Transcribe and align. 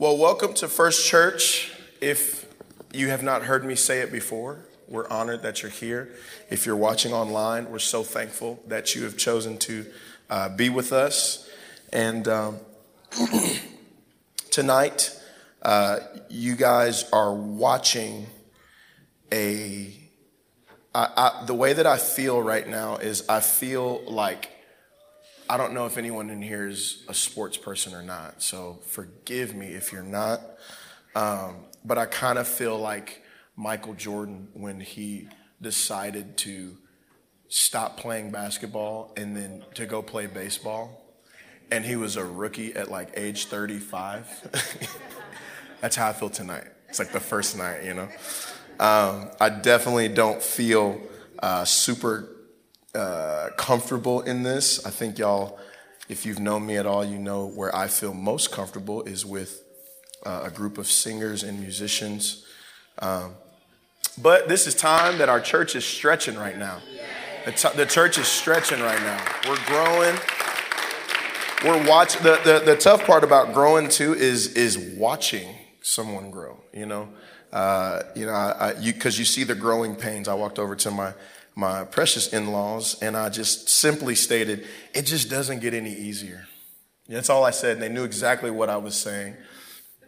Well, 0.00 0.16
welcome 0.16 0.54
to 0.54 0.68
First 0.68 1.08
Church. 1.08 1.72
If 2.00 2.46
you 2.92 3.08
have 3.08 3.24
not 3.24 3.42
heard 3.42 3.64
me 3.64 3.74
say 3.74 3.98
it 3.98 4.12
before, 4.12 4.60
we're 4.86 5.08
honored 5.08 5.42
that 5.42 5.60
you're 5.60 5.72
here. 5.72 6.14
If 6.48 6.66
you're 6.66 6.76
watching 6.76 7.12
online, 7.12 7.68
we're 7.68 7.80
so 7.80 8.04
thankful 8.04 8.62
that 8.68 8.94
you 8.94 9.02
have 9.02 9.16
chosen 9.16 9.58
to 9.58 9.86
uh, 10.30 10.50
be 10.50 10.68
with 10.68 10.92
us. 10.92 11.50
And 11.92 12.28
um, 12.28 12.58
tonight, 14.52 15.18
uh, 15.62 15.98
you 16.28 16.54
guys 16.54 17.10
are 17.12 17.34
watching 17.34 18.28
a. 19.32 19.92
I, 20.94 21.08
I, 21.16 21.44
the 21.44 21.54
way 21.54 21.72
that 21.72 21.88
I 21.88 21.96
feel 21.96 22.40
right 22.40 22.68
now 22.68 22.98
is 22.98 23.28
I 23.28 23.40
feel 23.40 24.04
like 24.06 24.48
I 25.50 25.56
don't 25.56 25.72
know 25.72 25.86
if 25.86 25.96
anyone 25.96 26.28
in 26.28 26.42
here 26.42 26.68
is 26.68 27.04
a 27.08 27.14
sports 27.14 27.56
person 27.56 27.94
or 27.94 28.02
not, 28.02 28.42
so 28.42 28.80
forgive 28.86 29.54
me 29.54 29.68
if 29.68 29.92
you're 29.92 30.02
not. 30.02 30.42
Um, 31.14 31.64
but 31.84 31.96
I 31.96 32.04
kind 32.04 32.38
of 32.38 32.46
feel 32.46 32.78
like 32.78 33.22
Michael 33.56 33.94
Jordan 33.94 34.48
when 34.52 34.78
he 34.78 35.28
decided 35.62 36.36
to 36.38 36.76
stop 37.48 37.96
playing 37.96 38.30
basketball 38.30 39.12
and 39.16 39.34
then 39.34 39.64
to 39.74 39.86
go 39.86 40.02
play 40.02 40.26
baseball. 40.26 41.02
And 41.70 41.84
he 41.84 41.96
was 41.96 42.16
a 42.16 42.24
rookie 42.24 42.74
at 42.74 42.90
like 42.90 43.10
age 43.16 43.46
35. 43.46 44.98
That's 45.80 45.96
how 45.96 46.08
I 46.08 46.12
feel 46.12 46.30
tonight. 46.30 46.66
It's 46.90 46.98
like 46.98 47.12
the 47.12 47.20
first 47.20 47.56
night, 47.56 47.84
you 47.84 47.94
know? 47.94 48.08
Um, 48.80 49.30
I 49.40 49.48
definitely 49.48 50.08
don't 50.08 50.42
feel 50.42 51.00
uh, 51.42 51.64
super 51.64 52.28
uh, 52.98 53.50
comfortable 53.56 54.22
in 54.22 54.42
this. 54.42 54.84
I 54.84 54.90
think 54.90 55.18
y'all, 55.18 55.58
if 56.08 56.26
you've 56.26 56.40
known 56.40 56.66
me 56.66 56.76
at 56.76 56.84
all, 56.84 57.04
you 57.04 57.18
know 57.18 57.46
where 57.46 57.74
I 57.74 57.86
feel 57.86 58.12
most 58.12 58.50
comfortable 58.50 59.02
is 59.04 59.24
with 59.24 59.62
uh, 60.26 60.42
a 60.44 60.50
group 60.50 60.78
of 60.78 60.88
singers 60.88 61.44
and 61.44 61.60
musicians. 61.60 62.44
Um, 62.98 63.34
but 64.20 64.48
this 64.48 64.66
is 64.66 64.74
time 64.74 65.18
that 65.18 65.28
our 65.28 65.40
church 65.40 65.76
is 65.76 65.84
stretching 65.84 66.36
right 66.36 66.58
now. 66.58 66.80
The, 67.44 67.52
t- 67.52 67.76
the 67.76 67.86
church 67.86 68.18
is 68.18 68.26
stretching 68.26 68.80
right 68.80 69.00
now. 69.00 69.24
We're 69.48 69.64
growing. 69.66 70.16
We're 71.64 71.88
watching. 71.88 72.22
The, 72.22 72.40
the, 72.44 72.72
the 72.72 72.76
tough 72.76 73.06
part 73.06 73.22
about 73.22 73.54
growing 73.54 73.88
too 73.88 74.14
is 74.14 74.54
is 74.54 74.76
watching 74.76 75.54
someone 75.82 76.30
grow. 76.30 76.60
You 76.72 76.86
know, 76.86 77.08
uh, 77.52 78.02
you 78.14 78.26
know, 78.26 78.32
I, 78.32 78.74
you 78.80 78.92
because 78.92 79.18
you 79.18 79.24
see 79.24 79.44
the 79.44 79.54
growing 79.54 79.94
pains. 79.94 80.26
I 80.28 80.34
walked 80.34 80.58
over 80.58 80.74
to 80.76 80.90
my 80.90 81.14
my 81.58 81.82
precious 81.82 82.32
in 82.32 82.52
laws, 82.52 82.96
and 83.02 83.16
I 83.16 83.30
just 83.30 83.68
simply 83.68 84.14
stated, 84.14 84.64
it 84.94 85.02
just 85.02 85.28
doesn't 85.28 85.58
get 85.58 85.74
any 85.74 85.92
easier. 85.92 86.46
That's 87.08 87.28
all 87.28 87.42
I 87.42 87.50
said, 87.50 87.72
and 87.72 87.82
they 87.82 87.88
knew 87.88 88.04
exactly 88.04 88.52
what 88.52 88.70
I 88.70 88.76
was 88.76 88.94
saying. 88.94 89.34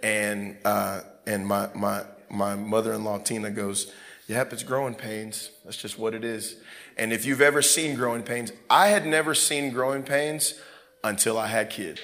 And, 0.00 0.58
uh, 0.64 1.00
and 1.26 1.44
my, 1.44 1.68
my, 1.74 2.04
my 2.30 2.54
mother 2.54 2.92
in 2.94 3.02
law, 3.02 3.18
Tina, 3.18 3.50
goes, 3.50 3.92
Yep, 4.28 4.52
it's 4.52 4.62
growing 4.62 4.94
pains. 4.94 5.50
That's 5.64 5.76
just 5.76 5.98
what 5.98 6.14
it 6.14 6.22
is. 6.22 6.54
And 6.96 7.12
if 7.12 7.26
you've 7.26 7.40
ever 7.40 7.62
seen 7.62 7.96
growing 7.96 8.22
pains, 8.22 8.52
I 8.70 8.86
had 8.86 9.04
never 9.04 9.34
seen 9.34 9.72
growing 9.72 10.04
pains 10.04 10.54
until 11.02 11.36
I 11.36 11.48
had 11.48 11.68
kids. 11.68 12.00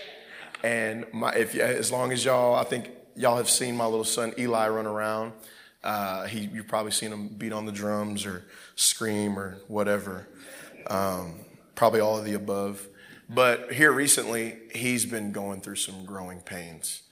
And 0.64 1.06
my, 1.12 1.33
if 1.34 1.55
as 1.55 1.92
long 1.92 2.10
as 2.10 2.25
y'all, 2.25 2.56
I 2.56 2.64
think 2.64 2.91
y'all 3.14 3.36
have 3.36 3.48
seen 3.48 3.77
my 3.77 3.84
little 3.84 4.03
son 4.03 4.34
Eli 4.36 4.66
run 4.66 4.86
around. 4.86 5.34
Uh, 5.84 6.27
he, 6.27 6.50
you've 6.53 6.66
probably 6.66 6.91
seen 6.91 7.12
him 7.12 7.28
beat 7.28 7.53
on 7.53 7.64
the 7.64 7.70
drums 7.70 8.27
or 8.27 8.44
scream 8.77 9.38
or 9.38 9.58
whatever. 9.66 10.28
Um, 10.86 11.41
probably 11.74 12.00
all 12.00 12.16
of 12.16 12.24
the 12.24 12.34
above. 12.34 12.86
But 13.28 13.72
here 13.72 13.91
recently, 13.91 14.56
he's 14.72 15.05
been 15.05 15.32
going 15.32 15.60
through 15.60 15.77
some 15.77 16.05
growing 16.05 16.41
pains. 16.41 17.02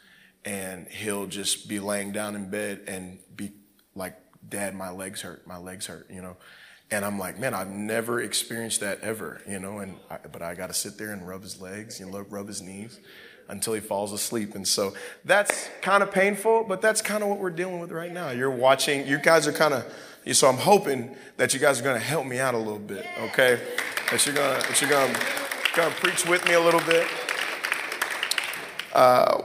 And 0.44 0.86
he'll 0.88 1.26
just 1.26 1.68
be 1.68 1.80
laying 1.80 2.12
down 2.12 2.36
in 2.36 2.50
bed 2.50 2.82
and 2.86 3.18
be 3.34 3.52
like, 3.94 4.16
Dad, 4.46 4.74
my 4.74 4.90
legs 4.90 5.22
hurt, 5.22 5.46
my 5.46 5.56
legs 5.56 5.86
hurt, 5.86 6.06
you 6.10 6.20
know. 6.20 6.36
And 6.90 7.02
I'm 7.02 7.18
like, 7.18 7.40
man, 7.40 7.54
I've 7.54 7.70
never 7.70 8.20
experienced 8.20 8.80
that 8.80 9.00
ever, 9.00 9.40
you 9.48 9.58
know. 9.58 9.78
And 9.78 9.96
I, 10.10 10.18
but 10.30 10.42
I 10.42 10.54
got 10.54 10.66
to 10.66 10.74
sit 10.74 10.98
there 10.98 11.12
and 11.12 11.26
rub 11.26 11.42
his 11.42 11.62
legs, 11.62 11.98
you 11.98 12.06
know, 12.06 12.20
rub 12.20 12.46
his 12.46 12.60
knees 12.60 13.00
until 13.48 13.72
he 13.72 13.80
falls 13.80 14.12
asleep. 14.12 14.54
And 14.54 14.68
so 14.68 14.92
that's 15.24 15.68
kind 15.80 16.02
of 16.02 16.12
painful, 16.12 16.64
but 16.64 16.82
that's 16.82 17.00
kind 17.00 17.22
of 17.22 17.30
what 17.30 17.38
we're 17.38 17.50
dealing 17.50 17.80
with 17.80 17.90
right 17.90 18.12
now. 18.12 18.30
You're 18.30 18.50
watching, 18.50 19.06
you 19.06 19.18
guys 19.18 19.46
are 19.46 19.52
kind 19.52 19.72
of, 19.74 19.90
so 20.32 20.48
I'm 20.48 20.56
hoping 20.56 21.14
that 21.36 21.52
you 21.52 21.60
guys 21.60 21.80
are 21.80 21.84
going 21.84 22.00
to 22.00 22.06
help 22.06 22.26
me 22.26 22.38
out 22.38 22.54
a 22.54 22.58
little 22.58 22.78
bit, 22.78 23.04
okay? 23.20 23.60
That 24.10 24.24
you're 24.24 24.34
going 24.34 24.60
to, 24.60 24.68
that 24.68 24.80
you're 24.80 24.90
going 24.90 25.12
to, 25.12 25.20
going 25.74 25.92
to 25.92 26.00
preach 26.00 26.26
with 26.26 26.44
me 26.46 26.54
a 26.54 26.60
little 26.60 26.80
bit. 26.80 27.06
Uh, 28.94 29.42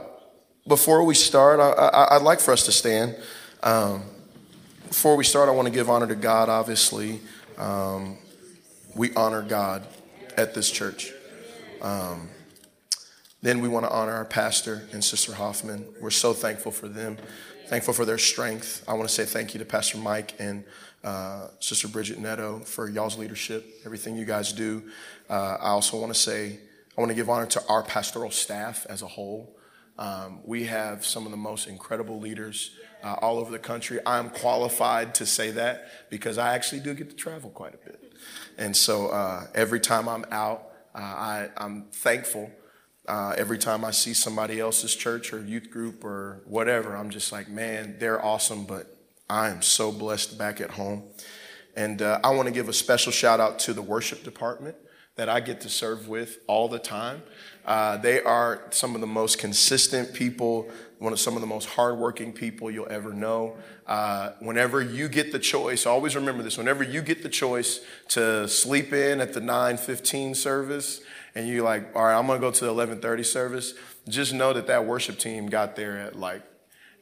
before 0.66 1.04
we 1.04 1.14
start, 1.14 1.60
I, 1.60 2.16
would 2.16 2.24
like 2.24 2.40
for 2.40 2.52
us 2.52 2.64
to 2.66 2.72
stand. 2.72 3.16
Um, 3.62 4.04
before 4.88 5.16
we 5.16 5.24
start, 5.24 5.48
I 5.48 5.52
want 5.52 5.66
to 5.66 5.74
give 5.74 5.90
honor 5.90 6.06
to 6.06 6.14
God, 6.14 6.48
obviously. 6.48 7.20
Um, 7.58 8.16
we 8.94 9.12
honor 9.14 9.42
God 9.42 9.86
at 10.36 10.54
this 10.54 10.70
church. 10.70 11.12
Um, 11.82 12.30
then 13.42 13.60
we 13.60 13.68
want 13.68 13.86
to 13.86 13.90
honor 13.90 14.12
our 14.12 14.24
pastor 14.24 14.88
and 14.92 15.02
Sister 15.02 15.34
Hoffman. 15.34 15.86
We're 16.00 16.10
so 16.10 16.32
thankful 16.32 16.72
for 16.72 16.88
them, 16.88 17.16
thankful 17.70 17.94
for 17.94 18.04
their 18.04 18.18
strength. 18.18 18.82
I 18.88 18.94
want 18.94 19.08
to 19.08 19.14
say 19.14 19.24
thank 19.24 19.54
you 19.54 19.60
to 19.60 19.64
Pastor 19.64 19.96
Mike 19.96 20.34
and 20.40 20.64
uh, 21.04 21.46
Sister 21.60 21.86
Bridget 21.86 22.18
Neto 22.18 22.58
for 22.64 22.88
y'all's 22.88 23.16
leadership, 23.16 23.64
everything 23.84 24.16
you 24.16 24.24
guys 24.24 24.52
do. 24.52 24.82
Uh, 25.28 25.56
I 25.60 25.68
also 25.68 25.96
want 25.96 26.12
to 26.12 26.18
say, 26.18 26.58
I 26.98 27.00
want 27.00 27.10
to 27.10 27.14
give 27.14 27.30
honor 27.30 27.46
to 27.46 27.62
our 27.68 27.84
pastoral 27.84 28.32
staff 28.32 28.86
as 28.90 29.02
a 29.02 29.06
whole. 29.06 29.56
Um, 30.00 30.40
we 30.44 30.64
have 30.64 31.06
some 31.06 31.26
of 31.26 31.30
the 31.30 31.36
most 31.36 31.68
incredible 31.68 32.18
leaders 32.18 32.72
uh, 33.04 33.14
all 33.22 33.38
over 33.38 33.52
the 33.52 33.58
country. 33.60 34.00
I'm 34.04 34.30
qualified 34.30 35.14
to 35.14 35.24
say 35.24 35.52
that 35.52 36.10
because 36.10 36.38
I 36.38 36.56
actually 36.56 36.80
do 36.80 36.92
get 36.92 37.10
to 37.10 37.14
travel 37.14 37.50
quite 37.50 37.74
a 37.74 37.78
bit. 37.78 38.12
And 38.58 38.76
so 38.76 39.10
uh, 39.10 39.46
every 39.54 39.78
time 39.78 40.08
I'm 40.08 40.24
out, 40.32 40.72
uh, 40.92 40.98
I, 40.98 41.48
I'm 41.56 41.84
thankful 41.92 42.50
uh, 43.08 43.34
every 43.36 43.58
time 43.58 43.84
I 43.84 43.90
see 43.90 44.14
somebody 44.14 44.60
else's 44.60 44.94
church 44.94 45.32
or 45.32 45.44
youth 45.44 45.70
group 45.70 46.04
or 46.04 46.42
whatever, 46.44 46.96
I'm 46.96 47.10
just 47.10 47.32
like, 47.32 47.48
man, 47.48 47.96
they're 47.98 48.24
awesome, 48.24 48.64
but 48.64 48.96
I 49.28 49.48
am 49.48 49.62
so 49.62 49.90
blessed 49.92 50.38
back 50.38 50.60
at 50.60 50.70
home. 50.70 51.04
And 51.76 52.02
uh, 52.02 52.20
I 52.22 52.30
want 52.30 52.46
to 52.48 52.54
give 52.54 52.68
a 52.68 52.72
special 52.72 53.12
shout 53.12 53.40
out 53.40 53.58
to 53.60 53.72
the 53.72 53.82
worship 53.82 54.24
department 54.24 54.76
that 55.16 55.28
I 55.28 55.40
get 55.40 55.60
to 55.62 55.68
serve 55.68 56.08
with 56.08 56.38
all 56.46 56.68
the 56.68 56.78
time. 56.78 57.22
Uh, 57.64 57.96
they 57.98 58.22
are 58.22 58.62
some 58.70 58.94
of 58.94 59.00
the 59.00 59.06
most 59.06 59.38
consistent 59.38 60.14
people, 60.14 60.70
one 60.98 61.12
of 61.12 61.20
some 61.20 61.34
of 61.34 61.40
the 61.40 61.46
most 61.46 61.68
hardworking 61.68 62.32
people 62.32 62.70
you'll 62.70 62.90
ever 62.90 63.12
know. 63.12 63.56
Uh, 63.86 64.30
whenever 64.40 64.80
you 64.80 65.08
get 65.08 65.30
the 65.30 65.38
choice, 65.38 65.84
always 65.84 66.16
remember 66.16 66.42
this: 66.42 66.56
whenever 66.56 66.82
you 66.82 67.02
get 67.02 67.22
the 67.22 67.28
choice 67.28 67.80
to 68.08 68.48
sleep 68.48 68.92
in 68.92 69.20
at 69.20 69.34
the 69.34 69.40
9:15 69.40 70.34
service 70.34 71.02
and 71.34 71.48
you're 71.48 71.64
like, 71.64 71.94
all 71.94 72.04
right, 72.04 72.18
I'm 72.18 72.26
gonna 72.26 72.40
go 72.40 72.50
to 72.50 72.64
the 72.64 72.70
11:30 72.72 73.24
service, 73.24 73.74
just 74.08 74.32
know 74.32 74.52
that 74.52 74.66
that 74.66 74.86
worship 74.86 75.18
team 75.18 75.48
got 75.48 75.76
there 75.76 75.98
at 75.98 76.18
like 76.18 76.42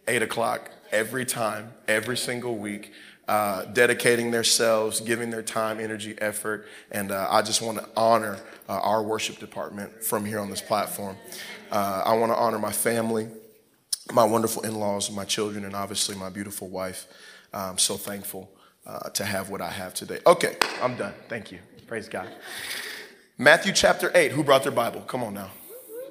eight 0.06 0.22
o'clock 0.22 0.70
every 0.90 1.24
time, 1.24 1.72
every 1.86 2.16
single 2.16 2.56
week. 2.56 2.92
Uh, 3.26 3.66
dedicating 3.66 4.30
themselves, 4.30 5.00
giving 5.00 5.28
their 5.28 5.42
time, 5.42 5.78
energy, 5.78 6.14
effort, 6.16 6.66
and 6.90 7.12
uh, 7.12 7.28
I 7.30 7.42
just 7.42 7.60
want 7.60 7.76
to 7.76 7.86
honor 7.94 8.38
uh, 8.70 8.80
our 8.80 9.02
worship 9.02 9.38
department 9.38 10.02
from 10.02 10.24
here 10.24 10.38
on 10.38 10.48
this 10.48 10.62
platform. 10.62 11.14
Uh, 11.70 12.04
I 12.06 12.14
want 12.14 12.32
to 12.32 12.36
honor 12.38 12.58
my 12.58 12.72
family, 12.72 13.28
my 14.14 14.24
wonderful 14.24 14.62
in-laws, 14.62 15.10
my 15.10 15.26
children, 15.26 15.66
and 15.66 15.74
obviously 15.74 16.16
my 16.16 16.30
beautiful 16.30 16.68
wife. 16.68 17.06
I'm 17.52 17.76
so 17.76 17.98
thankful 17.98 18.50
uh, 18.86 19.10
to 19.10 19.26
have 19.26 19.50
what 19.50 19.60
I 19.60 19.70
have 19.70 19.92
today. 19.92 20.20
Okay, 20.26 20.56
I'm 20.80 20.96
done. 20.96 21.12
Thank 21.28 21.52
you. 21.52 21.58
Praise 21.86 22.08
God. 22.08 22.28
Matthew 23.40 23.72
chapter 23.72 24.10
8. 24.16 24.32
Who 24.32 24.42
brought 24.42 24.64
their 24.64 24.72
Bible? 24.72 25.00
Come 25.02 25.22
on 25.22 25.34
now. 25.34 25.52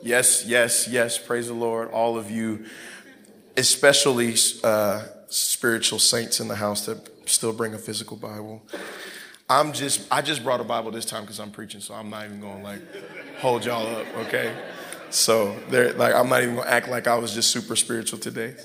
Yes, 0.02 0.46
yes, 0.46 0.88
yes. 0.88 1.18
Praise 1.18 1.48
the 1.48 1.54
Lord. 1.54 1.92
All 1.92 2.18
of 2.18 2.32
you, 2.32 2.64
especially 3.58 4.34
uh, 4.64 5.04
spiritual 5.28 6.00
saints 6.00 6.40
in 6.40 6.48
the 6.48 6.56
house 6.56 6.86
that 6.86 7.28
still 7.28 7.52
bring 7.52 7.74
a 7.74 7.78
physical 7.78 8.16
Bible. 8.16 8.62
I'm 9.50 9.74
just, 9.74 10.08
I 10.10 10.22
just 10.22 10.42
brought 10.42 10.62
a 10.62 10.64
Bible 10.64 10.90
this 10.92 11.04
time 11.04 11.24
because 11.24 11.42
I'm 11.42 11.52
preaching, 11.52 11.82
so 11.82 11.94
I'm 11.94 12.10
not 12.10 12.24
even 12.24 12.40
going 12.40 12.60
to 12.60 12.64
like 12.64 12.82
hold 13.40 13.66
y'all 13.66 13.86
up, 13.94 14.08
okay? 14.20 14.56
So 15.10 15.54
there, 15.70 15.92
like, 15.92 16.16
I'm 16.16 16.30
not 16.30 16.44
even 16.44 16.56
going 16.56 16.68
to 16.68 16.74
act 16.74 16.88
like 16.88 17.08
I 17.08 17.16
was 17.16 17.34
just 17.34 17.52
super 17.52 17.76
spiritual 17.76 18.20
today. 18.20 18.56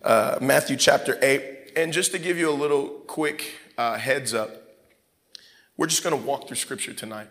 Uh, 0.00 0.38
Matthew 0.40 0.76
chapter 0.76 1.18
8. 1.20 1.72
And 1.74 1.92
just 1.92 2.12
to 2.12 2.20
give 2.20 2.38
you 2.38 2.48
a 2.48 2.54
little 2.54 2.86
quick 3.08 3.50
uh, 3.76 3.98
heads 3.98 4.32
up, 4.32 4.62
we're 5.76 5.88
just 5.88 6.04
going 6.04 6.16
to 6.16 6.24
walk 6.24 6.46
through 6.46 6.56
scripture 6.56 6.92
tonight. 6.92 7.26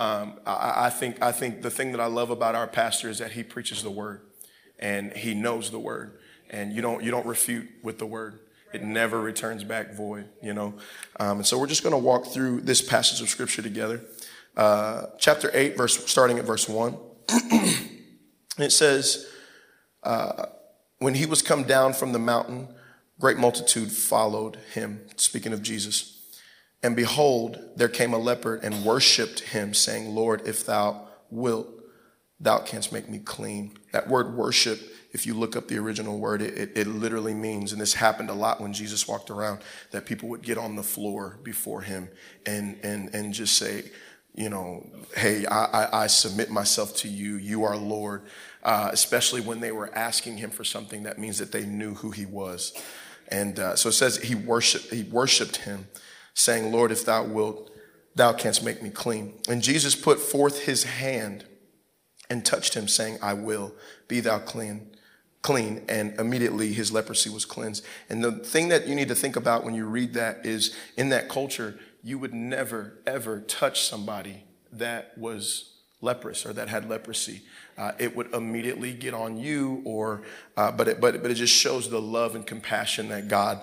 Um, 0.00 0.40
I, 0.46 0.86
I, 0.86 0.90
think, 0.90 1.22
I 1.22 1.30
think 1.30 1.60
the 1.60 1.70
thing 1.70 1.92
that 1.92 2.00
I 2.00 2.06
love 2.06 2.30
about 2.30 2.54
our 2.54 2.66
pastor 2.66 3.10
is 3.10 3.18
that 3.18 3.32
he 3.32 3.42
preaches 3.42 3.82
the 3.82 3.90
word 3.90 4.22
and 4.78 5.12
he 5.12 5.34
knows 5.34 5.70
the 5.70 5.78
word. 5.78 6.18
And 6.48 6.72
you 6.72 6.80
don't, 6.80 7.04
you 7.04 7.10
don't 7.10 7.26
refute 7.26 7.68
with 7.82 7.98
the 7.98 8.06
word. 8.06 8.40
It 8.72 8.82
never 8.82 9.20
returns 9.20 9.62
back 9.62 9.94
void, 9.94 10.26
you 10.42 10.54
know. 10.54 10.74
Um, 11.18 11.38
and 11.38 11.46
so 11.46 11.58
we're 11.58 11.66
just 11.66 11.82
going 11.82 11.92
to 11.92 11.98
walk 11.98 12.26
through 12.28 12.62
this 12.62 12.80
passage 12.80 13.20
of 13.20 13.28
scripture 13.28 13.60
together. 13.60 14.00
Uh, 14.56 15.06
chapter 15.18 15.50
8, 15.52 15.76
verse, 15.76 16.10
starting 16.10 16.38
at 16.38 16.46
verse 16.46 16.66
1. 16.66 16.96
it 18.58 18.72
says, 18.72 19.28
uh, 20.02 20.46
when 20.98 21.14
he 21.14 21.26
was 21.26 21.42
come 21.42 21.64
down 21.64 21.92
from 21.92 22.12
the 22.12 22.18
mountain, 22.18 22.68
great 23.20 23.36
multitude 23.36 23.92
followed 23.92 24.56
him, 24.72 25.02
speaking 25.16 25.52
of 25.52 25.62
Jesus. 25.62 26.19
And 26.82 26.96
behold, 26.96 27.58
there 27.76 27.88
came 27.88 28.14
a 28.14 28.18
leper 28.18 28.56
and 28.56 28.84
worshiped 28.84 29.40
him, 29.40 29.74
saying, 29.74 30.14
Lord, 30.14 30.42
if 30.46 30.64
thou 30.64 31.08
wilt, 31.30 31.68
thou 32.38 32.58
canst 32.58 32.92
make 32.92 33.08
me 33.08 33.18
clean. 33.18 33.76
That 33.92 34.08
word 34.08 34.34
worship, 34.34 34.80
if 35.12 35.26
you 35.26 35.34
look 35.34 35.56
up 35.56 35.68
the 35.68 35.78
original 35.78 36.18
word, 36.18 36.40
it, 36.40 36.56
it, 36.56 36.70
it, 36.74 36.86
literally 36.86 37.34
means, 37.34 37.72
and 37.72 37.80
this 37.80 37.94
happened 37.94 38.30
a 38.30 38.34
lot 38.34 38.60
when 38.60 38.72
Jesus 38.72 39.06
walked 39.06 39.28
around, 39.28 39.60
that 39.90 40.06
people 40.06 40.28
would 40.30 40.42
get 40.42 40.56
on 40.56 40.74
the 40.74 40.82
floor 40.82 41.38
before 41.42 41.82
him 41.82 42.08
and, 42.46 42.78
and, 42.82 43.14
and 43.14 43.34
just 43.34 43.58
say, 43.58 43.90
you 44.34 44.48
know, 44.48 44.86
hey, 45.16 45.44
I, 45.46 45.64
I, 45.64 46.02
I 46.04 46.06
submit 46.06 46.50
myself 46.50 46.96
to 46.98 47.08
you. 47.08 47.36
You 47.36 47.64
are 47.64 47.76
Lord. 47.76 48.22
Uh, 48.62 48.90
especially 48.92 49.40
when 49.40 49.60
they 49.60 49.72
were 49.72 49.94
asking 49.94 50.36
him 50.38 50.50
for 50.50 50.64
something, 50.64 51.02
that 51.02 51.18
means 51.18 51.38
that 51.38 51.50
they 51.50 51.64
knew 51.66 51.94
who 51.94 52.10
he 52.10 52.26
was. 52.26 52.72
And 53.28 53.58
uh, 53.58 53.76
so 53.76 53.88
it 53.88 53.92
says 53.92 54.18
he 54.18 54.34
worshiped, 54.34 54.92
he 54.92 55.02
worshiped 55.04 55.56
him, 55.56 55.88
saying, 56.34 56.72
Lord, 56.72 56.90
if 56.92 57.04
thou 57.04 57.24
wilt, 57.24 57.70
thou 58.14 58.32
canst 58.32 58.64
make 58.64 58.82
me 58.82 58.90
clean. 58.90 59.34
And 59.48 59.62
Jesus 59.62 59.94
put 59.94 60.18
forth 60.18 60.64
his 60.64 60.84
hand 60.84 61.44
and 62.28 62.44
touched 62.44 62.74
him, 62.74 62.88
saying, 62.88 63.18
I 63.22 63.34
will, 63.34 63.74
be 64.08 64.20
thou 64.20 64.38
clean. 64.38 64.96
Clean, 65.42 65.82
and 65.88 66.18
immediately 66.20 66.72
his 66.72 66.92
leprosy 66.92 67.30
was 67.30 67.46
cleansed. 67.46 67.84
And 68.10 68.22
the 68.22 68.32
thing 68.32 68.68
that 68.68 68.86
you 68.86 68.94
need 68.94 69.08
to 69.08 69.14
think 69.14 69.36
about 69.36 69.64
when 69.64 69.74
you 69.74 69.86
read 69.86 70.12
that 70.14 70.44
is 70.44 70.76
in 70.98 71.08
that 71.08 71.30
culture, 71.30 71.78
you 72.02 72.18
would 72.18 72.34
never, 72.34 72.98
ever 73.06 73.40
touch 73.40 73.82
somebody 73.82 74.44
that 74.72 75.16
was 75.16 75.78
leprous 76.00 76.46
or 76.46 76.52
that 76.52 76.68
had 76.68 76.88
leprosy. 76.88 77.42
Uh, 77.76 77.92
it 77.98 78.14
would 78.14 78.32
immediately 78.34 78.92
get 78.92 79.14
on 79.14 79.36
you, 79.36 79.82
or 79.84 80.22
uh, 80.56 80.70
but 80.70 80.88
it, 80.88 81.00
but 81.00 81.22
but 81.22 81.30
it 81.30 81.34
just 81.34 81.54
shows 81.54 81.88
the 81.88 82.00
love 82.00 82.34
and 82.34 82.46
compassion 82.46 83.08
that 83.08 83.28
God 83.28 83.60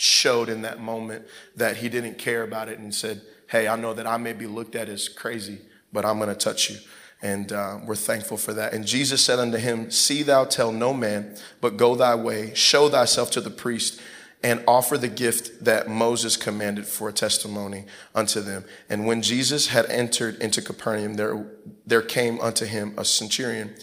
showed 0.00 0.48
in 0.48 0.62
that 0.62 0.80
moment 0.80 1.26
that 1.56 1.76
He 1.76 1.90
didn't 1.90 2.16
care 2.16 2.42
about 2.42 2.68
it 2.68 2.78
and 2.78 2.94
said, 2.94 3.20
"Hey, 3.48 3.68
I 3.68 3.76
know 3.76 3.92
that 3.92 4.06
I 4.06 4.16
may 4.16 4.32
be 4.32 4.46
looked 4.46 4.74
at 4.74 4.88
as 4.88 5.08
crazy, 5.08 5.58
but 5.92 6.04
I'm 6.06 6.18
going 6.18 6.30
to 6.30 6.34
touch 6.34 6.70
you." 6.70 6.76
And 7.22 7.52
uh, 7.52 7.80
we're 7.84 7.96
thankful 7.96 8.38
for 8.38 8.54
that. 8.54 8.72
And 8.72 8.86
Jesus 8.86 9.22
said 9.22 9.38
unto 9.38 9.58
him, 9.58 9.90
See 9.90 10.22
thou 10.22 10.46
tell 10.46 10.72
no 10.72 10.94
man, 10.94 11.36
but 11.60 11.76
go 11.76 11.94
thy 11.94 12.14
way, 12.14 12.54
show 12.54 12.88
thyself 12.88 13.30
to 13.32 13.42
the 13.42 13.50
priest, 13.50 14.00
and 14.42 14.64
offer 14.66 14.96
the 14.96 15.08
gift 15.08 15.66
that 15.66 15.86
Moses 15.86 16.38
commanded 16.38 16.86
for 16.86 17.10
a 17.10 17.12
testimony 17.12 17.84
unto 18.14 18.40
them. 18.40 18.64
And 18.88 19.06
when 19.06 19.20
Jesus 19.20 19.66
had 19.66 19.84
entered 19.90 20.36
into 20.36 20.62
Capernaum, 20.62 21.14
there, 21.14 21.46
there 21.86 22.00
came 22.00 22.40
unto 22.40 22.64
him 22.64 22.94
a 22.96 23.04
centurion, 23.04 23.74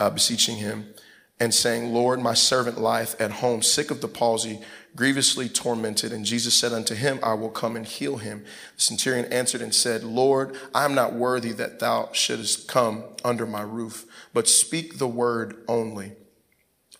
uh, 0.00 0.10
beseeching 0.10 0.56
him 0.56 0.92
and 1.42 1.52
saying, 1.52 1.92
Lord, 1.92 2.20
my 2.20 2.34
servant 2.34 2.80
lieth 2.80 3.20
at 3.20 3.32
home, 3.32 3.62
sick 3.62 3.90
of 3.90 4.00
the 4.00 4.06
palsy, 4.06 4.60
grievously 4.94 5.48
tormented. 5.48 6.12
And 6.12 6.24
Jesus 6.24 6.54
said 6.54 6.72
unto 6.72 6.94
him, 6.94 7.18
I 7.20 7.34
will 7.34 7.50
come 7.50 7.74
and 7.74 7.84
heal 7.84 8.18
him. 8.18 8.44
The 8.76 8.80
centurion 8.80 9.24
answered 9.32 9.60
and 9.60 9.74
said, 9.74 10.04
Lord, 10.04 10.56
I 10.72 10.84
am 10.84 10.94
not 10.94 11.14
worthy 11.14 11.50
that 11.54 11.80
thou 11.80 12.10
shouldest 12.12 12.68
come 12.68 13.02
under 13.24 13.44
my 13.44 13.62
roof, 13.62 14.06
but 14.32 14.46
speak 14.46 14.98
the 14.98 15.08
word 15.08 15.64
only, 15.66 16.12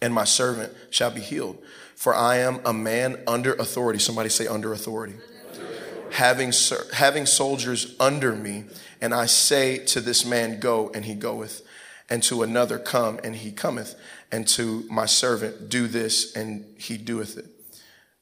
and 0.01 0.13
my 0.13 0.25
servant 0.25 0.73
shall 0.91 1.13
be 1.13 1.21
healed. 1.21 1.63
For 1.95 2.13
I 2.13 2.39
am 2.39 2.61
a 2.65 2.73
man 2.73 3.21
under 3.29 3.55
authority. 3.55 4.01
Somebody 4.01 4.29
say, 4.29 4.49
under 4.49 4.73
authority. 4.73 5.15
Having, 6.11 6.53
having 6.95 7.27
soldiers 7.27 7.95
under 8.01 8.35
me, 8.35 8.65
and 9.01 9.15
I 9.15 9.27
say 9.27 9.79
to 9.85 10.01
this 10.01 10.27
man, 10.27 10.59
Go, 10.59 10.91
and 10.93 11.05
he 11.05 11.15
goeth, 11.15 11.63
and 12.11 12.25
to 12.25 12.43
another, 12.43 12.81
Come, 12.81 13.21
and 13.23 13.37
he 13.37 13.53
cometh, 13.53 13.95
and 14.33 14.49
to 14.49 14.85
my 14.91 15.07
servant, 15.07 15.69
Do 15.69 15.87
this, 15.87 16.35
and 16.35 16.65
he 16.79 16.97
doeth 16.97 17.37
it. 17.37 17.47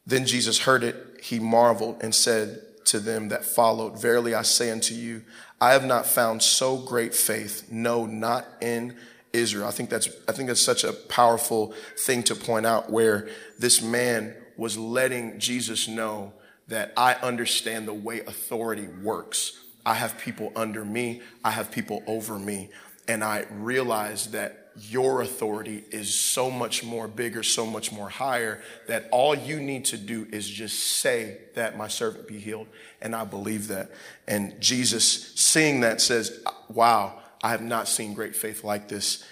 Then 0.04 0.26
Jesus 0.26 0.58
heard 0.58 0.82
it, 0.82 1.20
he 1.22 1.38
marveled, 1.38 2.02
and 2.02 2.14
said 2.14 2.60
to 2.86 2.98
them 2.98 3.28
that 3.28 3.44
followed, 3.44 4.00
Verily 4.00 4.34
I 4.34 4.42
say 4.42 4.70
unto 4.70 4.94
you, 4.94 5.22
I 5.60 5.72
have 5.72 5.84
not 5.84 6.06
found 6.06 6.42
so 6.42 6.76
great 6.76 7.14
faith, 7.14 7.68
no, 7.70 8.06
not 8.06 8.46
in 8.60 8.96
Israel. 9.32 9.68
I 9.68 9.70
think 9.70 9.88
that's, 9.90 10.08
I 10.28 10.32
think 10.32 10.48
that's 10.48 10.60
such 10.60 10.84
a 10.84 10.92
powerful 10.92 11.72
thing 11.98 12.22
to 12.24 12.34
point 12.34 12.66
out 12.66 12.90
where 12.90 13.28
this 13.58 13.80
man 13.80 14.34
was 14.56 14.76
letting 14.76 15.38
Jesus 15.38 15.86
know 15.86 16.32
that 16.68 16.92
I 16.96 17.14
understand 17.14 17.86
the 17.86 17.94
way 17.94 18.20
authority 18.20 18.86
works. 19.02 19.58
I 19.86 19.94
have 19.94 20.18
people 20.18 20.52
under 20.56 20.84
me. 20.84 21.20
I 21.44 21.50
have 21.50 21.70
people 21.70 22.02
over 22.06 22.38
me. 22.38 22.70
And 23.08 23.24
I 23.24 23.46
realize 23.50 24.28
that 24.28 24.59
your 24.76 25.22
authority 25.22 25.84
is 25.90 26.14
so 26.14 26.50
much 26.50 26.84
more 26.84 27.08
bigger, 27.08 27.42
so 27.42 27.66
much 27.66 27.92
more 27.92 28.08
higher 28.08 28.62
that 28.86 29.08
all 29.10 29.34
you 29.34 29.60
need 29.60 29.84
to 29.86 29.96
do 29.96 30.26
is 30.30 30.48
just 30.48 30.78
say 30.78 31.38
that 31.54 31.76
my 31.76 31.88
servant 31.88 32.28
be 32.28 32.38
healed. 32.38 32.66
And 33.00 33.14
I 33.14 33.24
believe 33.24 33.68
that. 33.68 33.90
And 34.28 34.60
Jesus 34.60 35.32
seeing 35.34 35.80
that 35.80 36.00
says, 36.00 36.42
wow, 36.68 37.20
I 37.42 37.50
have 37.50 37.62
not 37.62 37.88
seen 37.88 38.14
great 38.14 38.36
faith 38.36 38.64
like 38.64 38.88
this 38.88 39.24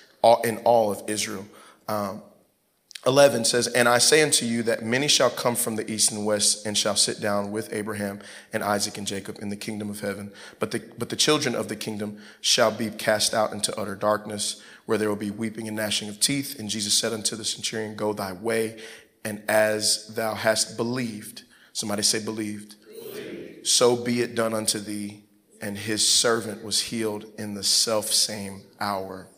in 0.45 0.59
all 0.59 0.91
of 0.91 1.03
Israel. 1.09 1.47
Um, 1.89 2.23
11 3.07 3.45
says, 3.45 3.69
And 3.69 3.89
I 3.89 3.99
say 3.99 4.23
unto 4.23 4.45
you 4.45 4.63
that 4.65 4.85
many 4.85 5.07
shall 5.07 5.31
come 5.31 5.55
from 5.55 5.77
the 5.77 5.89
east 5.91 6.11
and 6.11 6.27
west 6.27 6.67
and 6.67 6.77
shall 6.77 6.97
sit 6.97 7.21
down 7.21 7.53
with 7.53 7.73
Abraham 7.73 8.21
and 8.53 8.63
Isaac 8.63 8.99
and 8.99 9.07
Jacob 9.07 9.39
in 9.41 9.51
the 9.51 9.57
kingdom 9.57 9.89
of 9.89 10.01
heaven. 10.01 10.33
But 10.59 10.73
the, 10.73 10.83
but 10.99 11.09
the 11.09 11.17
children 11.17 11.55
of 11.55 11.69
the 11.69 11.77
kingdom 11.77 12.19
shall 12.41 12.73
be 12.73 12.91
cast 12.91 13.35
out 13.35 13.53
into 13.53 13.77
utter 13.79 13.95
darkness, 13.95 14.61
where 14.87 14.99
there 14.99 15.09
will 15.09 15.17
be 15.17 15.31
weeping 15.31 15.69
and 15.69 15.77
gnashing 15.77 16.09
of 16.09 16.19
teeth. 16.19 16.59
And 16.59 16.69
Jesus 16.69 16.95
said 16.95 17.13
unto 17.13 17.37
the 17.37 17.45
centurion, 17.45 17.95
Go 17.95 18.13
thy 18.13 18.33
way, 18.33 18.81
and 19.25 19.43
as 19.49 20.13
thou 20.15 20.35
hast 20.35 20.77
believed, 20.77 21.45
somebody 21.73 22.03
say, 22.03 22.23
believed, 22.23 22.75
so 23.63 23.97
be 23.97 24.23
it 24.23 24.35
done 24.35 24.55
unto 24.55 24.79
thee. 24.79 25.25
And 25.61 25.77
his 25.77 26.07
servant 26.07 26.65
was 26.65 26.81
healed 26.81 27.27
in 27.37 27.55
the 27.55 27.65
self 27.65 28.07
same 28.07 28.63
hour. 28.79 29.29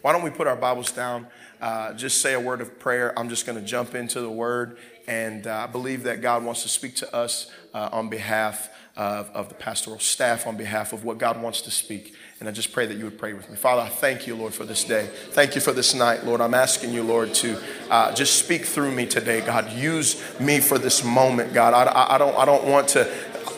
Why 0.00 0.12
don't 0.12 0.22
we 0.22 0.30
put 0.30 0.46
our 0.46 0.56
Bibles 0.56 0.90
down? 0.90 1.26
Uh, 1.60 1.92
just 1.94 2.20
say 2.20 2.34
a 2.34 2.40
word 2.40 2.60
of 2.60 2.78
prayer. 2.78 3.18
I'm 3.18 3.28
just 3.28 3.46
going 3.46 3.58
to 3.58 3.64
jump 3.64 3.94
into 3.94 4.20
the 4.20 4.30
word. 4.30 4.78
And 5.06 5.46
uh, 5.46 5.64
I 5.64 5.66
believe 5.66 6.02
that 6.04 6.20
God 6.20 6.44
wants 6.44 6.62
to 6.62 6.68
speak 6.68 6.96
to 6.96 7.14
us 7.14 7.50
uh, 7.72 7.88
on 7.92 8.08
behalf 8.08 8.70
of, 8.96 9.30
of, 9.30 9.48
the 9.48 9.54
pastoral 9.54 9.98
staff, 9.98 10.46
on 10.46 10.56
behalf 10.56 10.92
of 10.92 11.04
what 11.04 11.18
God 11.18 11.40
wants 11.40 11.60
to 11.62 11.70
speak. 11.70 12.14
And 12.40 12.48
I 12.48 12.52
just 12.52 12.72
pray 12.72 12.86
that 12.86 12.96
you 12.96 13.04
would 13.04 13.18
pray 13.18 13.34
with 13.34 13.48
me. 13.48 13.56
Father, 13.56 13.82
I 13.82 13.88
thank 13.88 14.26
you, 14.26 14.34
Lord, 14.34 14.54
for 14.54 14.64
this 14.64 14.84
day. 14.84 15.08
Thank 15.30 15.54
you 15.54 15.60
for 15.60 15.72
this 15.72 15.94
night, 15.94 16.24
Lord. 16.24 16.40
I'm 16.40 16.54
asking 16.54 16.92
you, 16.92 17.02
Lord, 17.02 17.34
to 17.34 17.58
uh, 17.90 18.12
just 18.14 18.38
speak 18.38 18.64
through 18.64 18.92
me 18.92 19.06
today, 19.06 19.40
God. 19.42 19.70
Use 19.72 20.22
me 20.40 20.60
for 20.60 20.78
this 20.78 21.04
moment, 21.04 21.52
God. 21.52 21.74
I, 21.74 21.84
I, 21.84 22.14
I 22.14 22.18
don't, 22.18 22.36
I 22.36 22.44
don't 22.44 22.64
want 22.64 22.88
to 22.88 23.10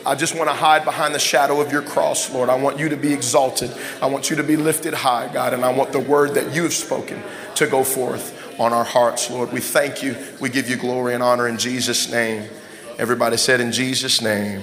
I 0.05 0.15
just 0.15 0.33
want 0.33 0.49
to 0.49 0.55
hide 0.55 0.85
behind 0.85 1.13
the 1.13 1.19
shadow 1.19 1.59
of 1.59 1.73
your 1.73 1.81
cross, 1.81 2.33
Lord. 2.33 2.49
I 2.49 2.55
want 2.55 2.79
you 2.79 2.87
to 2.89 2.95
be 2.95 3.11
exalted. 3.11 3.71
I 4.01 4.05
want 4.05 4.29
you 4.29 4.37
to 4.37 4.43
be 4.43 4.55
lifted 4.55 4.93
high, 4.93 5.31
God, 5.31 5.53
and 5.53 5.65
I 5.65 5.73
want 5.73 5.91
the 5.91 5.99
word 5.99 6.35
that 6.35 6.55
you 6.55 6.63
have 6.63 6.73
spoken 6.73 7.21
to 7.59 7.67
go 7.67 7.83
forth 7.83 8.59
on 8.59 8.73
our 8.73 8.83
hearts, 8.83 9.29
Lord. 9.29 9.51
We 9.51 9.61
thank 9.61 10.03
you. 10.03 10.15
We 10.41 10.49
give 10.49 10.69
you 10.69 10.75
glory 10.75 11.13
and 11.13 11.23
honor 11.23 11.47
in 11.47 11.57
Jesus' 11.57 12.11
name. 12.11 12.49
Everybody 12.97 13.37
said, 13.37 13.61
In 13.61 13.71
Jesus' 13.71 14.21
name, 14.21 14.61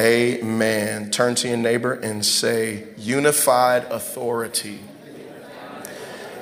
amen. 0.00 1.10
Turn 1.10 1.34
to 1.36 1.48
your 1.48 1.56
neighbor 1.56 1.92
and 1.92 2.24
say, 2.24 2.88
Unified 2.96 3.84
authority. 3.84 4.80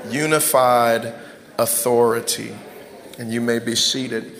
Unified 0.08 1.14
authority. 1.58 2.54
And 3.18 3.32
you 3.32 3.40
may 3.40 3.58
be 3.58 3.74
seated 3.74 4.36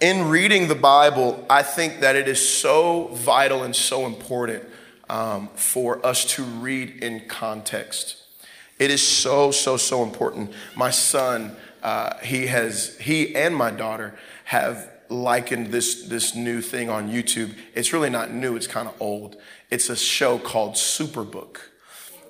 in 0.00 0.28
reading 0.28 0.68
the 0.68 0.74
Bible, 0.74 1.44
I 1.48 1.62
think 1.62 2.00
that 2.00 2.16
it 2.16 2.28
is 2.28 2.46
so 2.46 3.08
vital 3.14 3.62
and 3.62 3.74
so 3.74 4.04
important 4.04 4.62
um, 5.08 5.48
for 5.54 6.04
us 6.04 6.24
to 6.34 6.42
read 6.42 7.02
in 7.02 7.20
context. 7.28 8.25
It 8.78 8.90
is 8.90 9.06
so, 9.06 9.50
so, 9.50 9.76
so 9.76 10.02
important. 10.02 10.52
My 10.74 10.90
son, 10.90 11.56
uh, 11.82 12.18
he 12.18 12.46
has, 12.46 12.96
he 12.98 13.34
and 13.34 13.56
my 13.56 13.70
daughter 13.70 14.18
have 14.44 14.90
likened 15.08 15.68
this, 15.68 16.04
this 16.04 16.34
new 16.34 16.60
thing 16.60 16.90
on 16.90 17.10
YouTube. 17.10 17.54
It's 17.74 17.92
really 17.92 18.10
not 18.10 18.32
new, 18.32 18.56
it's 18.56 18.66
kind 18.66 18.88
of 18.88 18.94
old. 19.00 19.36
It's 19.70 19.88
a 19.88 19.96
show 19.96 20.38
called 20.38 20.74
Superbook. 20.74 21.58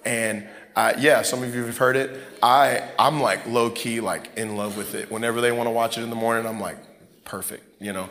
And 0.04 0.46
uh, 0.76 0.92
yeah, 0.98 1.22
some 1.22 1.42
of 1.42 1.54
you 1.54 1.64
have 1.64 1.78
heard 1.78 1.96
it. 1.96 2.20
I, 2.42 2.88
I'm 2.98 3.20
like 3.20 3.46
low 3.46 3.70
key, 3.70 4.00
like 4.00 4.30
in 4.36 4.56
love 4.56 4.76
with 4.76 4.94
it. 4.94 5.10
Whenever 5.10 5.40
they 5.40 5.50
want 5.50 5.66
to 5.66 5.70
watch 5.70 5.98
it 5.98 6.02
in 6.02 6.10
the 6.10 6.16
morning, 6.16 6.46
I'm 6.46 6.60
like, 6.60 6.76
perfect, 7.24 7.64
you 7.80 7.92
know. 7.92 8.08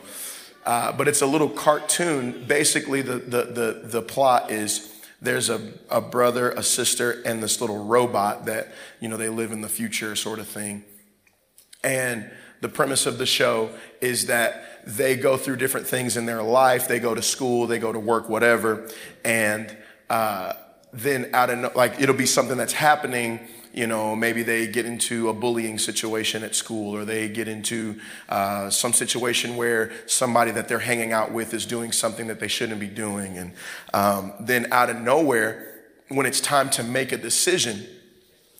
Uh, 0.64 0.90
but 0.90 1.06
it's 1.06 1.22
a 1.22 1.26
little 1.26 1.48
cartoon. 1.48 2.44
Basically, 2.46 3.00
the, 3.02 3.18
the, 3.18 3.44
the, 3.44 3.80
the 3.84 4.02
plot 4.02 4.50
is 4.50 4.95
there's 5.20 5.48
a, 5.48 5.72
a 5.90 6.00
brother, 6.00 6.50
a 6.50 6.62
sister, 6.62 7.22
and 7.24 7.42
this 7.42 7.60
little 7.60 7.84
robot 7.84 8.46
that, 8.46 8.72
you 9.00 9.08
know, 9.08 9.16
they 9.16 9.28
live 9.28 9.52
in 9.52 9.60
the 9.62 9.68
future 9.68 10.14
sort 10.14 10.38
of 10.38 10.46
thing. 10.46 10.84
And 11.82 12.30
the 12.60 12.68
premise 12.68 13.06
of 13.06 13.18
the 13.18 13.26
show 13.26 13.70
is 14.00 14.26
that 14.26 14.84
they 14.86 15.16
go 15.16 15.36
through 15.36 15.56
different 15.56 15.86
things 15.86 16.16
in 16.16 16.26
their 16.26 16.42
life. 16.42 16.88
They 16.88 16.98
go 16.98 17.14
to 17.14 17.22
school, 17.22 17.66
they 17.66 17.78
go 17.78 17.92
to 17.92 17.98
work, 17.98 18.28
whatever. 18.28 18.88
And 19.24 19.76
uh, 20.08 20.54
then 20.92 21.30
out 21.34 21.50
of 21.50 21.74
like 21.74 22.00
it'll 22.00 22.14
be 22.14 22.26
something 22.26 22.56
that's 22.56 22.72
happening 22.72 23.40
you 23.76 23.86
know, 23.86 24.16
maybe 24.16 24.42
they 24.42 24.66
get 24.66 24.86
into 24.86 25.28
a 25.28 25.34
bullying 25.34 25.78
situation 25.78 26.42
at 26.42 26.54
school 26.54 26.96
or 26.96 27.04
they 27.04 27.28
get 27.28 27.46
into 27.46 28.00
uh, 28.30 28.70
some 28.70 28.94
situation 28.94 29.54
where 29.54 29.92
somebody 30.06 30.50
that 30.50 30.66
they're 30.66 30.78
hanging 30.78 31.12
out 31.12 31.30
with 31.30 31.52
is 31.52 31.66
doing 31.66 31.92
something 31.92 32.26
that 32.28 32.40
they 32.40 32.48
shouldn't 32.48 32.80
be 32.80 32.88
doing. 32.88 33.36
And 33.36 33.52
um, 33.92 34.32
then 34.40 34.72
out 34.72 34.88
of 34.88 34.96
nowhere, 34.96 35.74
when 36.08 36.24
it's 36.24 36.40
time 36.40 36.70
to 36.70 36.82
make 36.82 37.12
a 37.12 37.18
decision, 37.18 37.86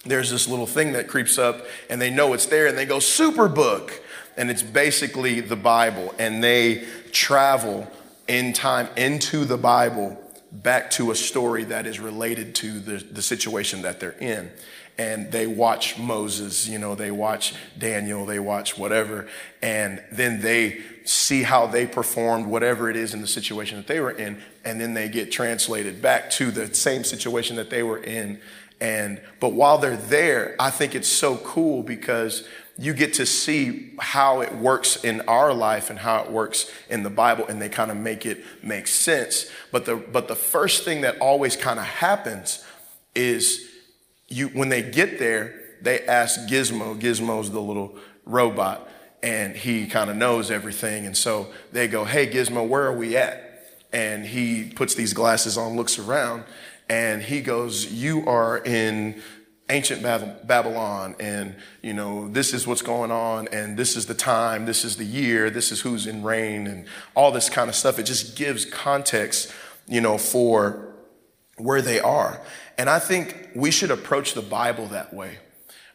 there's 0.04 0.30
this 0.30 0.46
little 0.46 0.66
thing 0.66 0.92
that 0.92 1.08
creeps 1.08 1.38
up 1.38 1.64
and 1.88 1.98
they 1.98 2.10
know 2.10 2.34
it's 2.34 2.46
there 2.46 2.66
and 2.66 2.76
they 2.76 2.84
go, 2.84 2.98
Superbook. 2.98 3.92
And 4.36 4.50
it's 4.50 4.62
basically 4.62 5.40
the 5.40 5.56
Bible. 5.56 6.14
And 6.18 6.44
they 6.44 6.84
travel 7.10 7.90
in 8.28 8.52
time 8.52 8.88
into 8.98 9.46
the 9.46 9.56
Bible 9.56 10.22
back 10.52 10.90
to 10.90 11.10
a 11.10 11.14
story 11.14 11.64
that 11.64 11.86
is 11.86 11.98
related 11.98 12.54
to 12.56 12.80
the, 12.80 12.98
the 12.98 13.22
situation 13.22 13.80
that 13.82 13.98
they're 13.98 14.18
in 14.20 14.50
and 14.98 15.30
they 15.30 15.46
watch 15.46 15.98
Moses, 15.98 16.66
you 16.66 16.78
know, 16.78 16.94
they 16.94 17.10
watch 17.10 17.54
Daniel, 17.78 18.24
they 18.24 18.38
watch 18.38 18.78
whatever, 18.78 19.28
and 19.60 20.02
then 20.10 20.40
they 20.40 20.80
see 21.04 21.42
how 21.42 21.66
they 21.66 21.86
performed 21.86 22.46
whatever 22.46 22.88
it 22.88 22.96
is 22.96 23.14
in 23.14 23.20
the 23.20 23.26
situation 23.26 23.76
that 23.76 23.86
they 23.86 24.00
were 24.00 24.10
in, 24.10 24.40
and 24.64 24.80
then 24.80 24.94
they 24.94 25.08
get 25.08 25.30
translated 25.30 26.00
back 26.00 26.30
to 26.30 26.50
the 26.50 26.74
same 26.74 27.04
situation 27.04 27.56
that 27.56 27.70
they 27.70 27.82
were 27.82 27.98
in. 27.98 28.40
And 28.80 29.20
but 29.40 29.52
while 29.52 29.78
they're 29.78 29.96
there, 29.96 30.56
I 30.58 30.70
think 30.70 30.94
it's 30.94 31.08
so 31.08 31.36
cool 31.38 31.82
because 31.82 32.46
you 32.78 32.92
get 32.92 33.14
to 33.14 33.24
see 33.24 33.94
how 33.98 34.42
it 34.42 34.54
works 34.54 35.02
in 35.02 35.22
our 35.22 35.54
life 35.54 35.88
and 35.88 35.98
how 35.98 36.22
it 36.22 36.30
works 36.30 36.70
in 36.90 37.02
the 37.02 37.10
Bible, 37.10 37.46
and 37.46 37.60
they 37.60 37.70
kind 37.70 37.90
of 37.90 37.96
make 37.96 38.26
it 38.26 38.44
make 38.62 38.86
sense. 38.86 39.50
But 39.72 39.84
the 39.84 39.96
but 39.96 40.28
the 40.28 40.36
first 40.36 40.84
thing 40.84 41.02
that 41.02 41.18
always 41.18 41.56
kind 41.56 41.78
of 41.78 41.86
happens 41.86 42.62
is 43.14 43.66
you 44.28 44.48
when 44.48 44.68
they 44.68 44.82
get 44.82 45.18
there, 45.18 45.54
they 45.80 46.00
ask 46.06 46.40
Gizmo. 46.48 46.98
Gizmo's 47.00 47.50
the 47.50 47.60
little 47.60 47.96
robot, 48.24 48.88
and 49.22 49.56
he 49.56 49.86
kind 49.86 50.10
of 50.10 50.16
knows 50.16 50.50
everything. 50.50 51.06
And 51.06 51.16
so 51.16 51.48
they 51.72 51.88
go, 51.88 52.04
"Hey, 52.04 52.26
Gizmo, 52.26 52.66
where 52.66 52.84
are 52.84 52.96
we 52.96 53.16
at?" 53.16 53.42
And 53.92 54.26
he 54.26 54.64
puts 54.64 54.94
these 54.94 55.12
glasses 55.12 55.56
on, 55.56 55.76
looks 55.76 55.98
around, 55.98 56.44
and 56.88 57.22
he 57.22 57.40
goes, 57.40 57.86
"You 57.86 58.26
are 58.28 58.58
in." 58.58 59.22
ancient 59.68 60.00
babylon 60.46 61.16
and 61.18 61.52
you 61.82 61.92
know 61.92 62.28
this 62.28 62.54
is 62.54 62.68
what's 62.68 62.82
going 62.82 63.10
on 63.10 63.48
and 63.48 63.76
this 63.76 63.96
is 63.96 64.06
the 64.06 64.14
time 64.14 64.64
this 64.64 64.84
is 64.84 64.96
the 64.96 65.04
year 65.04 65.50
this 65.50 65.72
is 65.72 65.80
who's 65.80 66.06
in 66.06 66.22
reign 66.22 66.68
and 66.68 66.86
all 67.16 67.32
this 67.32 67.50
kind 67.50 67.68
of 67.68 67.74
stuff 67.74 67.98
it 67.98 68.04
just 68.04 68.36
gives 68.36 68.64
context 68.64 69.52
you 69.88 70.00
know 70.00 70.16
for 70.16 70.94
where 71.56 71.82
they 71.82 71.98
are 71.98 72.40
and 72.78 72.90
I 72.90 72.98
think 72.98 73.50
we 73.54 73.70
should 73.70 73.90
approach 73.90 74.34
the 74.34 74.42
Bible 74.42 74.86
that 74.88 75.14
way. 75.14 75.38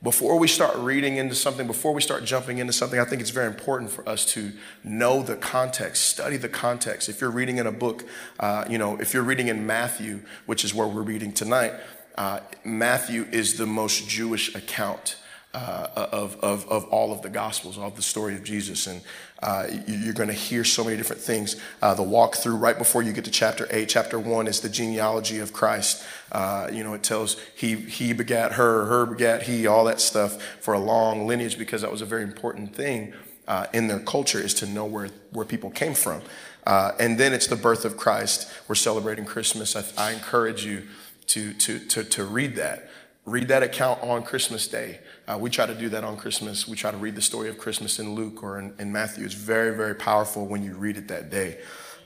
Before 0.03 0.39
we 0.39 0.47
start 0.47 0.75
reading 0.77 1.17
into 1.17 1.35
something, 1.35 1.67
before 1.67 1.93
we 1.93 2.01
start 2.01 2.23
jumping 2.23 2.57
into 2.57 2.73
something, 2.73 2.99
I 2.99 3.05
think 3.05 3.21
it's 3.21 3.29
very 3.29 3.45
important 3.45 3.91
for 3.91 4.07
us 4.09 4.25
to 4.33 4.51
know 4.83 5.21
the 5.21 5.35
context, 5.35 6.05
study 6.05 6.37
the 6.37 6.49
context. 6.49 7.07
If 7.07 7.21
you're 7.21 7.29
reading 7.29 7.57
in 7.57 7.67
a 7.67 7.71
book, 7.71 8.05
uh, 8.39 8.65
you 8.67 8.79
know, 8.79 8.99
if 8.99 9.13
you're 9.13 9.21
reading 9.21 9.47
in 9.47 9.67
Matthew, 9.67 10.21
which 10.47 10.63
is 10.65 10.73
where 10.73 10.87
we're 10.87 11.03
reading 11.03 11.31
tonight, 11.31 11.73
uh, 12.17 12.39
Matthew 12.63 13.27
is 13.31 13.57
the 13.57 13.67
most 13.67 14.09
Jewish 14.09 14.55
account 14.55 15.17
uh, 15.53 16.07
of, 16.11 16.37
of, 16.41 16.67
of 16.69 16.85
all 16.85 17.11
of 17.11 17.21
the 17.21 17.29
Gospels, 17.29 17.77
of 17.77 17.95
the 17.95 18.01
story 18.01 18.35
of 18.35 18.43
Jesus. 18.43 18.87
And 18.87 19.01
uh, 19.43 19.67
you're 19.87 20.13
going 20.13 20.29
to 20.29 20.33
hear 20.33 20.63
so 20.63 20.83
many 20.83 20.95
different 20.95 21.21
things. 21.21 21.59
Uh, 21.81 21.93
the 21.93 22.03
walkthrough 22.03 22.59
right 22.59 22.77
before 22.77 23.01
you 23.01 23.11
get 23.11 23.25
to 23.25 23.31
chapter 23.31 23.67
8. 23.69 23.89
Chapter 23.89 24.19
1 24.19 24.47
is 24.47 24.61
the 24.61 24.69
genealogy 24.69 25.39
of 25.39 25.51
Christ. 25.51 26.03
Uh, 26.31 26.69
you 26.71 26.83
know, 26.83 26.93
it 26.93 27.03
tells 27.03 27.37
he, 27.55 27.75
he 27.75 28.13
begat 28.13 28.53
her, 28.53 28.85
her 28.85 29.05
begat 29.05 29.43
he, 29.43 29.67
all 29.67 29.85
that 29.85 29.99
stuff 29.99 30.41
for 30.61 30.73
a 30.73 30.79
long 30.79 31.27
lineage 31.27 31.57
because 31.57 31.81
that 31.81 31.91
was 31.91 32.01
a 32.01 32.05
very 32.05 32.23
important 32.23 32.75
thing 32.75 33.13
uh, 33.47 33.67
in 33.73 33.87
their 33.87 33.99
culture 33.99 34.39
is 34.39 34.53
to 34.53 34.65
know 34.65 34.85
where, 34.85 35.09
where 35.31 35.45
people 35.45 35.69
came 35.69 35.93
from. 35.93 36.21
Uh, 36.65 36.91
and 36.99 37.17
then 37.17 37.33
it's 37.33 37.47
the 37.47 37.55
birth 37.55 37.85
of 37.85 37.97
Christ. 37.97 38.49
We're 38.67 38.75
celebrating 38.75 39.25
Christmas. 39.25 39.75
I, 39.75 39.83
I 39.97 40.11
encourage 40.11 40.63
you 40.63 40.87
to, 41.27 41.53
to, 41.53 41.79
to, 41.79 42.03
to 42.03 42.23
read 42.23 42.55
that. 42.55 42.89
Read 43.25 43.47
that 43.49 43.63
account 43.63 44.01
on 44.03 44.23
Christmas 44.23 44.67
Day. 44.67 44.99
Uh, 45.31 45.37
we 45.37 45.49
try 45.49 45.65
to 45.65 45.75
do 45.75 45.87
that 45.87 46.03
on 46.03 46.17
Christmas. 46.17 46.67
We 46.67 46.75
try 46.75 46.91
to 46.91 46.97
read 46.97 47.15
the 47.15 47.21
story 47.21 47.47
of 47.47 47.57
Christmas 47.57 47.99
in 47.99 48.15
Luke 48.15 48.43
or 48.43 48.59
in, 48.59 48.73
in 48.79 48.91
Matthew. 48.91 49.23
It's 49.23 49.33
very, 49.33 49.75
very 49.75 49.95
powerful 49.95 50.45
when 50.45 50.61
you 50.61 50.73
read 50.73 50.97
it 50.97 51.07
that 51.07 51.29
day. 51.29 51.59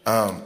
Um, 0.06 0.44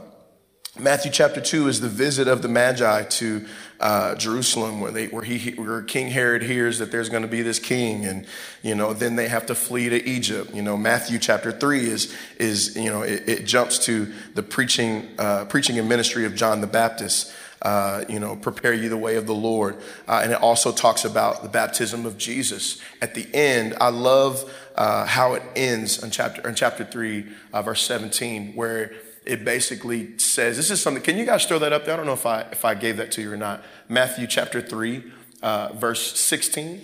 Matthew 0.78 1.10
chapter 1.10 1.42
2 1.42 1.68
is 1.68 1.82
the 1.82 1.88
visit 1.88 2.26
of 2.26 2.40
the 2.40 2.48
Magi 2.48 3.02
to 3.02 3.46
uh, 3.80 4.14
Jerusalem, 4.14 4.80
where, 4.80 4.92
they, 4.92 5.08
where, 5.08 5.24
he, 5.24 5.50
where 5.50 5.82
King 5.82 6.08
Herod 6.08 6.42
hears 6.42 6.78
that 6.78 6.90
there's 6.90 7.10
going 7.10 7.22
to 7.22 7.28
be 7.28 7.42
this 7.42 7.58
king, 7.58 8.06
and 8.06 8.24
you 8.62 8.74
know, 8.74 8.94
then 8.94 9.16
they 9.16 9.28
have 9.28 9.44
to 9.46 9.54
flee 9.54 9.90
to 9.90 10.02
Egypt. 10.08 10.54
You 10.54 10.62
know, 10.62 10.78
Matthew 10.78 11.18
chapter 11.18 11.52
3 11.52 11.80
is, 11.80 12.16
is 12.38 12.76
you 12.76 12.88
know, 12.88 13.02
it, 13.02 13.28
it 13.28 13.44
jumps 13.44 13.78
to 13.86 14.10
the 14.34 14.42
preaching, 14.42 15.06
uh, 15.18 15.44
preaching 15.46 15.78
and 15.78 15.86
ministry 15.86 16.24
of 16.24 16.34
John 16.34 16.62
the 16.62 16.66
Baptist 16.66 17.30
uh, 17.62 18.04
you 18.08 18.18
know, 18.18 18.36
prepare 18.36 18.72
you 18.72 18.88
the 18.88 18.96
way 18.96 19.16
of 19.16 19.26
the 19.26 19.34
Lord. 19.34 19.76
Uh, 20.08 20.20
and 20.22 20.32
it 20.32 20.40
also 20.40 20.72
talks 20.72 21.04
about 21.04 21.42
the 21.42 21.48
baptism 21.48 22.06
of 22.06 22.16
Jesus. 22.16 22.80
At 23.02 23.14
the 23.14 23.26
end, 23.34 23.74
I 23.80 23.90
love 23.90 24.50
uh, 24.76 25.04
how 25.06 25.34
it 25.34 25.42
ends 25.54 26.02
in 26.02 26.10
chapter, 26.10 26.46
in 26.48 26.54
chapter 26.54 26.84
3, 26.84 27.26
uh, 27.52 27.62
verse 27.62 27.82
17, 27.82 28.54
where 28.54 28.92
it 29.26 29.44
basically 29.44 30.18
says, 30.18 30.56
this 30.56 30.70
is 30.70 30.80
something, 30.80 31.02
can 31.02 31.18
you 31.18 31.26
guys 31.26 31.44
throw 31.44 31.58
that 31.58 31.72
up 31.72 31.84
there? 31.84 31.94
I 31.94 31.96
don't 31.96 32.06
know 32.06 32.14
if 32.14 32.26
I, 32.26 32.42
if 32.52 32.64
I 32.64 32.74
gave 32.74 32.96
that 32.96 33.12
to 33.12 33.22
you 33.22 33.32
or 33.32 33.36
not. 33.36 33.62
Matthew 33.88 34.26
chapter 34.26 34.62
3, 34.62 35.04
uh, 35.42 35.72
verse 35.74 36.18
16. 36.18 36.80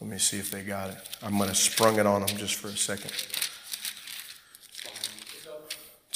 Let 0.00 0.10
me 0.10 0.18
see 0.18 0.38
if 0.38 0.50
they 0.50 0.62
got 0.62 0.90
it. 0.90 0.96
I'm 1.22 1.38
going 1.38 1.48
to 1.48 1.54
sprung 1.54 1.98
it 1.98 2.06
on 2.06 2.24
them 2.24 2.36
just 2.36 2.54
for 2.54 2.68
a 2.68 2.76
second. 2.76 3.12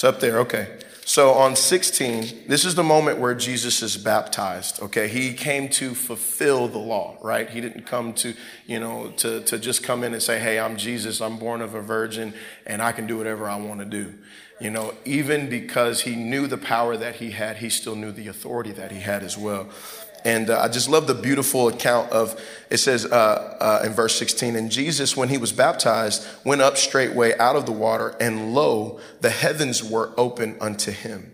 It's 0.03 0.15
up 0.15 0.19
there, 0.19 0.39
okay. 0.39 0.67
So 1.05 1.31
on 1.31 1.55
16, 1.55 2.49
this 2.49 2.65
is 2.65 2.75
the 2.75 2.83
moment 2.83 3.19
where 3.19 3.33
Jesus 3.33 3.81
is 3.81 3.95
baptized, 3.95 4.81
okay? 4.81 5.07
He 5.07 5.31
came 5.31 5.69
to 5.69 5.95
fulfill 5.95 6.67
the 6.67 6.77
law, 6.77 7.17
right? 7.21 7.49
He 7.49 7.61
didn't 7.61 7.85
come 7.85 8.11
to, 8.15 8.33
you 8.67 8.81
know, 8.81 9.13
to, 9.19 9.39
to 9.43 9.57
just 9.57 9.81
come 9.81 10.03
in 10.03 10.11
and 10.11 10.21
say, 10.21 10.39
hey, 10.39 10.59
I'm 10.59 10.75
Jesus, 10.75 11.21
I'm 11.21 11.37
born 11.37 11.61
of 11.61 11.73
a 11.73 11.81
virgin, 11.81 12.33
and 12.65 12.81
I 12.81 12.91
can 12.91 13.07
do 13.07 13.17
whatever 13.17 13.47
I 13.47 13.55
want 13.55 13.79
to 13.79 13.85
do. 13.85 14.13
You 14.59 14.71
know, 14.71 14.93
even 15.05 15.47
because 15.47 16.01
he 16.01 16.17
knew 16.17 16.47
the 16.47 16.57
power 16.57 16.97
that 16.97 17.15
he 17.15 17.31
had, 17.31 17.57
he 17.57 17.69
still 17.69 17.95
knew 17.95 18.11
the 18.11 18.27
authority 18.27 18.73
that 18.73 18.91
he 18.91 18.99
had 18.99 19.23
as 19.23 19.37
well. 19.37 19.69
And 20.25 20.49
uh, 20.49 20.61
I 20.61 20.67
just 20.69 20.89
love 20.89 21.07
the 21.07 21.13
beautiful 21.13 21.67
account 21.67 22.11
of 22.11 22.39
it 22.69 22.77
says 22.77 23.05
uh, 23.05 23.57
uh, 23.59 23.85
in 23.85 23.93
verse 23.93 24.15
16, 24.17 24.55
and 24.55 24.71
Jesus, 24.71 25.15
when 25.15 25.29
he 25.29 25.37
was 25.37 25.51
baptized, 25.51 26.25
went 26.43 26.61
up 26.61 26.75
straightway 26.75 27.37
out 27.37 27.55
of 27.55 27.67
the 27.67 27.71
water, 27.71 28.15
and 28.19 28.55
lo, 28.55 28.99
the 29.21 29.29
heavens 29.29 29.83
were 29.83 30.11
open 30.17 30.57
unto 30.59 30.91
him. 30.91 31.33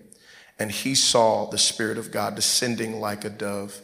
And 0.59 0.69
he 0.69 0.95
saw 0.95 1.45
the 1.45 1.57
Spirit 1.57 1.97
of 1.97 2.11
God 2.11 2.35
descending 2.35 2.99
like 2.99 3.23
a 3.23 3.29
dove 3.29 3.79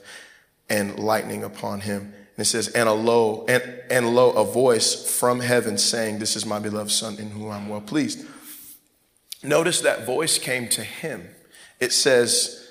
and 0.69 0.99
lightning 0.99 1.43
upon 1.43 1.79
him. 1.79 2.13
And 2.37 2.45
it 2.45 2.45
says, 2.45 2.67
and 2.67 2.89
a 2.89 2.93
low, 2.93 3.45
and, 3.47 3.63
and 3.89 4.13
lo, 4.13 4.31
a 4.31 4.43
voice 4.43 5.17
from 5.17 5.39
heaven 5.39 5.77
saying, 5.77 6.19
This 6.19 6.35
is 6.35 6.45
my 6.45 6.59
beloved 6.59 6.91
Son 6.91 7.17
in 7.17 7.29
whom 7.29 7.51
I'm 7.51 7.69
well 7.69 7.79
pleased. 7.79 8.27
Notice 9.41 9.79
that 9.79 10.05
voice 10.05 10.37
came 10.37 10.67
to 10.69 10.83
him. 10.83 11.29
It 11.79 11.93
says, 11.93 12.64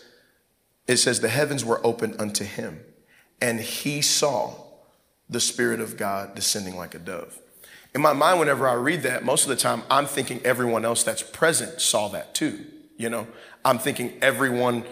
it 0.87 0.99
says, 0.99 1.21
the 1.21 1.29
heavens 1.29 1.65
were 1.65 1.81
opened 1.85 2.21
unto 2.21 2.45
him, 2.45 2.81
and 3.41 3.61
he 3.61 4.03
saw 4.03 4.55
the 5.29 5.41
Spirit 5.41 5.81
of 5.81 5.97
God 5.97 6.35
descending 6.35 6.77
like 6.77 6.95
a 6.95 6.99
dove. 6.99 7.39
In 7.95 8.03
my 8.03 8.13
mind, 8.13 8.41
whenever 8.41 8.69
I 8.69 8.75
read 8.75 9.03
that, 9.03 9.25
most 9.25 9.45
of 9.45 9.49
the 9.49 9.57
time 9.57 9.83
I'm 9.91 10.07
thinking 10.07 10.41
everyone 10.45 10.85
else 10.85 11.03
that's 11.03 11.23
present 11.23 11.81
saw 11.81 12.09
that 12.09 12.35
too. 12.35 12.65
You 12.97 13.09
know, 13.09 13.27
I'm 13.65 13.79
thinking 13.79 14.13
everyone 14.21 14.85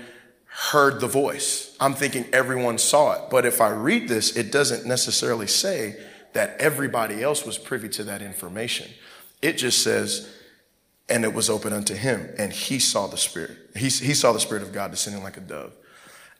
heard 0.46 1.00
the 1.00 1.08
voice. 1.08 1.76
I'm 1.80 1.94
thinking 1.94 2.26
everyone 2.32 2.78
saw 2.78 3.12
it. 3.12 3.30
But 3.30 3.44
if 3.44 3.60
I 3.60 3.70
read 3.70 4.08
this, 4.08 4.36
it 4.36 4.52
doesn't 4.52 4.86
necessarily 4.86 5.46
say 5.46 5.96
that 6.32 6.56
everybody 6.58 7.22
else 7.22 7.44
was 7.44 7.58
privy 7.58 7.88
to 7.90 8.04
that 8.04 8.22
information. 8.22 8.90
It 9.40 9.58
just 9.58 9.82
says, 9.82 10.32
and 11.08 11.24
it 11.24 11.34
was 11.34 11.50
open 11.50 11.72
unto 11.72 11.94
him, 11.94 12.30
and 12.38 12.52
he 12.52 12.78
saw 12.78 13.06
the 13.06 13.16
Spirit. 13.16 13.56
He, 13.74 13.88
he 13.88 14.14
saw 14.14 14.32
the 14.32 14.40
Spirit 14.40 14.62
of 14.62 14.72
God 14.72 14.90
descending 14.90 15.22
like 15.22 15.36
a 15.36 15.40
dove. 15.40 15.72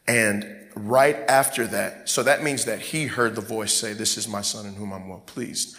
And 0.06 0.70
right 0.74 1.16
after 1.28 1.66
that, 1.68 2.08
so 2.08 2.22
that 2.22 2.42
means 2.42 2.64
that 2.64 2.80
he 2.80 3.06
heard 3.06 3.34
the 3.34 3.42
voice 3.42 3.72
say, 3.72 3.92
This 3.92 4.16
is 4.16 4.28
my 4.28 4.42
son 4.42 4.66
in 4.66 4.74
whom 4.74 4.92
I'm 4.92 5.08
well 5.08 5.22
pleased. 5.26 5.76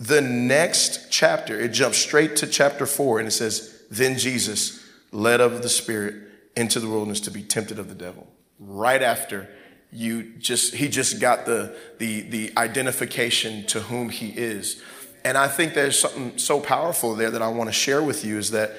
The 0.00 0.20
next 0.20 1.10
chapter, 1.10 1.58
it 1.58 1.72
jumps 1.72 1.98
straight 1.98 2.36
to 2.36 2.46
chapter 2.46 2.86
four, 2.86 3.18
and 3.18 3.28
it 3.28 3.32
says, 3.32 3.82
Then 3.90 4.18
Jesus 4.18 4.84
led 5.12 5.40
of 5.40 5.62
the 5.62 5.68
Spirit 5.68 6.14
into 6.56 6.80
the 6.80 6.88
wilderness 6.88 7.20
to 7.20 7.30
be 7.30 7.42
tempted 7.42 7.78
of 7.78 7.88
the 7.88 7.94
devil. 7.94 8.26
Right 8.58 9.02
after 9.02 9.48
you 9.90 10.34
just 10.38 10.74
he 10.74 10.88
just 10.88 11.20
got 11.20 11.46
the 11.46 11.74
the 11.98 12.22
the 12.22 12.52
identification 12.56 13.66
to 13.66 13.80
whom 13.80 14.10
he 14.10 14.28
is. 14.28 14.82
And 15.24 15.36
I 15.36 15.48
think 15.48 15.74
there's 15.74 15.98
something 15.98 16.38
so 16.38 16.60
powerful 16.60 17.14
there 17.14 17.30
that 17.30 17.42
I 17.42 17.48
want 17.48 17.68
to 17.68 17.72
share 17.72 18.02
with 18.02 18.24
you 18.24 18.38
is 18.38 18.50
that 18.52 18.72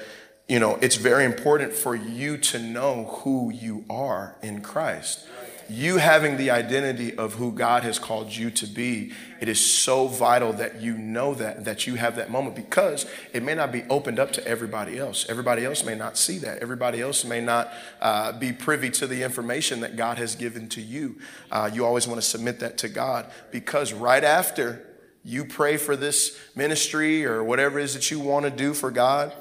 you 0.50 0.58
know, 0.58 0.76
it's 0.82 0.96
very 0.96 1.24
important 1.24 1.72
for 1.72 1.94
you 1.94 2.36
to 2.36 2.58
know 2.58 3.04
who 3.22 3.52
you 3.52 3.84
are 3.88 4.34
in 4.42 4.62
Christ. 4.62 5.24
You 5.68 5.98
having 5.98 6.38
the 6.38 6.50
identity 6.50 7.16
of 7.16 7.34
who 7.34 7.52
God 7.52 7.84
has 7.84 8.00
called 8.00 8.34
you 8.34 8.50
to 8.50 8.66
be, 8.66 9.12
it 9.40 9.48
is 9.48 9.64
so 9.64 10.08
vital 10.08 10.52
that 10.54 10.82
you 10.82 10.98
know 10.98 11.34
that, 11.34 11.64
that 11.66 11.86
you 11.86 11.94
have 11.94 12.16
that 12.16 12.32
moment 12.32 12.56
because 12.56 13.06
it 13.32 13.44
may 13.44 13.54
not 13.54 13.70
be 13.70 13.84
opened 13.88 14.18
up 14.18 14.32
to 14.32 14.44
everybody 14.44 14.98
else. 14.98 15.24
Everybody 15.28 15.64
else 15.64 15.84
may 15.84 15.94
not 15.94 16.18
see 16.18 16.38
that. 16.38 16.58
Everybody 16.58 17.00
else 17.00 17.24
may 17.24 17.40
not 17.40 17.72
uh, 18.00 18.32
be 18.32 18.52
privy 18.52 18.90
to 18.90 19.06
the 19.06 19.22
information 19.22 19.78
that 19.82 19.94
God 19.94 20.18
has 20.18 20.34
given 20.34 20.68
to 20.70 20.80
you. 20.80 21.20
Uh, 21.52 21.70
you 21.72 21.86
always 21.86 22.08
want 22.08 22.20
to 22.20 22.26
submit 22.26 22.58
that 22.58 22.76
to 22.78 22.88
God 22.88 23.30
because 23.52 23.92
right 23.92 24.24
after 24.24 24.84
you 25.24 25.44
pray 25.44 25.76
for 25.76 25.94
this 25.94 26.36
ministry 26.56 27.24
or 27.24 27.44
whatever 27.44 27.78
it 27.78 27.84
is 27.84 27.94
that 27.94 28.10
you 28.10 28.18
want 28.18 28.46
to 28.46 28.50
do 28.50 28.74
for 28.74 28.90
God, 28.90 29.32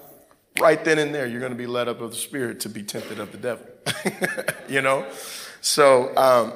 right 0.60 0.84
then 0.84 1.00
and 1.00 1.13
there, 1.13 1.27
you're 1.27 1.39
going 1.39 1.51
to 1.51 1.58
be 1.58 1.68
led 1.68 1.88
up 1.88 2.01
of 2.01 2.12
the 2.12 2.18
Spirit 2.18 2.62
to 2.62 2.70
be 2.70 2.84
tempted 2.84 3.20
of 3.20 3.32
the 3.32 3.38
devil. 3.38 3.65
you 4.70 4.82
know? 4.82 5.06
So, 5.62 6.15
um, 6.15 6.53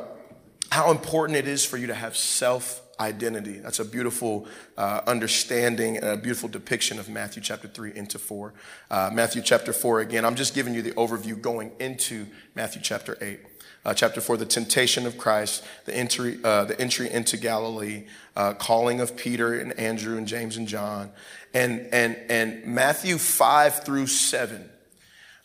how 0.72 0.92
important 0.92 1.38
it 1.38 1.48
is 1.48 1.66
for 1.66 1.78
you 1.78 1.88
to 1.88 1.94
have 1.94 2.18
self 2.18 2.84
identity. 3.00 3.60
That's 3.60 3.80
a 3.80 3.86
beautiful 3.86 4.48
uh, 4.78 5.02
understanding 5.08 5.98
and 5.98 6.06
a 6.06 6.18
beautiful 6.18 6.50
depiction 6.50 7.00
of 7.00 7.10
Matthew 7.10 7.42
chapter 7.42 7.68
3 7.68 7.96
into 7.96 8.20
4. 8.20 8.54
Uh, 8.90 9.10
Matthew 9.14 9.42
chapter 9.42 9.74
4, 9.74 10.02
again, 10.02 10.26
I'm 10.26 10.36
just 10.36 10.54
giving 10.54 10.74
you 10.74 10.82
the 10.82 10.92
overview 10.92 11.40
going 11.40 11.72
into 11.80 12.28
Matthew 12.56 12.82
chapter 12.82 13.18
8. 13.20 13.40
Uh, 13.86 13.94
chapter 13.94 14.22
4, 14.22 14.38
the 14.38 14.46
temptation 14.46 15.06
of 15.06 15.18
Christ, 15.18 15.66
the 15.86 15.96
entry, 15.96 16.40
uh, 16.44 16.64
the 16.66 16.80
entry 16.80 17.12
into 17.12 17.36
Galilee, 17.36 18.06
uh, 18.36 18.54
calling 18.54 19.02
of 19.02 19.18
Peter 19.18 19.60
and 19.60 19.78
Andrew 19.78 20.18
and 20.18 20.26
James 20.26 20.56
and 20.56 20.68
John, 20.68 21.12
and, 21.54 21.88
and, 21.92 22.18
and 22.30 22.66
Matthew 22.66 23.18
5 23.18 23.84
through 23.84 24.08
7. 24.08 24.70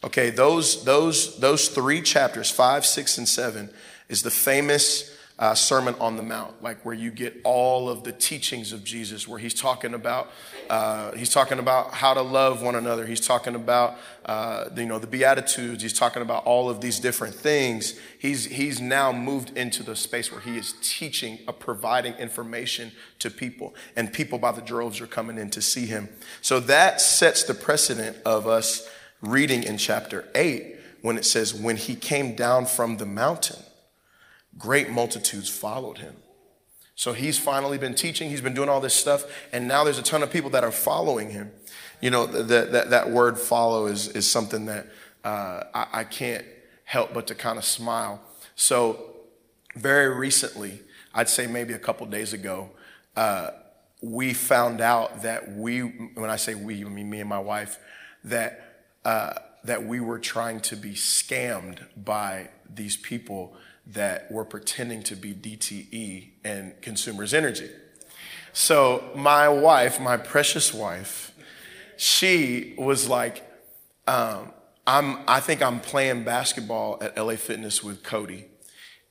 Okay, 0.05 0.31
those, 0.31 0.85
those, 0.85 1.39
those 1.41 1.69
three 1.69 2.03
chapters, 2.03 2.51
5, 2.51 2.87
6, 2.87 3.19
and 3.19 3.29
7, 3.29 3.71
is 4.09 4.23
the 4.23 4.31
famous 4.31 5.15
uh, 5.39 5.55
Sermon 5.55 5.95
on 6.01 6.17
the 6.17 6.23
Mount, 6.23 6.63
like 6.63 6.85
where 6.85 6.95
you 6.95 7.13
get 7.13 7.41
all 7.45 7.89
of 7.89 8.03
the 8.03 8.11
teachings 8.11 8.73
of 8.73 8.83
Jesus, 8.83 9.29
where 9.29 9.39
he's 9.39 9.55
talking 9.55 9.95
about 9.95 10.31
uh, 10.69 11.13
he's 11.13 11.31
talking 11.31 11.59
about 11.61 11.95
how 11.95 12.13
to 12.13 12.23
love 12.23 12.61
one 12.61 12.75
another. 12.75 13.07
He's 13.07 13.25
talking 13.25 13.55
about 13.55 13.97
uh, 14.25 14.69
you 14.77 14.87
know 14.87 14.99
the 14.99 15.07
Beatitudes. 15.07 15.83
He's 15.83 15.93
talking 15.93 16.23
about 16.23 16.45
all 16.45 16.69
of 16.69 16.81
these 16.81 16.99
different 16.99 17.35
things. 17.35 17.99
He's 18.19 18.47
he's 18.47 18.81
now 18.81 19.13
moved 19.13 19.57
into 19.57 19.85
the 19.85 19.95
space 19.95 20.33
where 20.33 20.41
he 20.41 20.57
is 20.57 20.75
teaching, 20.83 21.39
uh, 21.47 21.53
providing 21.53 22.15
information 22.15 22.91
to 23.21 23.31
people, 23.31 23.77
and 23.95 24.13
people 24.13 24.39
by 24.39 24.51
the 24.51 24.63
droves 24.63 25.01
are 25.01 25.07
coming 25.07 25.39
in 25.39 25.51
to 25.51 25.63
see 25.63 25.87
him. 25.87 26.09
So 26.43 26.59
that 26.61 27.01
sets 27.01 27.45
the 27.45 27.55
precedent 27.55 28.17
of 28.25 28.49
us 28.49 28.89
reading 29.21 29.63
in 29.63 29.79
chapter 29.79 30.29
eight 30.35 30.77
when 31.01 31.17
it 31.17 31.25
says 31.25 31.55
when 31.55 31.77
he 31.77 31.95
came 31.95 32.35
down 32.35 32.67
from 32.67 32.97
the 32.97 33.07
mountain 33.07 33.63
great 34.59 34.91
multitudes 34.91 35.49
followed 35.49 35.99
him. 35.99 36.17
So 36.95 37.13
he's 37.13 37.39
finally 37.39 37.79
been 37.79 37.95
teaching, 37.95 38.29
he's 38.29 38.41
been 38.41 38.55
doing 38.55 38.69
all 38.69 38.81
this 38.81 38.95
stuff, 38.95 39.25
and 39.53 39.69
now 39.69 39.85
there's 39.85 39.99
a 39.99 40.03
ton 40.03 40.23
of 40.23 40.33
people 40.33 40.51
that 40.51 40.65
are 40.65 40.73
following 40.73 41.31
him. 41.31 41.53
You 42.01 42.11
know, 42.11 42.27
that, 42.27 42.73
that, 42.73 42.91
that 42.91 43.11
word 43.11 43.39
follow 43.39 43.87
is, 43.87 44.09
is 44.09 44.29
something 44.29 44.67
that 44.67 44.89
uh, 45.25 45.63
I, 45.73 45.87
I 45.93 46.05
can't 46.05 46.45
help 46.85 47.15
but 47.15 47.29
to 47.29 47.37
kind 47.37 47.57
of 47.57 47.65
smile. 47.65 48.21
So, 48.57 49.15
very 49.77 50.13
recently, 50.13 50.81
I'd 51.15 51.29
say 51.29 51.47
maybe 51.47 51.73
a 51.73 51.79
couple 51.79 52.05
days 52.07 52.33
ago, 52.33 52.71
uh, 53.15 53.51
we 54.03 54.35
found 54.35 54.81
out 54.81 55.23
that 55.23 55.53
we, 55.53 55.81
when 55.81 56.31
I 56.31 56.37
say 56.37 56.55
we, 56.57 56.85
I 56.85 56.89
mean 56.89 57.09
me 57.09 57.21
and 57.21 57.29
my 57.29 57.39
wife, 57.39 57.79
that, 58.25 58.81
uh, 59.05 59.35
that 59.65 59.85
we 59.85 60.01
were 60.01 60.19
trying 60.19 60.61
to 60.63 60.77
be 60.77 60.95
scammed 60.95 61.79
by 61.97 62.49
these 62.73 62.97
people 62.97 63.57
that 63.89 64.31
were 64.31 64.45
pretending 64.45 65.03
to 65.03 65.17
be 65.17 65.33
DTE 65.35 66.29
and 66.45 66.81
Consumers 66.83 67.33
Energy. 67.33 67.71
So 68.53 69.11
my 69.15 69.49
wife, 69.49 69.99
my 69.99 70.17
precious 70.17 70.75
wife, 70.75 71.33
she 71.97 72.75
was 72.77 73.09
like, 73.09 73.45
um, 74.07 74.53
I'm, 74.87 75.19
I 75.27 75.41
think 75.41 75.63
I'm 75.63 75.81
playing 75.81 76.25
basketball 76.25 76.99
at 77.01 77.17
LA 77.17 77.37
Fitness 77.37 77.83
with 77.83 78.03
Cody. 78.03 78.47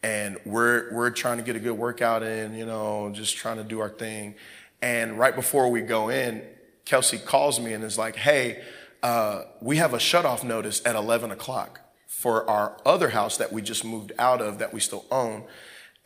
And 0.03 0.37
we're, 0.45 0.93
we're 0.93 1.09
trying 1.09 1.37
to 1.37 1.43
get 1.43 1.55
a 1.55 1.59
good 1.59 1.77
workout 1.77 2.23
in, 2.23 2.55
you 2.55 2.65
know, 2.65 3.11
just 3.13 3.35
trying 3.35 3.57
to 3.57 3.63
do 3.63 3.79
our 3.79 3.89
thing. 3.89 4.35
And 4.81 5.17
right 5.17 5.35
before 5.35 5.69
we 5.69 5.81
go 5.81 6.09
in, 6.09 6.43
Kelsey 6.85 7.17
calls 7.17 7.59
me 7.59 7.73
and 7.73 7.83
is 7.83 7.97
like, 7.97 8.15
hey, 8.15 8.63
uh, 9.01 9.43
we 9.59 9.77
have 9.77 9.93
a 9.93 9.97
shutoff 9.97 10.43
notice 10.43 10.85
at 10.85 10.95
11 10.95 11.31
o'clock 11.31 11.81
for 12.17 12.49
our 12.49 12.75
other 12.83 13.09
house 13.09 13.37
that 13.37 13.53
we 13.53 13.61
just 13.61 13.85
moved 13.85 14.11
out 14.17 14.41
of 14.41 14.57
that 14.57 14.73
we 14.73 14.79
still 14.79 15.05
own. 15.11 15.43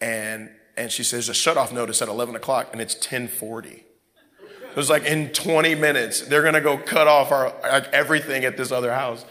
And, 0.01 0.49
and 0.75 0.91
she 0.91 1.03
says, 1.03 1.29
a 1.29 1.33
shut 1.33 1.55
off 1.55 1.71
notice 1.71 2.01
at 2.01 2.09
11 2.09 2.35
o'clock 2.35 2.67
and 2.73 2.81
it's 2.81 2.95
1040. 2.95 3.69
It 3.69 4.75
was 4.75 4.89
like 4.89 5.05
in 5.05 5.29
20 5.29 5.73
minutes, 5.75 6.19
they're 6.19 6.41
going 6.41 6.55
to 6.55 6.59
go 6.59 6.77
cut 6.77 7.07
off 7.07 7.31
our, 7.31 7.53
like 7.63 7.87
everything 7.93 8.43
at 8.43 8.57
this 8.57 8.73
other 8.73 8.93
house. 8.93 9.23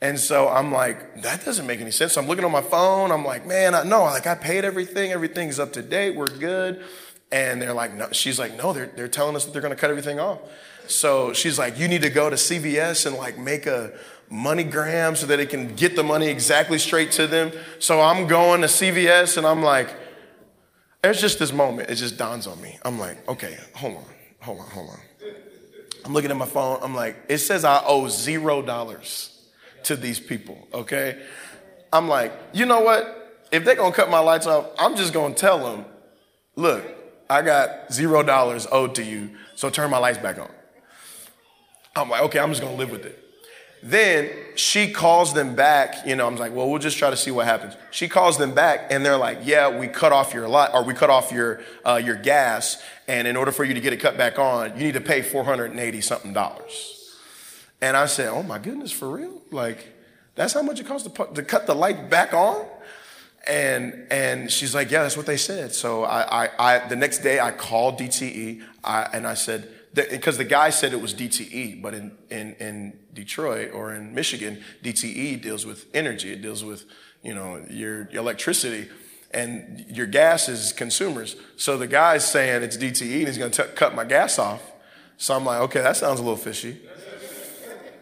And 0.00 0.18
so 0.18 0.48
I'm 0.48 0.72
like, 0.72 1.22
that 1.22 1.44
doesn't 1.44 1.64
make 1.64 1.80
any 1.80 1.92
sense. 1.92 2.14
So 2.14 2.20
I'm 2.20 2.26
looking 2.26 2.44
on 2.44 2.50
my 2.50 2.60
phone. 2.60 3.12
I'm 3.12 3.24
like, 3.24 3.46
man, 3.46 3.76
I 3.76 3.84
know, 3.84 4.02
like 4.02 4.26
I 4.26 4.34
paid 4.34 4.64
everything. 4.64 5.12
Everything's 5.12 5.60
up 5.60 5.74
to 5.74 5.82
date. 5.82 6.16
We're 6.16 6.26
good. 6.26 6.84
And 7.30 7.62
they're 7.62 7.72
like, 7.72 7.94
no, 7.94 8.08
she's 8.10 8.40
like, 8.40 8.56
no, 8.56 8.72
they're, 8.72 8.86
they're 8.86 9.06
telling 9.06 9.36
us 9.36 9.44
that 9.44 9.52
they're 9.52 9.62
going 9.62 9.74
to 9.74 9.80
cut 9.80 9.90
everything 9.90 10.18
off. 10.18 10.40
So 10.88 11.32
she's 11.32 11.56
like, 11.56 11.78
you 11.78 11.86
need 11.86 12.02
to 12.02 12.10
go 12.10 12.30
to 12.30 12.36
CVS 12.36 13.06
and 13.06 13.16
like 13.16 13.38
make 13.38 13.66
a, 13.66 13.96
MoneyGram 14.30 15.16
so 15.16 15.26
that 15.26 15.40
it 15.40 15.50
can 15.50 15.74
get 15.74 15.96
the 15.96 16.02
money 16.02 16.28
exactly 16.28 16.78
straight 16.78 17.12
to 17.12 17.26
them. 17.26 17.52
So 17.78 18.00
I'm 18.00 18.26
going 18.26 18.62
to 18.62 18.66
CVS 18.66 19.36
and 19.36 19.46
I'm 19.46 19.62
like, 19.62 19.94
there's 21.02 21.20
just 21.20 21.38
this 21.38 21.52
moment, 21.52 21.88
it 21.88 21.94
just 21.94 22.18
dawns 22.18 22.46
on 22.46 22.60
me. 22.60 22.78
I'm 22.82 22.98
like, 22.98 23.28
okay, 23.28 23.56
hold 23.74 23.96
on, 23.96 24.04
hold 24.40 24.58
on, 24.58 24.66
hold 24.70 24.90
on. 24.90 24.98
I'm 26.04 26.12
looking 26.12 26.30
at 26.30 26.36
my 26.36 26.46
phone, 26.46 26.80
I'm 26.82 26.94
like, 26.94 27.16
it 27.28 27.38
says 27.38 27.64
I 27.64 27.80
owe 27.84 28.08
zero 28.08 28.62
dollars 28.62 29.32
to 29.84 29.94
these 29.94 30.18
people, 30.18 30.66
okay? 30.74 31.22
I'm 31.92 32.08
like, 32.08 32.32
you 32.52 32.66
know 32.66 32.80
what? 32.80 33.44
If 33.52 33.64
they're 33.64 33.76
gonna 33.76 33.94
cut 33.94 34.10
my 34.10 34.18
lights 34.18 34.48
off, 34.48 34.66
I'm 34.78 34.96
just 34.96 35.12
gonna 35.12 35.34
tell 35.34 35.58
them, 35.58 35.84
look, 36.56 36.84
I 37.30 37.42
got 37.42 37.92
zero 37.92 38.24
dollars 38.24 38.66
owed 38.72 38.96
to 38.96 39.04
you, 39.04 39.30
so 39.54 39.70
turn 39.70 39.90
my 39.90 39.98
lights 39.98 40.18
back 40.18 40.38
on. 40.38 40.50
I'm 41.94 42.10
like, 42.10 42.22
okay, 42.22 42.40
I'm 42.40 42.50
just 42.50 42.62
gonna 42.62 42.76
live 42.76 42.90
with 42.90 43.04
it. 43.04 43.25
Then 43.86 44.30
she 44.56 44.90
calls 44.90 45.32
them 45.32 45.54
back. 45.54 46.04
You 46.04 46.16
know, 46.16 46.26
I'm 46.26 46.34
like, 46.34 46.52
well, 46.52 46.68
we'll 46.68 46.80
just 46.80 46.98
try 46.98 47.08
to 47.08 47.16
see 47.16 47.30
what 47.30 47.46
happens. 47.46 47.76
She 47.92 48.08
calls 48.08 48.36
them 48.36 48.52
back, 48.52 48.88
and 48.90 49.06
they're 49.06 49.16
like, 49.16 49.38
yeah, 49.44 49.78
we 49.78 49.86
cut 49.86 50.12
off 50.12 50.34
your 50.34 50.48
light, 50.48 50.70
or 50.74 50.82
we 50.82 50.92
cut 50.92 51.08
off 51.08 51.30
your 51.30 51.60
uh, 51.84 52.00
your 52.04 52.16
gas, 52.16 52.82
and 53.06 53.28
in 53.28 53.36
order 53.36 53.52
for 53.52 53.62
you 53.62 53.74
to 53.74 53.80
get 53.80 53.92
it 53.92 53.98
cut 53.98 54.18
back 54.18 54.40
on, 54.40 54.76
you 54.76 54.86
need 54.86 54.94
to 54.94 55.00
pay 55.00 55.22
480 55.22 56.00
something 56.00 56.32
dollars. 56.32 57.14
And 57.80 57.96
I 57.96 58.06
said, 58.06 58.28
oh 58.30 58.42
my 58.42 58.58
goodness, 58.58 58.90
for 58.90 59.08
real? 59.08 59.40
Like, 59.52 59.86
that's 60.34 60.54
how 60.54 60.62
much 60.62 60.80
it 60.80 60.86
costs 60.86 61.08
to, 61.08 61.26
to 61.34 61.42
cut 61.44 61.68
the 61.68 61.74
light 61.74 62.10
back 62.10 62.34
on? 62.34 62.66
And 63.46 64.08
and 64.10 64.50
she's 64.50 64.74
like, 64.74 64.90
yeah, 64.90 65.04
that's 65.04 65.16
what 65.16 65.26
they 65.26 65.36
said. 65.36 65.72
So 65.72 66.02
I, 66.02 66.46
I, 66.46 66.50
I 66.58 66.88
the 66.88 66.96
next 66.96 67.18
day 67.18 67.38
I 67.38 67.52
called 67.52 68.00
DTE, 68.00 68.64
I, 68.82 69.02
and 69.12 69.28
I 69.28 69.34
said 69.34 69.72
because 69.96 70.36
the, 70.36 70.44
the, 70.44 70.48
guy 70.48 70.70
said 70.70 70.92
it 70.92 71.00
was 71.00 71.14
DTE, 71.14 71.80
but 71.80 71.94
in, 71.94 72.12
in, 72.30 72.54
in 72.60 72.98
Detroit 73.14 73.72
or 73.72 73.94
in 73.94 74.14
Michigan, 74.14 74.62
DTE 74.84 75.40
deals 75.40 75.64
with 75.64 75.86
energy. 75.94 76.32
It 76.32 76.42
deals 76.42 76.62
with, 76.62 76.84
you 77.22 77.34
know, 77.34 77.64
your, 77.70 78.08
your 78.10 78.20
electricity 78.20 78.88
and 79.30 79.86
your 79.88 80.06
gas 80.06 80.48
is 80.48 80.72
consumers. 80.72 81.36
So 81.56 81.78
the 81.78 81.86
guy's 81.86 82.30
saying 82.30 82.62
it's 82.62 82.76
DTE 82.76 83.18
and 83.20 83.26
he's 83.28 83.38
going 83.38 83.50
to 83.52 83.64
cut 83.64 83.94
my 83.94 84.04
gas 84.04 84.38
off. 84.38 84.62
So 85.16 85.34
I'm 85.34 85.44
like, 85.44 85.60
okay, 85.62 85.80
that 85.80 85.96
sounds 85.96 86.20
a 86.20 86.22
little 86.22 86.36
fishy. 86.36 86.78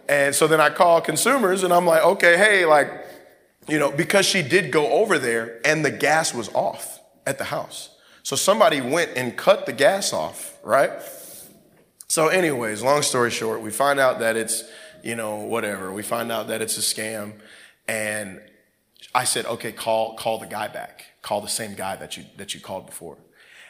And 0.09 0.35
so 0.35 0.46
then 0.46 0.61
I 0.61 0.70
call 0.70 1.00
consumers 1.00 1.62
and 1.62 1.72
I'm 1.72 1.87
like, 1.87 2.02
okay, 2.02 2.37
hey, 2.37 2.66
like, 2.66 2.90
you 3.68 3.78
know, 3.78 3.90
because 3.90 4.26
she 4.26 4.42
did 4.42 4.70
go 4.70 4.90
over 4.90 5.18
there 5.18 5.61
and 5.64 5.85
the 5.85 5.90
gas 5.90 6.35
was 6.35 6.52
off 6.54 7.00
at 7.26 7.38
the 7.38 7.44
house. 7.44 7.90
So 8.22 8.37
somebody 8.37 8.80
went 8.80 9.12
and 9.16 9.37
cut 9.37 9.66
the 9.66 9.72
gas 9.72 10.12
off, 10.12 10.59
right? 10.62 10.90
So, 12.14 12.29
anyways, 12.29 12.81
long 12.81 13.03
story 13.03 13.33
short, 13.33 13.61
we 13.61 13.72
find 13.72 13.98
out 13.98 14.20
that 14.20 14.37
it's, 14.37 14.62
you 15.03 15.16
know, 15.16 15.38
whatever. 15.38 15.92
We 15.92 16.05
find 16.05 16.31
out 16.31 16.46
that 16.46 16.62
it's 16.62 16.79
a 16.79 16.81
scam. 16.81 17.33
And 17.88 18.40
I 19.12 19.24
said, 19.24 19.46
okay, 19.46 19.72
call, 19.72 20.14
call 20.14 20.38
the 20.38 20.46
guy 20.46 20.68
back. 20.68 21.07
Call 21.22 21.40
the 21.40 21.48
same 21.48 21.74
guy 21.74 21.96
that 21.96 22.16
you, 22.16 22.22
that 22.37 22.55
you 22.55 22.61
called 22.61 22.87
before. 22.87 23.16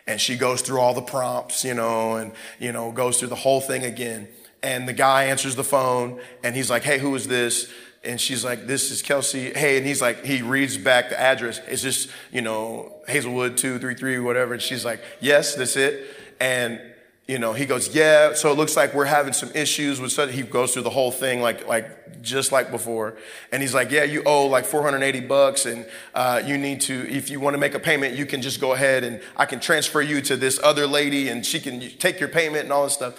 And 0.07 0.21
she 0.21 0.37
goes 0.37 0.61
through 0.61 0.79
all 0.79 0.93
the 0.93 1.01
prompts, 1.01 1.65
you 1.65 1.73
know, 1.73 2.17
and, 2.17 2.33
you 2.59 2.71
know, 2.71 2.93
goes 2.93 3.19
through 3.19 3.31
the 3.31 3.35
whole 3.35 3.63
thing 3.63 3.83
again. 3.83 4.29
And 4.63 4.87
the 4.87 4.93
guy 4.93 5.25
answers 5.25 5.57
the 5.57 5.65
phone 5.65 6.21
and 6.43 6.55
he's 6.55 6.69
like, 6.69 6.83
hey, 6.83 6.99
who 6.99 7.15
is 7.15 7.27
this? 7.27 7.73
And 8.05 8.21
she's 8.21 8.45
like, 8.45 8.67
this 8.67 8.91
is 8.91 9.01
Kelsey. 9.01 9.55
Hey, 9.55 9.79
and 9.79 9.87
he's 9.87 10.03
like, 10.03 10.23
he 10.23 10.43
reads 10.43 10.77
back 10.77 11.09
the 11.09 11.19
address. 11.19 11.63
It's 11.67 11.81
just, 11.81 12.11
you 12.31 12.43
know, 12.43 12.93
Hazelwood 13.09 13.57
233, 13.57 14.19
whatever. 14.19 14.53
And 14.53 14.61
she's 14.61 14.85
like, 14.85 15.03
yes, 15.19 15.55
that's 15.55 15.77
it. 15.77 16.15
And 16.39 16.79
you 17.27 17.39
know, 17.39 17.55
he 17.55 17.65
goes, 17.65 17.95
yeah, 17.95 18.35
so 18.35 18.53
it 18.53 18.59
looks 18.59 18.77
like 18.77 18.93
we're 18.93 19.07
having 19.07 19.33
some 19.33 19.51
issues 19.55 19.99
with 19.99 20.13
such, 20.13 20.33
he 20.33 20.43
goes 20.43 20.75
through 20.75 20.83
the 20.83 20.91
whole 20.91 21.11
thing 21.11 21.41
like, 21.41 21.67
like, 21.67 22.21
just 22.21 22.53
like 22.53 22.71
before. 22.71 23.17
And 23.51 23.63
he's 23.63 23.73
like, 23.73 23.91
yeah, 23.91 24.05
you 24.05 24.23
owe 24.27 24.47
like 24.47 24.67
480 24.67 25.21
bucks 25.21 25.65
and, 25.65 25.87
uh, 26.15 26.43
you 26.45 26.59
need 26.59 26.83
to, 26.83 27.09
if 27.11 27.31
you 27.31 27.41
want 27.41 27.55
to 27.55 27.59
make 27.59 27.73
a 27.73 27.79
payment, 27.79 28.15
you 28.15 28.27
can 28.27 28.43
just 28.43 28.61
go 28.61 28.75
ahead 28.75 29.05
and 29.05 29.23
I 29.37 29.47
can 29.47 29.59
transfer 29.59 30.03
you 30.03 30.21
to 30.21 30.37
this 30.37 30.61
other 30.63 30.87
lady 30.87 31.31
and 31.31 31.47
she 31.47 31.61
can 31.61 31.81
take 31.99 32.21
your 32.21 32.29
payment 32.29 32.65
and 32.65 32.73
all 32.73 32.85
this 32.85 32.95
stuff. 32.95 33.19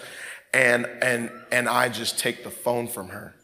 And, 0.53 0.85
and, 1.01 1.31
and 1.51 1.67
I 1.67 1.89
just 1.89 2.19
take 2.19 2.43
the 2.43 2.51
phone 2.51 2.87
from 2.87 3.09
her 3.09 3.35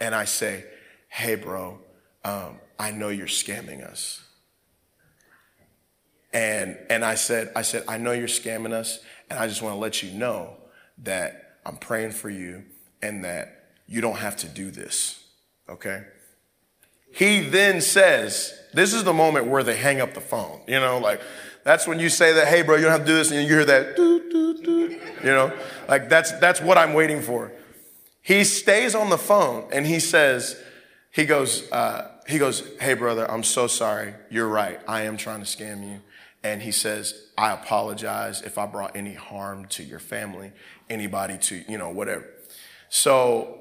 and 0.00 0.16
I 0.16 0.24
say, 0.24 0.64
hey, 1.08 1.36
bro, 1.36 1.78
um, 2.24 2.58
I 2.76 2.90
know 2.90 3.08
you're 3.08 3.26
scamming 3.28 3.88
us. 3.88 4.22
And, 6.32 6.76
and 6.90 7.02
I 7.04 7.14
said, 7.14 7.50
I 7.56 7.62
said, 7.62 7.84
I 7.88 7.96
know 7.96 8.12
you're 8.12 8.28
scamming 8.28 8.72
us. 8.72 8.98
And 9.30 9.38
I 9.38 9.46
just 9.46 9.62
want 9.62 9.74
to 9.74 9.78
let 9.78 10.02
you 10.02 10.12
know 10.12 10.56
that 10.98 11.58
I'm 11.64 11.76
praying 11.76 12.12
for 12.12 12.30
you 12.30 12.64
and 13.02 13.24
that 13.24 13.70
you 13.86 14.00
don't 14.00 14.18
have 14.18 14.36
to 14.36 14.48
do 14.48 14.70
this. 14.70 15.24
Okay? 15.68 16.04
He 17.12 17.40
then 17.40 17.80
says, 17.80 18.58
this 18.74 18.92
is 18.92 19.04
the 19.04 19.12
moment 19.12 19.46
where 19.46 19.62
they 19.62 19.76
hang 19.76 20.00
up 20.00 20.14
the 20.14 20.20
phone. 20.20 20.60
You 20.68 20.80
know, 20.80 20.98
like 20.98 21.20
that's 21.64 21.86
when 21.86 21.98
you 21.98 22.08
say 22.08 22.32
that, 22.34 22.46
hey, 22.46 22.62
bro, 22.62 22.76
you 22.76 22.82
don't 22.82 22.92
have 22.92 23.00
to 23.00 23.06
do 23.06 23.14
this, 23.14 23.30
and 23.30 23.40
you 23.40 23.48
hear 23.48 23.64
that, 23.64 23.96
doo, 23.96 24.30
doo, 24.30 24.62
doo. 24.62 25.00
you 25.24 25.30
know, 25.30 25.52
like 25.88 26.08
that's 26.08 26.32
that's 26.38 26.60
what 26.60 26.78
I'm 26.78 26.92
waiting 26.92 27.22
for. 27.22 27.52
He 28.22 28.44
stays 28.44 28.94
on 28.94 29.08
the 29.08 29.18
phone 29.18 29.68
and 29.72 29.86
he 29.86 30.00
says, 30.00 30.60
he 31.12 31.24
goes, 31.24 31.70
uh, 31.70 32.10
he 32.26 32.38
goes, 32.38 32.62
hey, 32.80 32.94
brother, 32.94 33.30
I'm 33.30 33.44
so 33.44 33.68
sorry. 33.68 34.14
You're 34.30 34.48
right. 34.48 34.80
I 34.88 35.02
am 35.02 35.16
trying 35.16 35.38
to 35.40 35.46
scam 35.46 35.88
you. 35.88 36.00
And 36.42 36.60
he 36.60 36.72
says, 36.72 37.25
I 37.38 37.52
apologize 37.52 38.42
if 38.42 38.56
I 38.56 38.66
brought 38.66 38.96
any 38.96 39.14
harm 39.14 39.66
to 39.66 39.82
your 39.82 39.98
family, 39.98 40.52
anybody 40.88 41.36
to, 41.38 41.62
you 41.70 41.76
know, 41.76 41.90
whatever. 41.90 42.26
So 42.88 43.60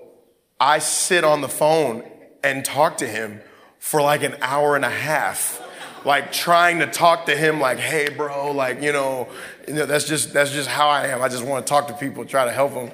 I 0.59 0.79
sit 0.79 1.23
on 1.23 1.41
the 1.41 1.49
phone 1.49 2.03
and 2.43 2.63
talk 2.63 2.97
to 2.97 3.07
him 3.07 3.41
for 3.79 4.01
like 4.01 4.23
an 4.23 4.37
hour 4.41 4.75
and 4.75 4.85
a 4.85 4.89
half, 4.89 5.61
like 6.05 6.31
trying 6.31 6.79
to 6.79 6.87
talk 6.87 7.25
to 7.25 7.35
him 7.35 7.59
like, 7.59 7.77
hey, 7.77 8.09
bro, 8.09 8.51
like, 8.51 8.81
you 8.81 8.93
know, 8.93 9.27
you 9.67 9.73
know 9.73 9.85
that's 9.85 10.07
just, 10.07 10.31
that's 10.31 10.51
just 10.51 10.69
how 10.69 10.87
I 10.87 11.07
am. 11.07 11.21
I 11.21 11.27
just 11.27 11.43
want 11.43 11.65
to 11.65 11.69
talk 11.69 11.87
to 11.87 11.93
people, 11.93 12.23
try 12.25 12.45
to 12.45 12.51
help 12.51 12.73
them. 12.73 12.91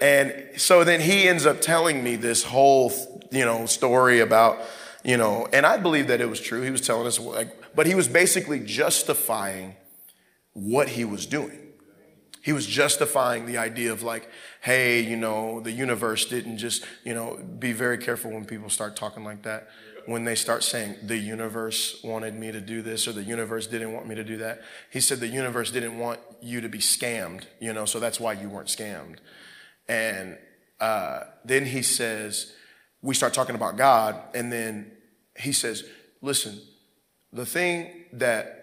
And 0.00 0.50
so 0.56 0.82
then 0.82 1.00
he 1.00 1.28
ends 1.28 1.46
up 1.46 1.60
telling 1.60 2.02
me 2.02 2.16
this 2.16 2.42
whole, 2.42 2.92
you 3.30 3.44
know, 3.44 3.66
story 3.66 4.20
about, 4.20 4.58
you 5.04 5.16
know, 5.16 5.48
and 5.52 5.64
I 5.64 5.76
believe 5.76 6.08
that 6.08 6.20
it 6.20 6.28
was 6.28 6.40
true. 6.40 6.62
He 6.62 6.70
was 6.70 6.80
telling 6.80 7.06
us, 7.06 7.20
like, 7.20 7.74
but 7.76 7.86
he 7.86 7.94
was 7.94 8.08
basically 8.08 8.58
justifying 8.58 9.75
what 10.56 10.88
he 10.88 11.04
was 11.04 11.26
doing. 11.26 11.58
He 12.40 12.52
was 12.52 12.64
justifying 12.64 13.44
the 13.44 13.58
idea 13.58 13.92
of 13.92 14.02
like, 14.02 14.30
hey, 14.62 15.00
you 15.00 15.16
know, 15.16 15.60
the 15.60 15.70
universe 15.70 16.24
didn't 16.24 16.56
just, 16.56 16.82
you 17.04 17.12
know, 17.12 17.36
be 17.58 17.72
very 17.72 17.98
careful 17.98 18.30
when 18.30 18.46
people 18.46 18.70
start 18.70 18.96
talking 18.96 19.22
like 19.22 19.42
that. 19.42 19.68
When 20.06 20.24
they 20.24 20.34
start 20.34 20.64
saying 20.64 20.96
the 21.02 21.18
universe 21.18 22.00
wanted 22.02 22.34
me 22.36 22.52
to 22.52 22.60
do 22.60 22.80
this 22.80 23.06
or 23.06 23.12
the 23.12 23.22
universe 23.22 23.66
didn't 23.66 23.92
want 23.92 24.06
me 24.06 24.14
to 24.14 24.24
do 24.24 24.38
that. 24.38 24.62
He 24.90 25.00
said 25.00 25.20
the 25.20 25.28
universe 25.28 25.70
didn't 25.70 25.98
want 25.98 26.20
you 26.40 26.62
to 26.62 26.70
be 26.70 26.78
scammed, 26.78 27.42
you 27.60 27.74
know, 27.74 27.84
so 27.84 28.00
that's 28.00 28.18
why 28.18 28.32
you 28.32 28.48
weren't 28.48 28.68
scammed. 28.68 29.16
And 29.88 30.38
uh, 30.80 31.24
then 31.44 31.66
he 31.66 31.82
says, 31.82 32.54
we 33.02 33.14
start 33.14 33.34
talking 33.34 33.56
about 33.56 33.76
God, 33.76 34.16
and 34.34 34.50
then 34.50 34.92
he 35.36 35.52
says, 35.52 35.84
Listen, 36.22 36.60
the 37.32 37.44
thing 37.44 38.04
that 38.14 38.55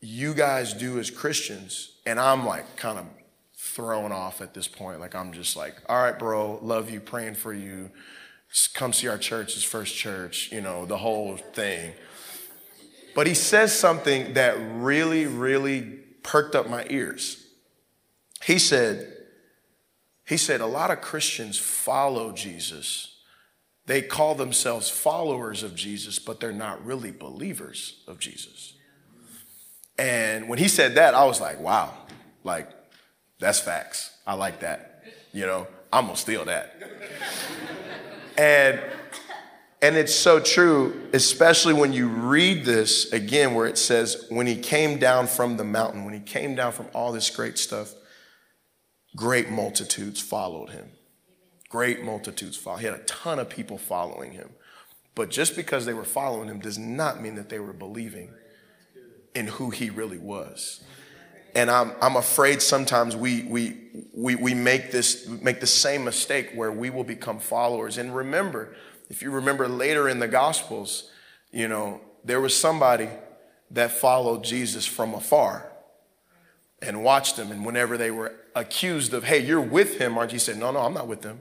you 0.00 0.34
guys 0.34 0.74
do 0.74 0.98
as 0.98 1.10
Christians, 1.10 1.92
and 2.06 2.18
I'm 2.20 2.46
like 2.46 2.76
kind 2.76 2.98
of 2.98 3.06
thrown 3.56 4.12
off 4.12 4.40
at 4.40 4.54
this 4.54 4.68
point. 4.68 5.00
Like, 5.00 5.14
I'm 5.14 5.32
just 5.32 5.56
like, 5.56 5.76
All 5.88 6.00
right, 6.00 6.18
bro, 6.18 6.58
love 6.62 6.90
you, 6.90 7.00
praying 7.00 7.34
for 7.34 7.52
you. 7.52 7.90
Come 8.74 8.92
see 8.92 9.08
our 9.08 9.18
church, 9.18 9.56
it's 9.56 9.64
first 9.64 9.94
church, 9.94 10.50
you 10.52 10.60
know, 10.60 10.86
the 10.86 10.96
whole 10.96 11.36
thing. 11.36 11.92
But 13.14 13.26
he 13.26 13.34
says 13.34 13.76
something 13.76 14.34
that 14.34 14.56
really, 14.58 15.26
really 15.26 15.82
perked 16.22 16.54
up 16.54 16.68
my 16.68 16.86
ears. 16.88 17.44
He 18.44 18.58
said, 18.58 19.12
he 20.26 20.36
said, 20.36 20.60
a 20.60 20.66
lot 20.66 20.90
of 20.90 21.00
Christians 21.00 21.58
follow 21.58 22.32
Jesus 22.32 23.18
they 23.88 24.02
call 24.02 24.34
themselves 24.34 24.90
followers 24.90 25.62
of 25.62 25.74
Jesus, 25.74 26.18
but 26.18 26.40
they're 26.40 26.52
not 26.52 26.84
really 26.84 27.10
believers 27.10 28.04
of 28.06 28.18
Jesus. 28.18 28.74
And 29.98 30.48
when 30.48 30.58
he 30.58 30.68
said 30.68 30.94
that, 30.94 31.14
I 31.14 31.24
was 31.24 31.40
like, 31.40 31.58
wow, 31.60 31.92
like, 32.44 32.68
that's 33.38 33.60
facts. 33.60 34.16
I 34.26 34.34
like 34.34 34.60
that. 34.60 35.04
You 35.32 35.46
know, 35.46 35.66
I'm 35.92 36.06
gonna 36.06 36.16
steal 36.16 36.44
that. 36.44 36.80
and 38.38 38.80
and 39.80 39.96
it's 39.96 40.14
so 40.14 40.40
true, 40.40 41.08
especially 41.12 41.72
when 41.72 41.92
you 41.92 42.08
read 42.08 42.64
this 42.64 43.12
again, 43.12 43.54
where 43.54 43.66
it 43.66 43.78
says, 43.78 44.26
when 44.28 44.46
he 44.46 44.56
came 44.56 44.98
down 44.98 45.28
from 45.28 45.56
the 45.56 45.64
mountain, 45.64 46.04
when 46.04 46.14
he 46.14 46.20
came 46.20 46.56
down 46.56 46.72
from 46.72 46.86
all 46.94 47.12
this 47.12 47.30
great 47.30 47.58
stuff, 47.58 47.94
great 49.14 49.50
multitudes 49.50 50.20
followed 50.20 50.70
him. 50.70 50.90
Great 51.68 52.02
multitudes 52.02 52.56
follow. 52.56 52.78
He 52.78 52.86
had 52.86 52.94
a 52.94 53.04
ton 53.04 53.38
of 53.38 53.48
people 53.48 53.78
following 53.78 54.32
him. 54.32 54.50
But 55.14 55.30
just 55.30 55.54
because 55.54 55.86
they 55.86 55.94
were 55.94 56.04
following 56.04 56.48
him 56.48 56.58
does 56.58 56.78
not 56.78 57.22
mean 57.22 57.36
that 57.36 57.48
they 57.48 57.60
were 57.60 57.72
believing 57.72 58.32
in 59.34 59.46
who 59.46 59.70
he 59.70 59.90
really 59.90 60.18
was. 60.18 60.82
And 61.54 61.70
I'm, 61.70 61.92
I'm 62.00 62.16
afraid 62.16 62.62
sometimes 62.62 63.16
we, 63.16 63.42
we, 63.42 63.76
we, 64.14 64.34
we 64.34 64.54
make 64.54 64.90
this, 64.90 65.26
make 65.26 65.60
the 65.60 65.66
same 65.66 66.04
mistake 66.04 66.52
where 66.54 66.70
we 66.70 66.90
will 66.90 67.04
become 67.04 67.38
followers. 67.38 67.98
And 67.98 68.14
remember, 68.14 68.74
if 69.08 69.22
you 69.22 69.30
remember 69.30 69.66
later 69.66 70.08
in 70.08 70.18
the 70.18 70.28
Gospels, 70.28 71.10
you 71.50 71.66
know, 71.66 72.00
there 72.24 72.40
was 72.40 72.56
somebody 72.56 73.08
that 73.70 73.90
followed 73.90 74.44
Jesus 74.44 74.86
from 74.86 75.14
afar 75.14 75.72
and 76.80 77.02
watched 77.02 77.38
him. 77.38 77.50
And 77.50 77.64
whenever 77.64 77.96
they 77.96 78.10
were 78.10 78.34
accused 78.54 79.14
of, 79.14 79.24
hey, 79.24 79.38
you're 79.44 79.60
with 79.60 79.98
him, 79.98 80.18
aren't 80.18 80.32
you? 80.32 80.36
He 80.36 80.40
said, 80.40 80.58
no, 80.58 80.70
no, 80.70 80.80
I'm 80.80 80.94
not 80.94 81.08
with 81.08 81.22
them 81.22 81.40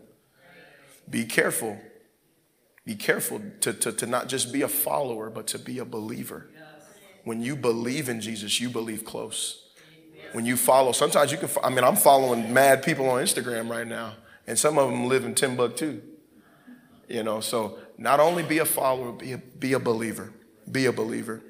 be 1.10 1.26
careful. 1.26 1.80
Be 2.86 2.96
careful 2.96 3.42
to, 3.62 3.74
to, 3.74 3.92
to 3.92 4.06
not 4.06 4.30
just 4.30 4.54
be 4.54 4.62
a 4.62 4.68
follower, 4.68 5.30
but 5.30 5.48
to 5.48 5.60
be 5.60 5.80
a 5.80 5.86
believer. 5.86 6.50
When 7.28 7.42
you 7.42 7.58
believe 7.58 8.08
in 8.08 8.22
Jesus, 8.22 8.62
you 8.62 8.70
believe 8.70 9.04
close. 9.04 9.66
When 10.32 10.46
you 10.46 10.56
follow, 10.56 10.94
sometimes 10.94 11.30
you 11.30 11.38
can, 11.38 11.50
I 11.62 11.70
mean, 11.70 11.84
I'm 11.84 11.98
following 11.98 12.54
mad 12.54 12.84
people 12.84 13.10
on 13.10 13.22
Instagram 13.22 13.70
right 13.70 13.86
now, 13.86 14.14
and 14.48 14.58
some 14.58 14.78
of 14.78 14.90
them 14.90 15.10
live 15.10 15.26
in 15.26 15.36
Timbuktu. 15.36 16.02
You 17.10 17.24
know, 17.24 17.42
so 17.42 17.80
not 17.98 18.22
only 18.22 18.44
be 18.44 18.60
a 18.60 18.66
follower, 18.66 19.12
be 19.12 19.34
a, 19.34 19.40
be 19.40 19.74
a 19.74 19.80
believer. 19.80 20.32
Be 20.72 20.86
a 20.86 20.94
believer. 20.94 21.42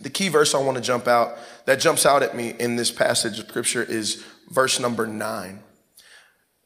The 0.00 0.10
key 0.10 0.28
verse 0.28 0.54
I 0.54 0.58
want 0.58 0.76
to 0.76 0.82
jump 0.82 1.08
out, 1.08 1.36
that 1.64 1.80
jumps 1.80 2.06
out 2.06 2.22
at 2.22 2.36
me 2.36 2.54
in 2.60 2.76
this 2.76 2.92
passage 2.92 3.40
of 3.40 3.48
scripture 3.48 3.82
is 3.82 4.24
verse 4.48 4.78
number 4.78 5.08
nine. 5.08 5.64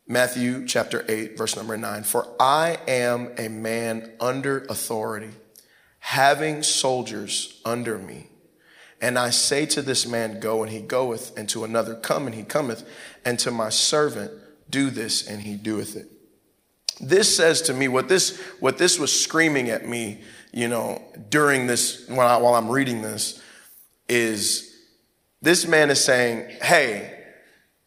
Matthew 0.07 0.66
chapter 0.66 1.02
8, 1.09 1.38
verse 1.38 1.57
number 1.57 1.78
9. 1.78 2.02
For 2.02 2.28
I 2.38 2.76
am 2.87 3.33
a 3.38 3.48
man 3.48 4.12
under 4.20 4.64
authority, 4.64 5.30
having 6.00 6.62
soldiers 6.62 7.62
under 7.64 7.96
me. 7.96 8.28
And 9.04 9.18
I 9.18 9.28
say 9.28 9.66
to 9.66 9.82
this 9.82 10.06
man, 10.06 10.40
Go, 10.40 10.62
and 10.62 10.72
he 10.72 10.80
goeth, 10.80 11.36
and 11.36 11.46
to 11.50 11.64
another, 11.64 11.94
Come, 11.94 12.24
and 12.24 12.34
he 12.34 12.42
cometh, 12.42 12.88
and 13.22 13.38
to 13.40 13.50
my 13.50 13.68
servant, 13.68 14.32
Do 14.70 14.88
this, 14.88 15.28
and 15.28 15.42
he 15.42 15.56
doeth 15.56 15.94
it. 15.94 16.06
This 17.02 17.36
says 17.36 17.60
to 17.62 17.74
me 17.74 17.86
what 17.86 18.08
this 18.08 18.40
what 18.60 18.78
this 18.78 18.98
was 18.98 19.12
screaming 19.12 19.68
at 19.68 19.86
me, 19.86 20.22
you 20.54 20.68
know, 20.68 21.02
during 21.28 21.66
this 21.66 22.08
while, 22.08 22.26
I, 22.26 22.40
while 22.40 22.54
I'm 22.54 22.70
reading 22.70 23.02
this, 23.02 23.42
is 24.08 24.74
this 25.42 25.66
man 25.66 25.90
is 25.90 26.02
saying, 26.02 26.48
Hey, 26.62 27.26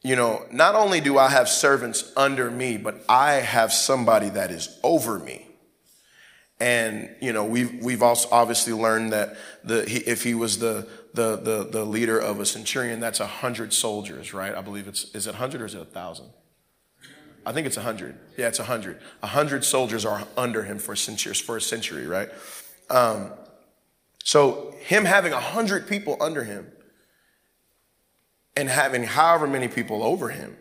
you 0.03 0.15
know, 0.15 0.45
not 0.51 0.75
only 0.75 1.01
do 1.01 1.17
I 1.17 1.29
have 1.29 1.49
servants 1.49 2.13
under 2.15 2.51
me, 2.51 2.77
but 2.77 3.03
I 3.09 3.33
have 3.35 3.73
somebody 3.73 4.29
that 4.29 4.51
is 4.51 4.77
over 4.83 5.17
me. 5.17 5.47
And 6.59 7.15
you 7.21 7.33
know, 7.33 7.45
we've 7.45 7.83
we've 7.83 8.01
also 8.01 8.29
obviously 8.31 8.73
learned 8.73 9.13
that 9.13 9.37
the 9.63 9.83
he, 9.87 9.97
if 9.99 10.23
he 10.23 10.33
was 10.33 10.57
the 10.57 10.87
the 11.17 11.35
the 11.35 11.67
the 11.69 11.83
leader 11.83 12.17
of 12.17 12.39
a 12.39 12.45
centurion, 12.45 12.99
that's 12.99 13.19
a 13.19 13.27
hundred 13.27 13.73
soldiers, 13.73 14.33
right? 14.33 14.55
I 14.55 14.61
believe 14.61 14.87
it's 14.87 15.13
is 15.15 15.27
it 15.27 15.35
hundred 15.35 15.61
or 15.61 15.65
is 15.65 15.73
it 15.73 15.81
a 15.81 15.85
thousand? 15.85 16.27
I 17.45 17.51
think 17.51 17.65
it's 17.65 17.77
a 17.77 17.81
hundred. 17.81 18.17
Yeah, 18.37 18.47
it's 18.47 18.59
a 18.59 18.63
hundred. 18.63 19.01
A 19.23 19.27
hundred 19.27 19.65
soldiers 19.65 20.05
are 20.05 20.27
under 20.37 20.63
him 20.63 20.77
for 20.77 20.95
centuries 20.95 21.41
for 21.41 21.57
a 21.57 21.61
century, 21.61 22.05
right? 22.05 22.29
Um, 22.89 23.31
so 24.23 24.75
him 24.79 25.05
having 25.05 25.33
a 25.33 25.39
hundred 25.39 25.87
people 25.87 26.17
under 26.21 26.43
him 26.43 26.71
and 28.55 28.69
having 28.69 29.03
however 29.03 29.47
many 29.47 29.67
people 29.67 30.03
over 30.03 30.29
him, 30.29 30.55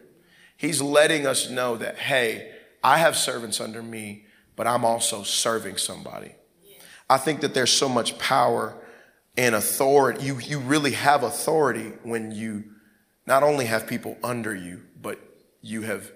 he's 0.56 0.80
letting 0.80 1.26
us 1.26 1.50
know 1.50 1.76
that, 1.76 1.96
hey, 1.98 2.50
I 2.82 2.98
have 2.98 3.16
servants 3.16 3.60
under 3.60 3.82
me, 3.82 4.24
but 4.54 4.66
I'm 4.66 4.84
also 4.84 5.22
serving 5.22 5.76
somebody. 5.76 6.32
I 7.10 7.18
think 7.18 7.40
that 7.40 7.52
there's 7.52 7.72
so 7.72 7.88
much 7.88 8.18
power 8.18 8.80
and 9.36 9.54
authority. 9.54 10.24
You, 10.24 10.38
you 10.38 10.58
really 10.58 10.92
have 10.92 11.22
authority 11.22 11.92
when 12.02 12.32
you 12.32 12.64
not 13.26 13.42
only 13.42 13.66
have 13.66 13.86
people 13.86 14.16
under 14.22 14.54
you, 14.54 14.82
but 15.00 15.18
you 15.60 15.82
have 15.82 16.10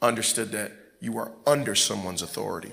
understood 0.00 0.52
that 0.52 0.72
you 1.00 1.18
are 1.18 1.32
under 1.46 1.74
someone's 1.74 2.22
authority. 2.22 2.72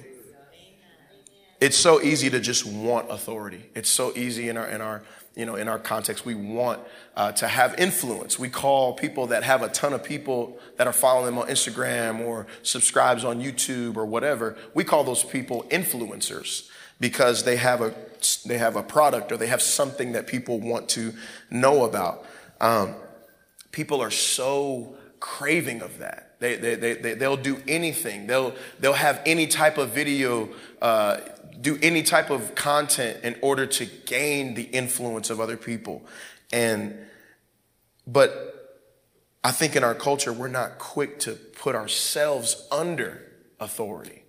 It's 1.59 1.77
so 1.77 2.01
easy 2.01 2.29
to 2.29 2.39
just 2.39 2.65
want 2.65 3.09
authority. 3.09 3.69
It's 3.73 3.89
so 3.89 4.11
easy 4.17 4.49
in 4.49 4.57
our 4.57 4.67
in 4.67 4.81
our 4.81 5.01
you 5.33 5.45
know 5.45 5.55
in 5.55 5.69
our 5.69 5.79
context 5.79 6.25
we 6.25 6.35
want 6.35 6.81
uh, 7.15 7.31
to 7.33 7.47
have 7.47 7.79
influence. 7.79 8.37
We 8.37 8.49
call 8.49 8.93
people 8.93 9.27
that 9.27 9.43
have 9.43 9.61
a 9.61 9.69
ton 9.69 9.93
of 9.93 10.03
people 10.03 10.59
that 10.77 10.87
are 10.87 10.93
following 10.93 11.27
them 11.27 11.37
on 11.37 11.47
Instagram 11.47 12.19
or 12.19 12.47
subscribes 12.63 13.23
on 13.23 13.41
YouTube 13.41 13.95
or 13.95 14.05
whatever. 14.05 14.57
We 14.73 14.83
call 14.83 15.05
those 15.05 15.23
people 15.23 15.63
influencers 15.69 16.67
because 16.99 17.43
they 17.43 17.55
have 17.55 17.81
a 17.81 17.91
they 18.45 18.57
have 18.57 18.75
a 18.75 18.83
product 18.83 19.31
or 19.31 19.37
they 19.37 19.47
have 19.47 19.61
something 19.61 20.13
that 20.13 20.27
people 20.27 20.59
want 20.59 20.89
to 20.89 21.13
know 21.49 21.85
about. 21.85 22.25
Um, 22.59 22.95
people 23.71 24.01
are 24.01 24.11
so 24.11 24.95
craving 25.19 25.81
of 25.81 25.99
that. 25.99 26.39
They, 26.39 26.57
they, 26.57 26.75
they, 26.75 26.93
they, 26.93 27.13
they'll 27.13 27.37
do 27.37 27.61
anything. 27.67 28.27
They'll, 28.27 28.53
they'll 28.79 28.93
have 28.93 29.21
any 29.25 29.47
type 29.47 29.77
of 29.77 29.89
video, 29.89 30.49
uh, 30.81 31.21
do 31.61 31.79
any 31.81 32.03
type 32.03 32.29
of 32.29 32.55
content 32.55 33.23
in 33.23 33.37
order 33.41 33.65
to 33.65 33.85
gain 33.85 34.53
the 34.53 34.63
influence 34.63 35.29
of 35.29 35.39
other 35.39 35.55
people. 35.55 36.05
And, 36.51 36.97
but 38.05 38.53
I 39.43 39.51
think 39.51 39.75
in 39.75 39.83
our 39.83 39.95
culture, 39.95 40.33
we're 40.33 40.47
not 40.49 40.77
quick 40.77 41.19
to 41.19 41.33
put 41.33 41.75
ourselves 41.75 42.67
under 42.71 43.31
authority. 43.59 44.23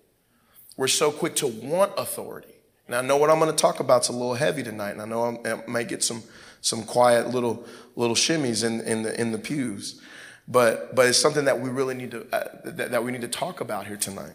We're 0.77 0.87
so 0.87 1.11
quick 1.11 1.35
to 1.37 1.47
want 1.47 1.93
authority. 1.97 2.54
And 2.87 2.95
I 2.95 3.01
know 3.01 3.17
what 3.17 3.29
I'm 3.29 3.39
going 3.39 3.51
to 3.51 3.57
talk 3.57 3.79
about 3.79 4.03
is 4.03 4.09
a 4.09 4.13
little 4.13 4.35
heavy 4.35 4.63
tonight, 4.63 4.91
and 4.91 5.01
I 5.01 5.05
know 5.05 5.23
I'm, 5.23 5.39
i 5.45 5.65
might 5.67 5.87
get 5.87 6.03
some 6.03 6.23
some 6.61 6.83
quiet 6.83 7.29
little 7.29 7.65
little 7.95 8.15
shimmies 8.15 8.63
in, 8.63 8.81
in 8.81 9.03
the 9.03 9.19
in 9.19 9.31
the 9.31 9.37
pews, 9.37 10.01
but 10.47 10.95
but 10.95 11.07
it's 11.07 11.19
something 11.19 11.45
that 11.45 11.59
we 11.59 11.69
really 11.69 11.95
need 11.95 12.11
to 12.11 12.27
uh, 12.31 12.47
that, 12.65 12.91
that 12.91 13.03
we 13.03 13.11
need 13.11 13.21
to 13.21 13.27
talk 13.27 13.61
about 13.61 13.87
here 13.87 13.97
tonight. 13.97 14.33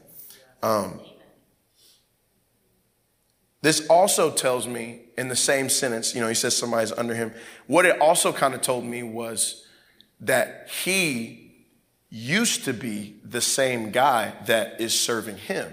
Um, 0.62 1.00
this 3.62 3.86
also 3.88 4.30
tells 4.30 4.66
me 4.66 5.02
in 5.18 5.28
the 5.28 5.36
same 5.36 5.68
sentence, 5.68 6.14
you 6.14 6.20
know, 6.20 6.28
he 6.28 6.34
says 6.34 6.56
somebody's 6.56 6.92
under 6.92 7.14
him. 7.14 7.32
What 7.66 7.84
it 7.84 8.00
also 8.00 8.32
kind 8.32 8.54
of 8.54 8.62
told 8.62 8.84
me 8.84 9.02
was 9.02 9.66
that 10.20 10.68
he 10.84 11.66
used 12.08 12.64
to 12.64 12.72
be 12.72 13.16
the 13.22 13.40
same 13.40 13.90
guy 13.90 14.34
that 14.46 14.80
is 14.80 14.98
serving 14.98 15.36
him. 15.36 15.72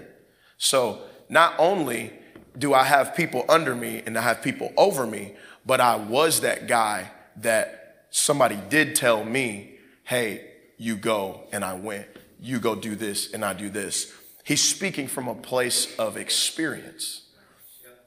So 0.58 1.02
not 1.28 1.54
only 1.58 2.12
do 2.58 2.74
I 2.74 2.84
have 2.84 3.14
people 3.14 3.44
under 3.48 3.74
me 3.74 4.02
and 4.04 4.18
I 4.18 4.22
have 4.22 4.42
people 4.42 4.72
over 4.76 5.06
me, 5.06 5.34
but 5.64 5.80
I 5.80 5.96
was 5.96 6.40
that 6.40 6.66
guy 6.66 7.10
that 7.36 8.06
somebody 8.10 8.58
did 8.68 8.96
tell 8.96 9.24
me, 9.24 9.76
hey, 10.04 10.44
you 10.76 10.96
go 10.96 11.42
and 11.52 11.64
I 11.64 11.74
went. 11.74 12.06
You 12.40 12.58
go 12.58 12.74
do 12.74 12.94
this 12.94 13.32
and 13.32 13.44
I 13.44 13.52
do 13.52 13.68
this. 13.68 14.12
He's 14.44 14.62
speaking 14.62 15.08
from 15.08 15.28
a 15.28 15.34
place 15.34 15.94
of 15.98 16.16
experience. 16.16 17.22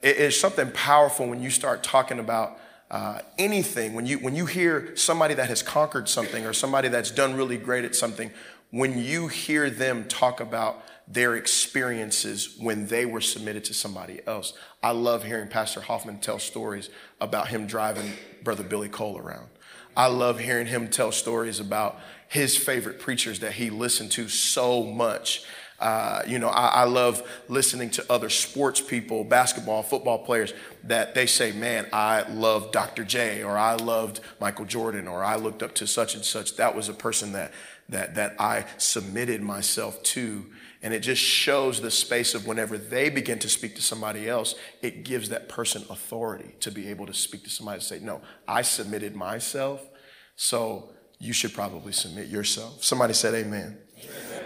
It 0.01 0.17
is 0.17 0.39
something 0.39 0.71
powerful 0.71 1.27
when 1.27 1.41
you 1.41 1.51
start 1.51 1.83
talking 1.83 2.17
about 2.17 2.57
uh, 2.89 3.19
anything. 3.37 3.93
When 3.93 4.05
you 4.05 4.17
when 4.17 4.35
you 4.35 4.47
hear 4.47 4.95
somebody 4.95 5.35
that 5.35 5.47
has 5.49 5.61
conquered 5.61 6.09
something 6.09 6.45
or 6.45 6.53
somebody 6.53 6.87
that's 6.87 7.11
done 7.11 7.35
really 7.35 7.57
great 7.57 7.85
at 7.85 7.95
something, 7.95 8.31
when 8.71 8.97
you 8.97 9.27
hear 9.27 9.69
them 9.69 10.05
talk 10.07 10.39
about 10.39 10.83
their 11.11 11.35
experiences 11.35 12.55
when 12.57 12.87
they 12.87 13.05
were 13.05 13.21
submitted 13.21 13.65
to 13.65 13.73
somebody 13.73 14.21
else. 14.25 14.53
I 14.81 14.91
love 14.91 15.23
hearing 15.23 15.49
Pastor 15.49 15.81
Hoffman 15.81 16.19
tell 16.19 16.39
stories 16.39 16.89
about 17.19 17.49
him 17.49 17.67
driving 17.67 18.13
Brother 18.43 18.63
Billy 18.63 18.89
Cole 18.89 19.17
around. 19.17 19.47
I 19.95 20.07
love 20.07 20.39
hearing 20.39 20.67
him 20.67 20.87
tell 20.87 21.11
stories 21.11 21.59
about 21.59 21.99
his 22.29 22.55
favorite 22.55 22.99
preachers 22.99 23.39
that 23.41 23.53
he 23.53 23.69
listened 23.69 24.11
to 24.11 24.29
so 24.29 24.83
much. 24.83 25.43
Uh, 25.79 26.21
you 26.27 26.39
know, 26.39 26.47
I, 26.47 26.67
I, 26.67 26.83
love 26.83 27.27
listening 27.49 27.89
to 27.91 28.05
other 28.07 28.29
sports 28.29 28.79
people, 28.79 29.23
basketball, 29.23 29.81
football 29.81 30.19
players, 30.19 30.53
that 30.83 31.15
they 31.15 31.25
say, 31.25 31.51
man, 31.51 31.87
I 31.91 32.21
love 32.29 32.71
Dr. 32.71 33.03
J, 33.03 33.43
or 33.43 33.57
I 33.57 33.73
loved 33.73 34.19
Michael 34.39 34.65
Jordan, 34.65 35.07
or 35.07 35.23
I 35.23 35.37
looked 35.37 35.63
up 35.63 35.73
to 35.75 35.87
such 35.87 36.13
and 36.13 36.23
such. 36.23 36.55
That 36.57 36.75
was 36.75 36.87
a 36.87 36.93
person 36.93 37.31
that, 37.31 37.51
that, 37.89 38.13
that 38.13 38.39
I 38.39 38.65
submitted 38.77 39.41
myself 39.41 40.01
to 40.03 40.45
and 40.83 40.93
it 40.93 41.01
just 41.01 41.21
shows 41.21 41.79
the 41.79 41.91
space 41.91 42.33
of 42.33 42.47
whenever 42.47 42.77
they 42.77 43.09
begin 43.09 43.37
to 43.39 43.49
speak 43.49 43.75
to 43.75 43.81
somebody 43.81 44.27
else, 44.27 44.55
it 44.81 45.03
gives 45.03 45.29
that 45.29 45.47
person 45.47 45.83
authority 45.89 46.55
to 46.61 46.71
be 46.71 46.87
able 46.87 47.05
to 47.05 47.13
speak 47.13 47.43
to 47.43 47.49
somebody 47.49 47.75
and 47.75 47.83
say, 47.83 47.99
No, 47.99 48.21
I 48.47 48.63
submitted 48.63 49.15
myself, 49.15 49.87
so 50.35 50.89
you 51.19 51.33
should 51.33 51.53
probably 51.53 51.91
submit 51.91 52.27
yourself. 52.27 52.83
Somebody 52.83 53.13
said, 53.13 53.35
Amen. 53.35 53.77
amen. 53.99 54.43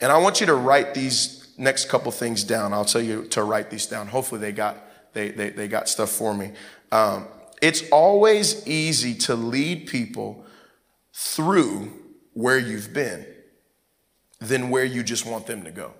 And 0.00 0.10
I 0.10 0.18
want 0.18 0.40
you 0.40 0.46
to 0.46 0.54
write 0.54 0.92
these 0.92 1.48
next 1.56 1.88
couple 1.88 2.10
things 2.10 2.42
down. 2.42 2.72
I'll 2.72 2.84
tell 2.84 3.00
you 3.00 3.26
to 3.26 3.44
write 3.44 3.70
these 3.70 3.86
down. 3.86 4.08
Hopefully, 4.08 4.40
they 4.40 4.52
got, 4.52 4.76
they, 5.12 5.30
they, 5.30 5.50
they 5.50 5.68
got 5.68 5.88
stuff 5.88 6.10
for 6.10 6.34
me. 6.34 6.50
Um, 6.90 7.28
it's 7.62 7.88
always 7.90 8.66
easy 8.66 9.14
to 9.14 9.36
lead 9.36 9.86
people 9.86 10.44
through 11.12 11.92
where 12.32 12.58
you've 12.58 12.92
been 12.92 13.24
than 14.44 14.70
where 14.70 14.84
you 14.84 15.02
just 15.02 15.26
want 15.26 15.46
them 15.46 15.64
to 15.64 15.70
go. 15.70 15.92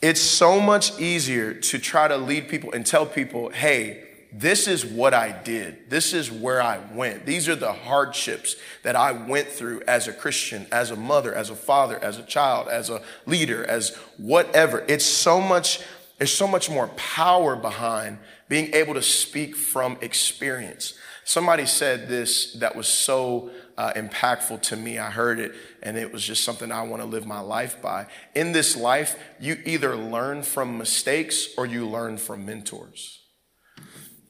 It's 0.00 0.20
so 0.20 0.60
much 0.60 0.98
easier 0.98 1.54
to 1.54 1.78
try 1.78 2.08
to 2.08 2.16
lead 2.16 2.48
people 2.48 2.72
and 2.72 2.84
tell 2.84 3.06
people, 3.06 3.50
hey, 3.50 4.08
this 4.32 4.66
is 4.66 4.84
what 4.84 5.12
I 5.12 5.30
did. 5.30 5.90
This 5.90 6.14
is 6.14 6.30
where 6.30 6.62
I 6.62 6.78
went. 6.94 7.26
These 7.26 7.48
are 7.48 7.54
the 7.54 7.72
hardships 7.72 8.56
that 8.82 8.96
I 8.96 9.12
went 9.12 9.46
through 9.48 9.82
as 9.86 10.08
a 10.08 10.12
Christian, 10.12 10.66
as 10.72 10.90
a 10.90 10.96
mother, 10.96 11.34
as 11.34 11.50
a 11.50 11.54
father, 11.54 12.02
as 12.02 12.18
a 12.18 12.22
child, 12.22 12.68
as 12.68 12.88
a 12.88 13.02
leader, 13.26 13.64
as 13.64 13.94
whatever. 14.16 14.84
It's 14.88 15.04
so 15.04 15.40
much, 15.40 15.80
there's 16.18 16.32
so 16.32 16.48
much 16.48 16.70
more 16.70 16.88
power 16.88 17.54
behind 17.56 18.18
being 18.48 18.72
able 18.74 18.94
to 18.94 19.02
speak 19.02 19.54
from 19.54 19.98
experience. 20.00 20.94
Somebody 21.24 21.66
said 21.66 22.08
this 22.08 22.54
that 22.54 22.74
was 22.74 22.88
so 22.88 23.50
uh, 23.76 23.92
impactful 23.94 24.62
to 24.62 24.76
me. 24.76 24.98
I 24.98 25.10
heard 25.10 25.38
it 25.38 25.54
and 25.82 25.96
it 25.96 26.12
was 26.12 26.24
just 26.24 26.44
something 26.44 26.70
I 26.70 26.82
want 26.82 27.02
to 27.02 27.08
live 27.08 27.26
my 27.26 27.40
life 27.40 27.80
by. 27.82 28.06
In 28.34 28.52
this 28.52 28.76
life, 28.76 29.18
you 29.40 29.58
either 29.64 29.96
learn 29.96 30.42
from 30.42 30.78
mistakes 30.78 31.48
or 31.56 31.66
you 31.66 31.88
learn 31.88 32.18
from 32.18 32.46
mentors. 32.46 33.20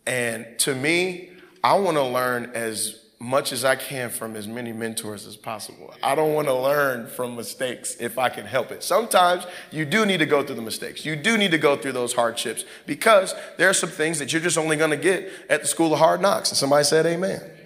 And 0.06 0.46
to 0.60 0.74
me, 0.74 1.30
I 1.62 1.74
want 1.74 1.96
to 1.96 2.04
learn 2.04 2.50
as 2.54 3.02
much 3.22 3.52
as 3.52 3.64
I 3.64 3.76
can 3.76 4.10
from 4.10 4.34
as 4.34 4.48
many 4.48 4.72
mentors 4.72 5.28
as 5.28 5.36
possible. 5.36 5.94
I 6.02 6.16
don't 6.16 6.34
want 6.34 6.48
to 6.48 6.54
learn 6.54 7.06
from 7.06 7.36
mistakes 7.36 7.94
if 8.00 8.18
I 8.18 8.28
can 8.28 8.44
help 8.44 8.72
it. 8.72 8.82
Sometimes 8.82 9.46
you 9.70 9.84
do 9.84 10.04
need 10.04 10.18
to 10.18 10.26
go 10.26 10.42
through 10.42 10.56
the 10.56 10.62
mistakes. 10.62 11.06
You 11.06 11.14
do 11.14 11.38
need 11.38 11.52
to 11.52 11.58
go 11.58 11.76
through 11.76 11.92
those 11.92 12.14
hardships 12.14 12.64
because 12.84 13.32
there 13.58 13.70
are 13.70 13.74
some 13.74 13.90
things 13.90 14.18
that 14.18 14.32
you're 14.32 14.42
just 14.42 14.58
only 14.58 14.76
going 14.76 14.90
to 14.90 14.96
get 14.96 15.30
at 15.48 15.60
the 15.62 15.68
school 15.68 15.92
of 15.92 16.00
hard 16.00 16.20
knocks. 16.20 16.50
And 16.50 16.58
somebody 16.58 16.82
said, 16.82 17.06
Amen. 17.06 17.40
amen. 17.40 17.61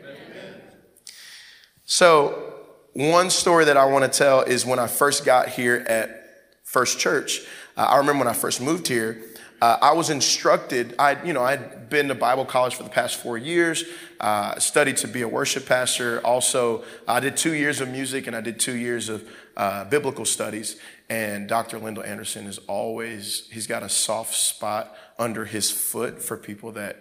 So, 1.89 2.53
one 2.95 3.31
story 3.31 3.67
that 3.67 3.77
I 3.77 3.85
want 3.85 4.11
to 4.11 4.19
tell 4.19 4.43
is 4.43 4.67
when 4.67 4.81
I 4.81 4.89
first 4.89 5.25
got 5.25 5.51
here 5.51 5.85
at 5.89 6.25
First 6.65 6.99
Church. 6.99 7.43
Uh, 7.77 7.83
I 7.83 7.99
remember 7.99 8.25
when 8.25 8.29
I 8.29 8.33
first 8.33 8.61
moved 8.61 8.89
here. 8.89 9.23
Uh, 9.63 9.79
I 9.81 9.93
was 9.93 10.11
instructed. 10.11 10.97
I, 10.99 11.23
you 11.23 11.33
know, 11.33 11.45
I'd 11.45 11.89
been 11.89 12.09
to 12.09 12.17
Bible 12.17 12.45
college 12.45 12.75
for 12.75 12.83
the 12.83 12.91
past 12.91 13.23
four 13.23 13.39
years. 13.39 13.85
Uh, 14.19 14.59
studied 14.59 14.97
to 14.99 15.09
be 15.09 15.23
a 15.23 15.29
worship 15.29 15.65
pastor. 15.65 16.21
Also, 16.27 16.83
I 17.07 17.21
did 17.21 17.37
two 17.37 17.55
years 17.55 17.81
of 17.81 17.89
music 17.89 18.27
and 18.27 18.35
I 18.35 18.41
did 18.41 18.59
two 18.59 18.75
years 18.75 19.09
of 19.09 19.25
uh, 19.57 19.85
biblical 19.85 20.25
studies. 20.25 20.81
And 21.09 21.49
Dr. 21.49 21.79
Lyndall 21.79 22.03
Anderson 22.03 22.47
is 22.47 22.59
always, 22.67 23.49
he's 23.53 23.69
got 23.69 23.85
a 23.85 23.89
soft 23.89 24.35
spot 24.35 24.93
under 25.21 25.45
his 25.45 25.71
foot 25.71 26.21
for 26.21 26.37
people 26.37 26.73
that 26.73 27.01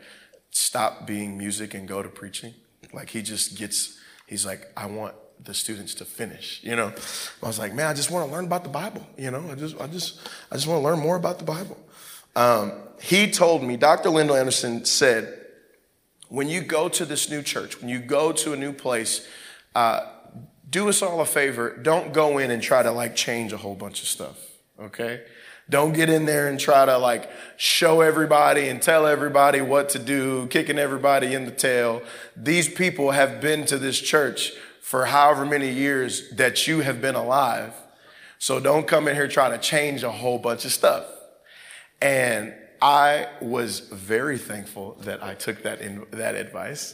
stop 0.52 1.08
being 1.08 1.40
music 1.40 1.74
and 1.74 1.88
go 1.88 2.04
to 2.04 2.10
preaching. 2.10 2.54
Like 2.94 3.10
he 3.10 3.24
just 3.24 3.58
gets, 3.58 3.95
he's 4.28 4.46
like, 4.46 4.72
I 4.76 4.86
want 4.88 5.16
the 5.44 5.54
students 5.54 5.94
to 5.96 6.06
finish, 6.06 6.62
you 6.64 6.76
know. 6.76 6.94
I 7.44 7.48
was 7.48 7.60
like, 7.60 7.74
man, 7.74 7.88
I 7.88 7.94
just 7.94 8.10
want 8.10 8.28
to 8.28 8.34
learn 8.34 8.46
about 8.46 8.64
the 8.64 8.70
Bible, 8.70 9.06
you 9.18 9.32
know. 9.32 9.50
I 9.50 9.56
just, 9.56 9.80
I 9.80 9.88
just, 9.88 10.20
I 10.52 10.56
just 10.56 10.68
want 10.68 10.80
to 10.82 10.84
learn 10.84 11.00
more 11.00 11.16
about 11.16 11.40
the 11.40 11.46
Bible. 11.46 11.78
Um, 12.36 12.74
he 13.02 13.30
told 13.30 13.64
me, 13.64 13.78
Dr. 13.78 14.10
Lyndall 14.10 14.36
Anderson 14.36 14.86
said, 14.86 15.42
when 16.30 16.50
you 16.50 16.62
go 16.62 16.90
to 16.90 17.06
this 17.06 17.30
new 17.30 17.42
church, 17.42 17.80
when 17.80 17.90
you 17.90 18.00
go 18.00 18.32
to 18.32 18.54
a 18.54 18.56
new 18.56 18.74
place, 18.74 19.28
uh, 19.76 20.08
do 20.70 20.90
us 20.90 21.02
all 21.02 21.22
a 21.22 21.26
favor. 21.26 21.78
Don't 21.78 22.14
go 22.14 22.38
in 22.38 22.52
and 22.52 22.62
try 22.62 22.84
to 22.84 22.92
like 22.92 23.16
change 23.16 23.54
a 23.54 23.58
whole 23.58 23.76
bunch 23.76 24.02
of 24.02 24.08
stuff, 24.08 24.38
okay? 24.80 25.22
Don't 25.70 25.94
get 25.94 26.10
in 26.10 26.26
there 26.26 26.48
and 26.48 26.60
try 26.60 26.86
to 26.86 26.98
like 26.98 27.30
show 27.58 28.02
everybody 28.02 28.70
and 28.70 28.82
tell 28.82 29.08
everybody 29.08 29.62
what 29.62 29.90
to 29.90 30.00
do, 30.00 30.48
kicking 30.48 30.78
everybody 30.78 31.34
in 31.34 31.46
the 31.46 31.52
tail. 31.52 32.02
These 32.36 32.70
people 32.70 33.12
have 33.12 33.42
been 33.42 33.66
to 33.66 33.78
this 33.78 34.00
church 34.00 34.52
for 34.82 35.06
however 35.06 35.46
many 35.46 35.72
years 35.72 36.30
that 36.32 36.68
you 36.68 36.82
have 36.82 37.02
been 37.02 37.16
alive. 37.16 37.74
So 38.38 38.60
don't 38.60 38.86
come 38.86 39.08
in 39.08 39.16
here 39.16 39.28
trying 39.28 39.52
to 39.52 39.58
change 39.58 40.04
a 40.04 40.12
whole 40.12 40.38
bunch 40.38 40.66
of 40.66 40.72
stuff. 40.72 41.06
And 42.02 42.54
I 42.82 43.30
was 43.42 43.80
very 43.80 44.38
thankful 44.38 44.98
that 45.02 45.24
I 45.24 45.34
took 45.34 45.64
that 45.64 45.82
in, 45.82 46.06
that 46.12 46.36
advice 46.36 46.94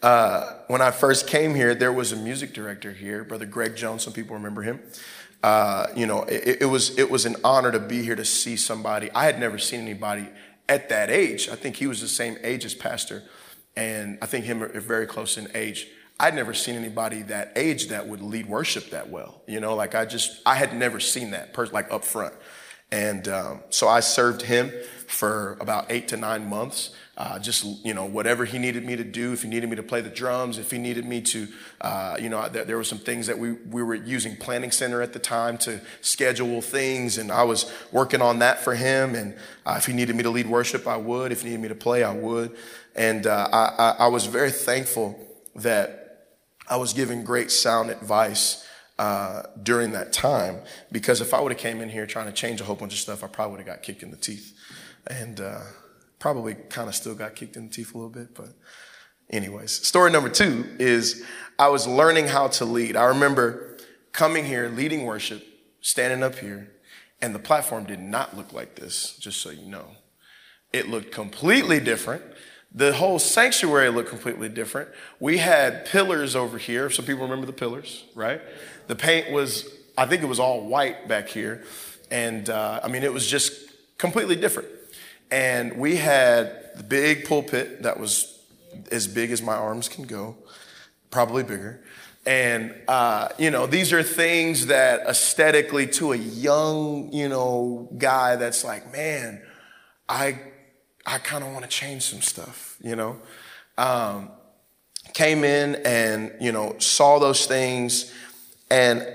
Uh, 0.00 0.54
when 0.68 0.80
I 0.80 0.92
first 0.92 1.26
came 1.26 1.56
here, 1.56 1.74
there 1.74 1.92
was 1.92 2.12
a 2.12 2.16
music 2.16 2.52
director 2.54 2.92
here, 2.92 3.24
Brother 3.24 3.46
Greg 3.46 3.74
Jones. 3.74 4.04
Some 4.04 4.12
people 4.12 4.36
remember 4.36 4.62
him. 4.62 4.80
Uh, 5.42 5.86
you 5.94 6.06
know, 6.06 6.22
it, 6.24 6.62
it, 6.62 6.66
was 6.66 6.98
it 6.98 7.10
was 7.10 7.24
an 7.24 7.36
honor 7.44 7.70
to 7.70 7.78
be 7.78 8.02
here 8.02 8.16
to 8.16 8.24
see 8.24 8.56
somebody. 8.56 9.10
I 9.12 9.24
had 9.24 9.38
never 9.38 9.58
seen 9.58 9.80
anybody 9.80 10.28
at 10.68 10.88
that 10.88 11.10
age. 11.10 11.48
I 11.48 11.54
think 11.54 11.76
he 11.76 11.86
was 11.86 12.00
the 12.00 12.08
same 12.08 12.36
age 12.42 12.64
as 12.64 12.74
Pastor, 12.74 13.22
and 13.76 14.18
I 14.20 14.26
think 14.26 14.44
him 14.44 14.62
are 14.62 14.80
very 14.80 15.06
close 15.06 15.38
in 15.38 15.48
age. 15.54 15.88
I'd 16.20 16.34
never 16.34 16.52
seen 16.52 16.74
anybody 16.74 17.22
that 17.22 17.52
age 17.54 17.88
that 17.88 18.08
would 18.08 18.20
lead 18.20 18.46
worship 18.46 18.90
that 18.90 19.08
well. 19.08 19.42
You 19.46 19.60
know, 19.60 19.76
like 19.76 19.94
I 19.94 20.04
just 20.04 20.42
I 20.44 20.56
had 20.56 20.74
never 20.74 20.98
seen 20.98 21.30
that 21.30 21.54
person 21.54 21.74
like 21.74 21.90
up 21.92 22.04
front, 22.04 22.34
and 22.90 23.28
um, 23.28 23.60
so 23.70 23.88
I 23.88 24.00
served 24.00 24.42
him 24.42 24.72
for 25.06 25.56
about 25.60 25.86
eight 25.90 26.08
to 26.08 26.16
nine 26.16 26.48
months. 26.48 26.90
Uh, 27.16 27.36
just 27.36 27.64
you 27.84 27.92
know 27.92 28.04
whatever 28.04 28.44
he 28.44 28.58
needed 28.58 28.84
me 28.84 28.94
to 28.94 29.02
do 29.02 29.32
if 29.32 29.42
he 29.42 29.48
needed 29.48 29.68
me 29.68 29.74
to 29.74 29.82
play 29.82 30.00
the 30.00 30.08
drums 30.08 30.56
if 30.56 30.70
he 30.70 30.78
needed 30.78 31.04
me 31.04 31.20
to 31.20 31.48
uh, 31.80 32.16
you 32.20 32.28
know 32.28 32.48
there, 32.48 32.64
there 32.64 32.76
were 32.76 32.84
some 32.84 32.98
things 32.98 33.26
that 33.26 33.36
we, 33.36 33.50
we 33.50 33.82
were 33.82 33.96
using 33.96 34.36
planning 34.36 34.70
center 34.70 35.02
at 35.02 35.12
the 35.12 35.18
time 35.18 35.58
to 35.58 35.80
schedule 36.00 36.62
things 36.62 37.18
and 37.18 37.32
i 37.32 37.42
was 37.42 37.72
working 37.90 38.22
on 38.22 38.38
that 38.38 38.60
for 38.60 38.76
him. 38.76 39.16
And 39.16 39.34
uh, 39.66 39.74
if 39.78 39.86
he 39.86 39.92
needed 39.92 40.14
me 40.14 40.22
to 40.22 40.30
lead 40.30 40.46
worship 40.46 40.86
i 40.86 40.96
would. 40.96 41.32
If 41.32 41.42
he 41.42 41.48
needed 41.48 41.62
me 41.62 41.68
to 41.68 41.74
play 41.74 42.04
i 42.04 42.14
would. 42.14 42.56
And 42.94 43.26
uh, 43.26 43.48
I, 43.52 43.64
I, 43.82 43.90
I, 44.04 44.08
was 44.08 44.26
very 44.26 44.52
thankful 44.52 45.18
that 45.56 46.28
i 46.68 46.76
was 46.76 46.92
given 46.92 47.24
great 47.24 47.50
sound 47.50 47.90
advice 47.90 48.64
uh, 48.98 49.42
during 49.62 49.92
that 49.92 50.12
time 50.12 50.60
because 50.90 51.20
if 51.20 51.32
i 51.32 51.40
would 51.40 51.52
have 51.52 51.60
came 51.60 51.80
in 51.80 51.88
here 51.88 52.06
trying 52.06 52.26
to 52.26 52.32
change 52.32 52.60
a 52.60 52.64
whole 52.64 52.76
bunch 52.76 52.92
of 52.92 52.98
stuff 52.98 53.22
i 53.22 53.26
probably 53.26 53.52
would 53.52 53.60
have 53.60 53.66
got 53.66 53.82
kicked 53.82 54.02
in 54.02 54.10
the 54.10 54.16
teeth 54.16 54.54
and 55.06 55.40
uh, 55.40 55.60
probably 56.18 56.54
kind 56.54 56.88
of 56.88 56.94
still 56.94 57.14
got 57.14 57.34
kicked 57.34 57.56
in 57.56 57.68
the 57.68 57.74
teeth 57.74 57.94
a 57.94 57.98
little 57.98 58.10
bit, 58.10 58.34
but 58.34 58.48
anyways. 59.30 59.72
Story 59.86 60.10
number 60.10 60.28
two 60.28 60.66
is 60.78 61.24
I 61.58 61.68
was 61.68 61.86
learning 61.86 62.28
how 62.28 62.48
to 62.48 62.64
lead. 62.64 62.96
I 62.96 63.04
remember 63.04 63.76
coming 64.12 64.44
here, 64.44 64.68
leading 64.68 65.04
worship, 65.04 65.44
standing 65.80 66.22
up 66.22 66.36
here, 66.36 66.70
and 67.20 67.34
the 67.34 67.38
platform 67.38 67.84
did 67.84 68.00
not 68.00 68.36
look 68.36 68.52
like 68.52 68.76
this, 68.76 69.16
just 69.16 69.40
so 69.40 69.50
you 69.50 69.66
know. 69.68 69.86
It 70.72 70.88
looked 70.88 71.12
completely 71.12 71.80
different. 71.80 72.22
The 72.72 72.92
whole 72.92 73.18
sanctuary 73.18 73.88
looked 73.88 74.10
completely 74.10 74.50
different. 74.50 74.90
We 75.18 75.38
had 75.38 75.86
pillars 75.86 76.36
over 76.36 76.58
here. 76.58 76.90
Some 76.90 77.06
people 77.06 77.22
remember 77.22 77.46
the 77.46 77.52
pillars, 77.52 78.04
right? 78.14 78.42
The 78.88 78.96
paint 78.96 79.30
was, 79.30 79.68
I 79.96 80.06
think 80.06 80.22
it 80.22 80.26
was 80.26 80.40
all 80.40 80.66
white 80.66 81.06
back 81.08 81.28
here. 81.28 81.64
And 82.10 82.50
uh, 82.50 82.80
I 82.82 82.88
mean, 82.88 83.02
it 83.04 83.12
was 83.12 83.26
just 83.26 83.52
completely 83.98 84.36
different. 84.36 84.68
And 85.30 85.76
we 85.78 85.96
had 85.96 86.70
the 86.76 86.82
big 86.82 87.26
pulpit 87.26 87.82
that 87.82 88.00
was 88.00 88.38
as 88.90 89.06
big 89.06 89.30
as 89.30 89.42
my 89.42 89.54
arms 89.54 89.88
can 89.88 90.04
go, 90.04 90.36
probably 91.10 91.42
bigger. 91.42 91.80
And, 92.24 92.74
uh, 92.88 93.28
you 93.38 93.50
know, 93.50 93.66
these 93.66 93.92
are 93.92 94.02
things 94.02 94.66
that 94.66 95.00
aesthetically 95.06 95.86
to 95.88 96.12
a 96.12 96.16
young, 96.16 97.12
you 97.12 97.28
know, 97.28 97.88
guy 97.96 98.36
that's 98.36 98.64
like, 98.64 98.92
man, 98.92 99.42
I, 100.08 100.38
I 101.06 101.18
kind 101.18 101.42
of 101.42 101.52
want 101.52 101.64
to 101.64 101.70
change 101.70 102.02
some 102.02 102.20
stuff, 102.20 102.76
you 102.82 102.96
know. 102.96 103.20
Um, 103.78 104.30
came 105.14 105.44
in 105.44 105.76
and, 105.86 106.34
you 106.40 106.52
know, 106.52 106.76
saw 106.78 107.18
those 107.18 107.46
things 107.46 108.12
and 108.70 109.06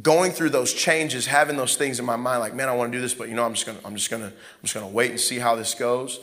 going 0.00 0.32
through 0.32 0.50
those 0.50 0.72
changes, 0.72 1.26
having 1.26 1.56
those 1.56 1.76
things 1.76 1.98
in 1.98 2.04
my 2.04 2.16
mind, 2.16 2.40
like, 2.40 2.54
man, 2.54 2.68
I 2.68 2.74
want 2.74 2.92
to 2.92 2.98
do 2.98 3.02
this, 3.02 3.14
but 3.14 3.28
you 3.28 3.34
know, 3.34 3.44
I'm 3.44 3.54
just 3.54 3.66
gonna, 3.66 3.80
I'm 3.84 3.96
just 3.96 4.10
gonna, 4.10 4.26
I'm 4.26 4.62
just 4.62 4.74
gonna 4.74 4.88
wait 4.88 5.10
and 5.10 5.20
see 5.20 5.38
how 5.38 5.56
this 5.56 5.74
goes. 5.74 6.20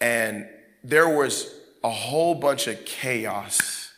And 0.00 0.48
there 0.84 1.08
was 1.08 1.52
a 1.82 1.90
whole 1.90 2.34
bunch 2.34 2.66
of 2.66 2.84
chaos 2.84 3.92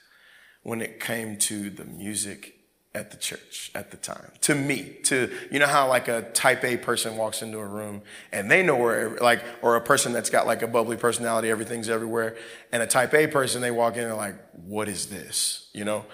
when 0.63 0.81
it 0.81 1.01
came 1.01 1.37
to 1.39 1.71
the 1.71 1.85
music 1.85 2.55
at 2.95 3.11
the 3.11 3.17
church 3.17 3.71
at 3.75 3.91
the 3.91 3.97
time. 3.97 4.33
To 4.43 4.55
me, 4.55 4.97
to 5.05 5.31
you 5.51 5.59
know 5.59 5.67
how 5.67 5.89
like 5.89 6.09
a 6.09 6.23
type 6.33 6.65
A 6.65 6.77
person 6.77 7.17
walks 7.17 7.43
into 7.43 7.59
a 7.59 7.67
room 7.67 8.03
and 8.33 8.51
they 8.51 8.63
know 8.63 8.77
where 8.77 9.17
like 9.19 9.43
or 9.63 9.77
a 9.77 9.81
person 9.81 10.13
that's 10.13 10.31
got 10.31 10.47
like 10.47 10.63
a 10.63 10.67
bubbly 10.67 10.97
personality, 10.97 11.51
everything's 11.51 11.89
everywhere, 11.89 12.37
and 12.73 12.83
a 12.83 12.87
type 12.87 13.15
A 13.15 13.27
person 13.27 13.61
they 13.61 13.71
walk 13.71 13.97
in 13.97 14.05
and 14.05 14.17
like, 14.17 14.37
what 14.67 14.89
is 14.89 15.07
this? 15.07 15.69
You 15.73 15.85
know? 15.85 16.05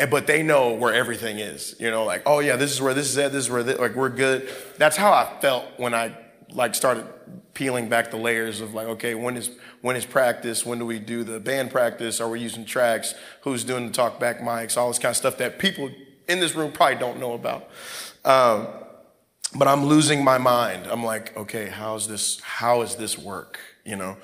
And, 0.00 0.10
but 0.10 0.26
they 0.26 0.42
know 0.42 0.72
where 0.72 0.94
everything 0.94 1.38
is, 1.38 1.76
you 1.78 1.90
know, 1.90 2.04
like, 2.04 2.22
oh 2.24 2.38
yeah, 2.38 2.56
this 2.56 2.72
is 2.72 2.80
where 2.80 2.94
this 2.94 3.10
is 3.10 3.18
at, 3.18 3.32
this 3.32 3.44
is 3.44 3.50
where, 3.50 3.62
this, 3.62 3.78
like, 3.78 3.94
we're 3.94 4.08
good. 4.08 4.48
That's 4.78 4.96
how 4.96 5.12
I 5.12 5.38
felt 5.40 5.66
when 5.76 5.92
I, 5.94 6.16
like, 6.50 6.74
started 6.74 7.06
peeling 7.52 7.90
back 7.90 8.10
the 8.10 8.16
layers 8.16 8.62
of 8.62 8.72
like, 8.72 8.86
okay, 8.86 9.14
when 9.14 9.36
is, 9.36 9.50
when 9.82 9.96
is 9.96 10.06
practice? 10.06 10.64
When 10.64 10.78
do 10.78 10.86
we 10.86 10.98
do 10.98 11.22
the 11.22 11.38
band 11.38 11.70
practice? 11.70 12.18
Are 12.18 12.28
we 12.30 12.40
using 12.40 12.64
tracks? 12.64 13.14
Who's 13.42 13.62
doing 13.62 13.86
the 13.86 13.92
talk 13.92 14.18
back 14.18 14.40
mics? 14.40 14.78
All 14.78 14.88
this 14.88 14.98
kind 14.98 15.10
of 15.10 15.16
stuff 15.16 15.36
that 15.36 15.58
people 15.58 15.90
in 16.28 16.40
this 16.40 16.54
room 16.54 16.72
probably 16.72 16.96
don't 16.96 17.20
know 17.20 17.34
about. 17.34 17.68
Um, 18.24 18.68
but 19.54 19.68
I'm 19.68 19.84
losing 19.84 20.24
my 20.24 20.38
mind. 20.38 20.86
I'm 20.86 21.04
like, 21.04 21.36
okay, 21.36 21.66
how's 21.66 22.08
this, 22.08 22.40
How 22.40 22.80
is 22.80 22.96
this 22.96 23.18
work? 23.18 23.58
You 23.84 23.96
know? 23.96 24.16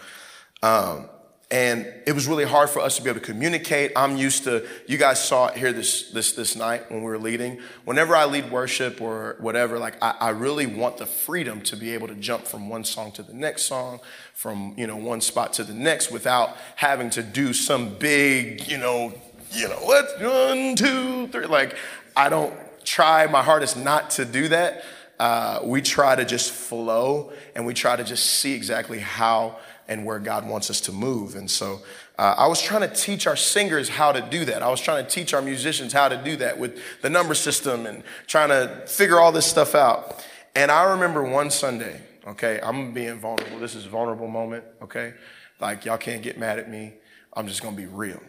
Um, 0.62 1.10
and 1.50 1.86
it 2.06 2.12
was 2.12 2.26
really 2.26 2.44
hard 2.44 2.70
for 2.70 2.80
us 2.80 2.96
to 2.96 3.02
be 3.02 3.08
able 3.08 3.20
to 3.20 3.26
communicate. 3.26 3.92
I'm 3.94 4.16
used 4.16 4.44
to, 4.44 4.66
you 4.86 4.98
guys 4.98 5.22
saw 5.24 5.46
it 5.46 5.56
here 5.56 5.72
this, 5.72 6.10
this, 6.10 6.32
this 6.32 6.56
night 6.56 6.90
when 6.90 7.00
we 7.00 7.06
were 7.06 7.18
leading. 7.18 7.60
Whenever 7.84 8.16
I 8.16 8.24
lead 8.24 8.50
worship 8.50 9.00
or 9.00 9.36
whatever, 9.38 9.78
like 9.78 9.94
I, 10.02 10.16
I 10.20 10.28
really 10.30 10.66
want 10.66 10.96
the 10.96 11.06
freedom 11.06 11.60
to 11.62 11.76
be 11.76 11.94
able 11.94 12.08
to 12.08 12.16
jump 12.16 12.46
from 12.46 12.68
one 12.68 12.82
song 12.82 13.12
to 13.12 13.22
the 13.22 13.32
next 13.32 13.62
song, 13.62 14.00
from, 14.34 14.74
you 14.76 14.88
know, 14.88 14.96
one 14.96 15.20
spot 15.20 15.52
to 15.54 15.64
the 15.64 15.74
next 15.74 16.10
without 16.10 16.56
having 16.74 17.10
to 17.10 17.22
do 17.22 17.52
some 17.52 17.94
big, 17.94 18.66
you 18.66 18.78
know, 18.78 19.14
you 19.52 19.68
know, 19.68 19.80
let's 19.86 20.12
one, 20.20 20.74
two, 20.74 21.28
three. 21.28 21.46
Like 21.46 21.76
I 22.16 22.28
don't 22.28 22.54
try 22.84 23.26
my 23.28 23.42
hardest 23.42 23.76
not 23.76 24.10
to 24.10 24.24
do 24.24 24.48
that. 24.48 24.82
Uh, 25.20 25.60
we 25.62 25.80
try 25.80 26.16
to 26.16 26.24
just 26.24 26.50
flow 26.50 27.32
and 27.54 27.64
we 27.64 27.72
try 27.72 27.94
to 27.94 28.04
just 28.04 28.26
see 28.26 28.52
exactly 28.52 28.98
how 28.98 29.58
and 29.88 30.04
where 30.04 30.18
God 30.18 30.46
wants 30.46 30.70
us 30.70 30.80
to 30.82 30.92
move. 30.92 31.36
And 31.36 31.50
so 31.50 31.80
uh, 32.18 32.34
I 32.36 32.46
was 32.46 32.60
trying 32.60 32.82
to 32.82 32.94
teach 32.94 33.26
our 33.26 33.36
singers 33.36 33.88
how 33.88 34.12
to 34.12 34.20
do 34.20 34.44
that. 34.46 34.62
I 34.62 34.68
was 34.68 34.80
trying 34.80 35.04
to 35.04 35.10
teach 35.10 35.32
our 35.34 35.42
musicians 35.42 35.92
how 35.92 36.08
to 36.08 36.16
do 36.16 36.36
that 36.36 36.58
with 36.58 36.80
the 37.02 37.10
number 37.10 37.34
system 37.34 37.86
and 37.86 38.02
trying 38.26 38.48
to 38.48 38.86
figure 38.86 39.20
all 39.20 39.32
this 39.32 39.46
stuff 39.46 39.74
out. 39.74 40.24
And 40.54 40.70
I 40.70 40.92
remember 40.92 41.22
one 41.22 41.50
Sunday, 41.50 42.00
okay, 42.26 42.60
I'm 42.62 42.92
being 42.92 43.18
vulnerable. 43.18 43.58
This 43.58 43.74
is 43.74 43.86
a 43.86 43.88
vulnerable 43.88 44.28
moment, 44.28 44.64
okay? 44.82 45.14
Like, 45.60 45.84
y'all 45.84 45.98
can't 45.98 46.22
get 46.22 46.38
mad 46.38 46.58
at 46.58 46.70
me. 46.70 46.94
I'm 47.32 47.46
just 47.46 47.62
gonna 47.62 47.76
be 47.76 47.86
real. 47.86 48.22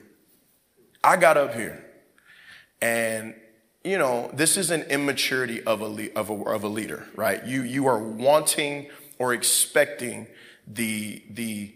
I 1.03 1.17
got 1.17 1.37
up 1.37 1.53
here 1.55 1.83
and 2.81 3.33
you 3.87 3.97
know, 3.97 4.29
this 4.33 4.57
is 4.57 4.69
an 4.69 4.81
immaturity 4.83 5.63
of 5.63 5.81
a, 5.81 6.09
of 6.13 6.29
a, 6.29 6.33
of 6.33 6.63
a 6.65 6.67
leader, 6.67 7.07
right? 7.15 7.45
You, 7.45 7.63
you 7.63 7.87
are 7.87 7.97
wanting 7.97 8.89
or 9.17 9.33
expecting 9.33 10.27
the, 10.67 11.23
the, 11.29 11.73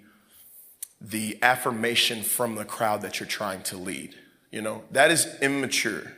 the 0.99 1.37
affirmation 1.41 2.21
from 2.21 2.55
the 2.55 2.65
crowd 2.65 3.01
that 3.01 3.19
you're 3.19 3.27
trying 3.27 3.63
to 3.63 3.77
lead. 3.77 4.15
You 4.51 4.61
know, 4.61 4.83
that 4.91 5.11
is 5.11 5.27
immature. 5.41 6.13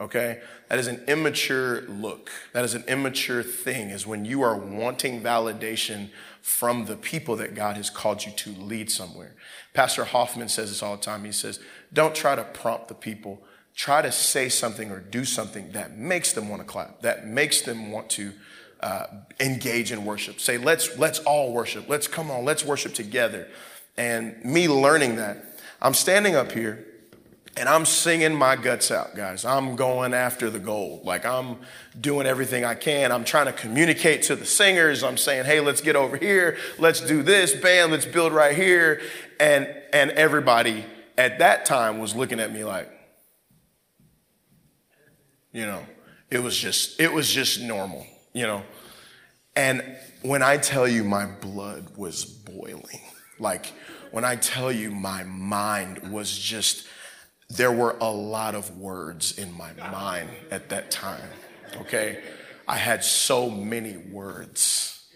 Okay? 0.00 0.40
That 0.68 0.78
is 0.78 0.88
an 0.88 1.04
immature 1.06 1.82
look. 1.82 2.30
That 2.52 2.64
is 2.64 2.74
an 2.74 2.84
immature 2.88 3.42
thing, 3.42 3.90
is 3.90 4.06
when 4.06 4.24
you 4.24 4.42
are 4.42 4.56
wanting 4.56 5.22
validation 5.22 6.10
from 6.42 6.84
the 6.84 6.96
people 6.96 7.36
that 7.36 7.54
God 7.54 7.76
has 7.76 7.88
called 7.88 8.24
you 8.24 8.32
to 8.32 8.50
lead 8.50 8.90
somewhere. 8.90 9.34
Pastor 9.72 10.04
Hoffman 10.04 10.48
says 10.48 10.68
this 10.70 10.82
all 10.82 10.96
the 10.96 11.02
time. 11.02 11.24
He 11.24 11.32
says, 11.32 11.60
Don't 11.92 12.14
try 12.14 12.34
to 12.36 12.44
prompt 12.44 12.88
the 12.88 12.94
people. 12.94 13.42
Try 13.74 14.02
to 14.02 14.12
say 14.12 14.48
something 14.48 14.90
or 14.90 15.00
do 15.00 15.24
something 15.24 15.72
that 15.72 15.96
makes 15.96 16.32
them 16.32 16.48
want 16.48 16.62
to 16.62 16.66
clap, 16.66 17.02
that 17.02 17.26
makes 17.26 17.62
them 17.62 17.90
want 17.90 18.08
to 18.10 18.32
uh, 18.80 19.06
engage 19.40 19.92
in 19.92 20.04
worship. 20.04 20.40
Say, 20.40 20.58
let's, 20.58 20.98
let's 20.98 21.18
all 21.20 21.52
worship. 21.52 21.88
Let's 21.88 22.08
come 22.08 22.30
on, 22.30 22.44
let's 22.44 22.64
worship 22.64 22.94
together. 22.94 23.48
And 23.96 24.44
me 24.44 24.68
learning 24.68 25.16
that, 25.16 25.60
I'm 25.80 25.94
standing 25.94 26.34
up 26.34 26.52
here 26.52 26.84
and 27.56 27.68
I'm 27.70 27.86
singing 27.86 28.34
my 28.34 28.54
guts 28.56 28.90
out, 28.90 29.16
guys. 29.16 29.46
I'm 29.46 29.76
going 29.76 30.12
after 30.12 30.50
the 30.50 30.58
gold. 30.58 31.06
Like 31.06 31.24
I'm 31.24 31.56
doing 31.98 32.26
everything 32.26 32.66
I 32.66 32.74
can. 32.74 33.12
I'm 33.12 33.24
trying 33.24 33.46
to 33.46 33.52
communicate 33.52 34.22
to 34.24 34.36
the 34.36 34.44
singers. 34.44 35.02
I'm 35.02 35.16
saying, 35.16 35.46
hey, 35.46 35.60
let's 35.60 35.80
get 35.80 35.96
over 35.96 36.18
here. 36.18 36.58
Let's 36.78 37.00
do 37.00 37.22
this. 37.22 37.54
Band, 37.54 37.92
let's 37.92 38.04
build 38.04 38.34
right 38.34 38.54
here. 38.54 39.00
And, 39.40 39.74
and 39.94 40.10
everybody 40.10 40.84
at 41.16 41.38
that 41.38 41.64
time 41.64 41.98
was 41.98 42.14
looking 42.14 42.40
at 42.40 42.52
me 42.52 42.62
like, 42.62 42.90
you 45.52 45.64
know, 45.64 45.86
it 46.30 46.42
was 46.42 46.58
just, 46.58 47.00
it 47.00 47.10
was 47.10 47.30
just 47.30 47.62
normal 47.62 48.06
you 48.36 48.42
know. 48.42 48.62
And 49.56 49.82
when 50.20 50.42
I 50.42 50.58
tell 50.58 50.86
you 50.86 51.02
my 51.02 51.24
blood 51.24 51.96
was 51.96 52.26
boiling, 52.26 53.00
like 53.38 53.72
when 54.10 54.26
I 54.26 54.36
tell 54.36 54.70
you 54.70 54.90
my 54.90 55.24
mind 55.24 56.12
was 56.12 56.36
just, 56.36 56.86
there 57.48 57.72
were 57.72 57.96
a 57.98 58.10
lot 58.10 58.54
of 58.54 58.76
words 58.76 59.38
in 59.38 59.56
my 59.56 59.72
mind 59.90 60.28
at 60.50 60.68
that 60.68 60.90
time, 60.90 61.30
okay? 61.76 62.22
I 62.68 62.76
had 62.76 63.02
so 63.02 63.48
many 63.48 63.96
words 63.96 65.08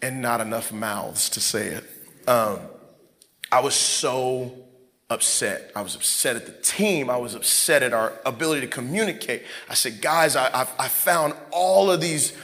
and 0.00 0.22
not 0.22 0.40
enough 0.40 0.72
mouths 0.72 1.28
to 1.30 1.40
say 1.40 1.66
it. 1.66 1.84
Um, 2.26 2.60
I 3.52 3.60
was 3.60 3.74
so 3.74 4.65
upset. 5.08 5.70
I 5.76 5.82
was 5.82 5.94
upset 5.94 6.36
at 6.36 6.46
the 6.46 6.52
team. 6.52 7.10
I 7.10 7.16
was 7.16 7.34
upset 7.34 7.82
at 7.82 7.92
our 7.92 8.12
ability 8.24 8.62
to 8.62 8.66
communicate. 8.66 9.44
I 9.68 9.74
said, 9.74 10.00
guys, 10.00 10.34
I, 10.34 10.48
I, 10.48 10.66
I 10.78 10.88
found 10.88 11.34
all 11.52 11.90
of 11.90 12.00
these 12.00 12.36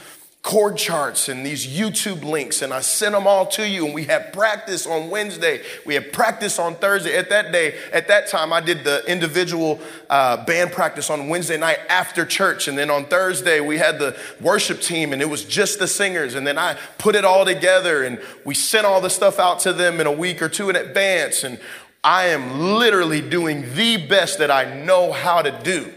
chord 0.43 0.75
charts 0.75 1.29
and 1.29 1.45
these 1.45 1.65
YouTube 1.65 2.21
links, 2.21 2.61
and 2.61 2.73
I 2.73 2.81
sent 2.81 3.13
them 3.13 3.25
all 3.25 3.45
to 3.47 3.67
you. 3.67 3.85
And 3.85 3.93
we 3.93 4.03
had 4.03 4.33
practice 4.33 4.85
on 4.85 5.09
Wednesday. 5.09 5.61
We 5.85 5.93
had 5.93 6.11
practice 6.11 6.59
on 6.59 6.75
Thursday. 6.75 7.17
At 7.17 7.29
that 7.29 7.53
day, 7.53 7.75
at 7.93 8.09
that 8.09 8.27
time, 8.27 8.51
I 8.51 8.59
did 8.59 8.83
the 8.83 9.03
individual 9.09 9.79
uh, 10.09 10.43
band 10.45 10.73
practice 10.73 11.09
on 11.09 11.29
Wednesday 11.29 11.57
night 11.57 11.79
after 11.87 12.25
church. 12.25 12.67
And 12.67 12.77
then 12.77 12.89
on 12.89 13.05
Thursday, 13.05 13.61
we 13.61 13.77
had 13.77 13.99
the 13.99 14.19
worship 14.41 14.81
team, 14.81 15.13
and 15.13 15.21
it 15.21 15.29
was 15.29 15.45
just 15.45 15.79
the 15.79 15.87
singers. 15.87 16.35
And 16.35 16.45
then 16.45 16.57
I 16.57 16.77
put 16.97 17.15
it 17.15 17.23
all 17.23 17.45
together, 17.45 18.03
and 18.03 18.21
we 18.43 18.53
sent 18.53 18.85
all 18.85 18.99
the 18.99 19.09
stuff 19.09 19.39
out 19.39 19.59
to 19.61 19.71
them 19.71 20.01
in 20.01 20.07
a 20.07 20.11
week 20.11 20.41
or 20.41 20.49
two 20.49 20.69
in 20.69 20.75
advance. 20.75 21.45
And 21.45 21.57
I 22.03 22.25
am 22.27 22.59
literally 22.59 23.21
doing 23.21 23.73
the 23.75 23.97
best 24.07 24.39
that 24.39 24.51
I 24.51 24.73
know 24.83 25.11
how 25.11 25.41
to 25.41 25.51
do. 25.63 25.93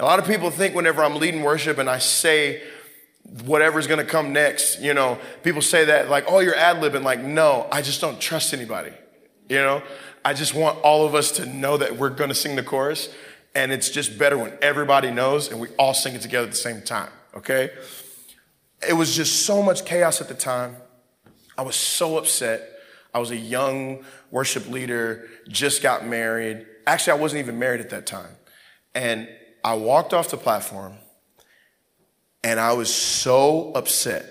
A 0.00 0.04
lot 0.04 0.18
of 0.18 0.26
people 0.26 0.50
think 0.50 0.74
whenever 0.74 1.04
I'm 1.04 1.16
leading 1.16 1.42
worship 1.42 1.78
and 1.78 1.88
I 1.88 1.98
say, 1.98 2.62
whatever's 3.44 3.86
to 3.98 4.04
come 4.04 4.32
next. 4.32 4.80
You 4.80 4.94
know, 4.94 5.18
people 5.42 5.62
say 5.62 5.84
that 5.86 6.08
like, 6.08 6.24
oh, 6.28 6.40
you're 6.40 6.56
ad 6.56 6.76
libbing. 6.76 7.02
Like, 7.02 7.20
no, 7.20 7.68
I 7.70 7.82
just 7.82 8.00
don't 8.00 8.20
trust 8.20 8.52
anybody. 8.54 8.92
You 9.48 9.58
know, 9.58 9.82
I 10.24 10.34
just 10.34 10.54
want 10.54 10.78
all 10.80 11.06
of 11.06 11.14
us 11.14 11.32
to 11.32 11.46
know 11.46 11.76
that 11.76 11.96
we're 11.96 12.10
to 12.30 12.34
sing 12.34 12.56
the 12.56 12.62
chorus. 12.62 13.14
And 13.54 13.70
it's 13.70 13.90
just 13.90 14.18
better 14.18 14.38
when 14.38 14.52
everybody 14.62 15.10
knows 15.10 15.50
and 15.50 15.60
we 15.60 15.68
all 15.78 15.94
sing 15.94 16.14
it 16.14 16.22
together 16.22 16.46
at 16.46 16.50
the 16.50 16.56
same 16.56 16.80
time. 16.80 17.10
Okay. 17.36 17.70
It 18.88 18.94
was 18.94 19.14
just 19.14 19.44
so 19.46 19.62
much 19.62 19.84
chaos 19.84 20.20
at 20.20 20.28
the 20.28 20.34
time. 20.34 20.76
I 21.56 21.62
was 21.62 21.76
so 21.76 22.16
upset. 22.16 22.71
I 23.14 23.18
was 23.18 23.30
a 23.30 23.36
young 23.36 24.04
worship 24.30 24.68
leader, 24.68 25.28
just 25.48 25.82
got 25.82 26.06
married. 26.06 26.66
Actually, 26.86 27.18
I 27.18 27.20
wasn't 27.22 27.40
even 27.40 27.58
married 27.58 27.80
at 27.80 27.90
that 27.90 28.06
time. 28.06 28.36
And 28.94 29.28
I 29.64 29.74
walked 29.74 30.14
off 30.14 30.30
the 30.30 30.36
platform 30.36 30.94
and 32.42 32.58
I 32.58 32.72
was 32.72 32.92
so 32.92 33.72
upset. 33.74 34.26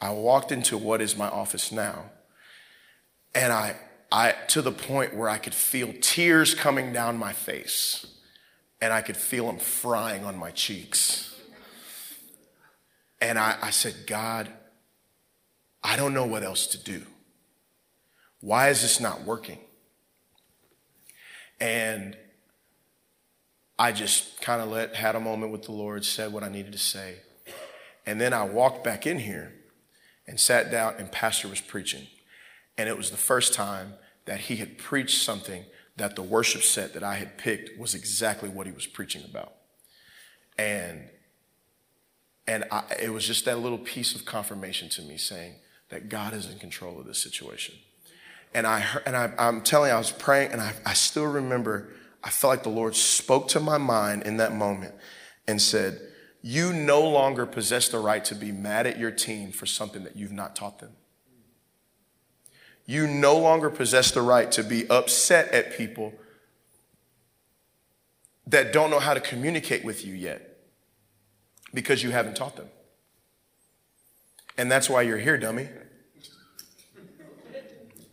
I 0.00 0.10
walked 0.10 0.50
into 0.50 0.76
what 0.76 1.00
is 1.00 1.16
my 1.16 1.28
office 1.28 1.70
now. 1.70 2.10
And 3.34 3.52
I, 3.52 3.76
I, 4.10 4.34
to 4.48 4.62
the 4.62 4.72
point 4.72 5.14
where 5.14 5.28
I 5.28 5.38
could 5.38 5.54
feel 5.54 5.92
tears 6.00 6.54
coming 6.54 6.92
down 6.92 7.16
my 7.16 7.32
face 7.32 8.06
and 8.80 8.92
I 8.92 9.00
could 9.00 9.16
feel 9.16 9.46
them 9.46 9.58
frying 9.58 10.24
on 10.24 10.36
my 10.36 10.50
cheeks. 10.50 11.34
And 13.20 13.38
I, 13.38 13.56
I 13.62 13.70
said, 13.70 13.94
God, 14.06 14.48
I 15.82 15.96
don't 15.96 16.14
know 16.14 16.26
what 16.26 16.42
else 16.42 16.66
to 16.68 16.78
do. 16.78 17.02
Why 18.44 18.68
is 18.68 18.82
this 18.82 19.00
not 19.00 19.22
working? 19.22 19.58
And 21.58 22.14
I 23.78 23.90
just 23.90 24.38
kind 24.42 24.60
of 24.60 24.68
let, 24.68 24.94
had 24.94 25.16
a 25.16 25.20
moment 25.20 25.50
with 25.50 25.62
the 25.62 25.72
Lord, 25.72 26.04
said 26.04 26.30
what 26.30 26.42
I 26.42 26.50
needed 26.50 26.72
to 26.72 26.78
say. 26.78 27.20
And 28.04 28.20
then 28.20 28.34
I 28.34 28.44
walked 28.44 28.84
back 28.84 29.06
in 29.06 29.20
here 29.20 29.54
and 30.26 30.38
sat 30.38 30.70
down, 30.70 30.96
and 30.98 31.10
Pastor 31.10 31.48
was 31.48 31.62
preaching. 31.62 32.06
And 32.76 32.86
it 32.86 32.98
was 32.98 33.10
the 33.10 33.16
first 33.16 33.54
time 33.54 33.94
that 34.26 34.40
he 34.40 34.56
had 34.56 34.76
preached 34.76 35.22
something 35.22 35.64
that 35.96 36.14
the 36.14 36.22
worship 36.22 36.64
set 36.64 36.92
that 36.92 37.02
I 37.02 37.14
had 37.14 37.38
picked 37.38 37.78
was 37.78 37.94
exactly 37.94 38.50
what 38.50 38.66
he 38.66 38.74
was 38.74 38.86
preaching 38.86 39.24
about. 39.24 39.54
And 40.58 41.08
and 42.46 42.64
I, 42.70 42.82
it 43.00 43.10
was 43.10 43.26
just 43.26 43.46
that 43.46 43.60
little 43.60 43.78
piece 43.78 44.14
of 44.14 44.26
confirmation 44.26 44.90
to 44.90 45.02
me 45.02 45.16
saying 45.16 45.54
that 45.88 46.10
God 46.10 46.34
is 46.34 46.50
in 46.50 46.58
control 46.58 47.00
of 47.00 47.06
this 47.06 47.18
situation. 47.18 47.76
And 48.54 48.66
I 48.66 48.84
and 49.04 49.16
I, 49.16 49.32
am 49.38 49.62
telling 49.62 49.90
you, 49.90 49.94
I 49.94 49.98
was 49.98 50.12
praying, 50.12 50.52
and 50.52 50.60
I, 50.60 50.72
I 50.86 50.94
still 50.94 51.26
remember 51.26 51.88
I 52.24 52.30
felt 52.30 52.50
like 52.50 52.62
the 52.62 52.70
Lord 52.70 52.96
spoke 52.96 53.48
to 53.48 53.60
my 53.60 53.76
mind 53.76 54.22
in 54.22 54.38
that 54.38 54.54
moment 54.54 54.94
and 55.46 55.60
said, 55.60 56.00
You 56.40 56.72
no 56.72 57.02
longer 57.02 57.44
possess 57.44 57.90
the 57.90 57.98
right 57.98 58.24
to 58.24 58.34
be 58.34 58.50
mad 58.50 58.86
at 58.86 58.98
your 58.98 59.10
team 59.10 59.52
for 59.52 59.66
something 59.66 60.02
that 60.04 60.16
you've 60.16 60.32
not 60.32 60.56
taught 60.56 60.78
them. 60.78 60.92
You 62.86 63.06
no 63.06 63.38
longer 63.38 63.68
possess 63.68 64.10
the 64.10 64.22
right 64.22 64.50
to 64.52 64.64
be 64.64 64.88
upset 64.88 65.52
at 65.52 65.76
people 65.76 66.14
that 68.46 68.72
don't 68.72 68.90
know 68.90 69.00
how 69.00 69.12
to 69.12 69.20
communicate 69.20 69.84
with 69.84 70.04
you 70.04 70.14
yet 70.14 70.58
because 71.74 72.02
you 72.02 72.10
haven't 72.10 72.36
taught 72.36 72.56
them. 72.56 72.68
And 74.56 74.70
that's 74.70 74.88
why 74.88 75.02
you're 75.02 75.18
here, 75.18 75.36
dummy. 75.36 75.68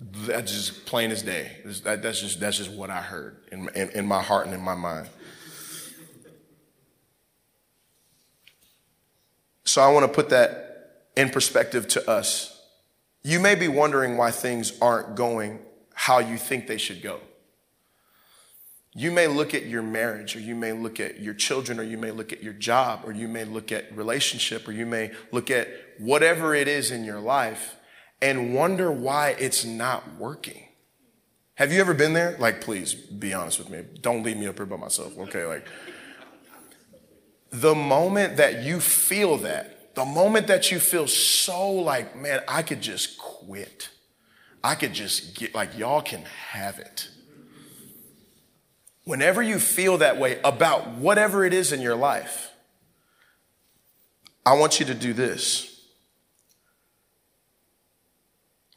That's 0.02 0.52
just 0.52 0.86
plain 0.88 1.12
as 1.12 1.22
day. 1.22 1.52
That's 1.64 2.20
just, 2.20 2.40
that's 2.40 2.58
just 2.58 2.72
what 2.72 2.90
I 2.90 3.02
heard 3.02 3.38
in, 3.52 3.70
in, 3.76 3.90
in 3.92 4.08
my 4.08 4.22
heart 4.22 4.48
and 4.48 4.56
in 4.56 4.62
my 4.62 4.74
mind. 4.74 5.08
So 9.64 9.82
I 9.82 9.92
want 9.92 10.06
to 10.06 10.12
put 10.12 10.30
that 10.30 11.06
in 11.16 11.30
perspective 11.30 11.88
to 11.90 12.10
us. 12.10 12.60
You 13.24 13.40
may 13.40 13.54
be 13.54 13.68
wondering 13.68 14.18
why 14.18 14.32
things 14.32 14.74
aren't 14.82 15.16
going 15.16 15.60
how 15.94 16.18
you 16.18 16.38
think 16.38 16.66
they 16.66 16.80
should 16.80 17.04
go. 17.04 17.20
You 18.94 19.12
may 19.12 19.28
look 19.28 19.54
at 19.54 19.68
your 19.68 19.84
marriage, 19.84 20.36
or 20.36 20.40
you 20.40 20.56
may 20.56 20.74
look 20.74 21.00
at 21.00 21.20
your 21.20 21.36
children, 21.36 21.80
or 21.80 21.84
you 21.84 21.98
may 21.98 22.10
look 22.10 22.34
at 22.34 22.42
your 22.42 22.54
job, 22.54 23.02
or 23.06 23.14
you 23.14 23.28
may 23.28 23.46
look 23.46 23.72
at 23.72 23.96
relationship, 23.96 24.68
or 24.68 24.72
you 24.72 24.86
may 24.86 25.12
look 25.32 25.52
at 25.52 25.70
whatever 26.00 26.56
it 26.56 26.68
is 26.68 26.90
in 26.90 27.06
your 27.06 27.20
life 27.20 27.76
and 28.22 28.54
wonder 28.54 28.92
why 28.92 29.36
it's 29.40 29.66
not 29.66 30.18
working. 30.18 30.68
Have 31.56 31.72
you 31.72 31.82
ever 31.82 31.94
been 31.94 32.14
there? 32.14 32.38
Like, 32.40 32.62
please 32.62 32.94
be 32.94 33.34
honest 33.34 33.60
with 33.60 33.70
me. 33.70 33.84
Don't 34.02 34.24
leave 34.24 34.38
me 34.38 34.48
up 34.48 34.58
here 34.58 34.66
by 34.66 34.78
myself. 34.78 35.18
Okay, 35.18 35.46
like, 35.46 35.68
the 37.52 37.76
moment 37.76 38.38
that 38.38 38.64
you 38.64 38.80
feel 38.80 39.38
that, 39.38 39.96
the 39.96 40.06
moment 40.06 40.48
that 40.48 40.72
you 40.72 40.80
feel 40.80 41.08
so 41.08 41.70
like, 41.70 42.16
man, 42.16 42.42
I 42.48 42.62
could 42.62 42.82
just 42.82 43.18
quit. 43.18 43.90
I 44.64 44.76
could 44.76 44.94
just 44.94 45.36
get, 45.36 45.54
like, 45.54 45.78
y'all 45.78 46.02
can 46.02 46.24
have 46.50 46.80
it. 46.80 47.10
Whenever 49.04 49.42
you 49.42 49.60
feel 49.60 49.98
that 49.98 50.18
way 50.18 50.40
about 50.44 50.92
whatever 50.92 51.44
it 51.44 51.54
is 51.54 51.72
in 51.72 51.82
your 51.82 51.96
life, 51.96 52.52
I 54.46 54.54
want 54.54 54.80
you 54.80 54.86
to 54.86 54.94
do 54.94 55.14
this. 55.14 55.71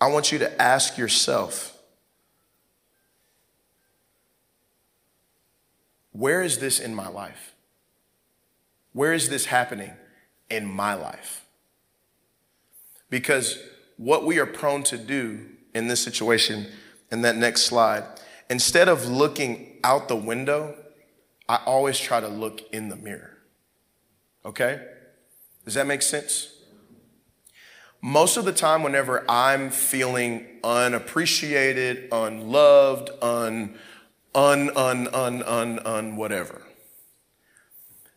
I 0.01 0.09
want 0.09 0.33
you 0.33 0.39
to 0.39 0.63
ask 0.63 0.99
yourself 0.99 1.77
where 6.13 6.43
is 6.43 6.59
this 6.59 6.79
in 6.79 6.95
my 6.95 7.09
life? 7.09 7.55
Where 8.93 9.13
is 9.13 9.29
this 9.29 9.47
happening 9.47 9.93
in 10.49 10.67
my 10.67 10.95
life? 10.95 11.45
Because 13.11 13.59
what 13.97 14.25
we 14.25 14.39
are 14.39 14.47
prone 14.47 14.83
to 14.85 14.99
do 14.99 15.47
in 15.75 15.89
this 15.89 16.03
situation, 16.03 16.67
in 17.11 17.23
that 17.23 17.37
next 17.37 17.63
slide, 17.63 18.05
instead 18.49 18.89
of 18.89 19.07
looking 19.07 19.79
out 19.83 20.09
the 20.09 20.17
window, 20.17 20.77
I 21.49 21.61
always 21.67 21.99
try 21.99 22.21
to 22.21 22.29
look 22.29 22.63
in 22.73 22.89
the 22.89 22.97
mirror. 22.97 23.37
Okay? 24.45 24.87
Does 25.65 25.75
that 25.75 25.87
make 25.87 26.03
sense? 26.03 26.54
Most 28.05 28.37
of 28.37 28.45
the 28.45 28.53
time, 28.53 28.83
whenever 28.83 29.25
I'm 29.31 29.71
feeling 29.71 30.47
unappreciated, 30.63 32.09
unloved, 32.13 33.09
un, 33.23 33.79
un, 34.35 34.71
un, 34.77 35.09
un, 35.09 35.43
un, 35.43 35.79
un, 35.79 36.17
whatever, 36.17 36.61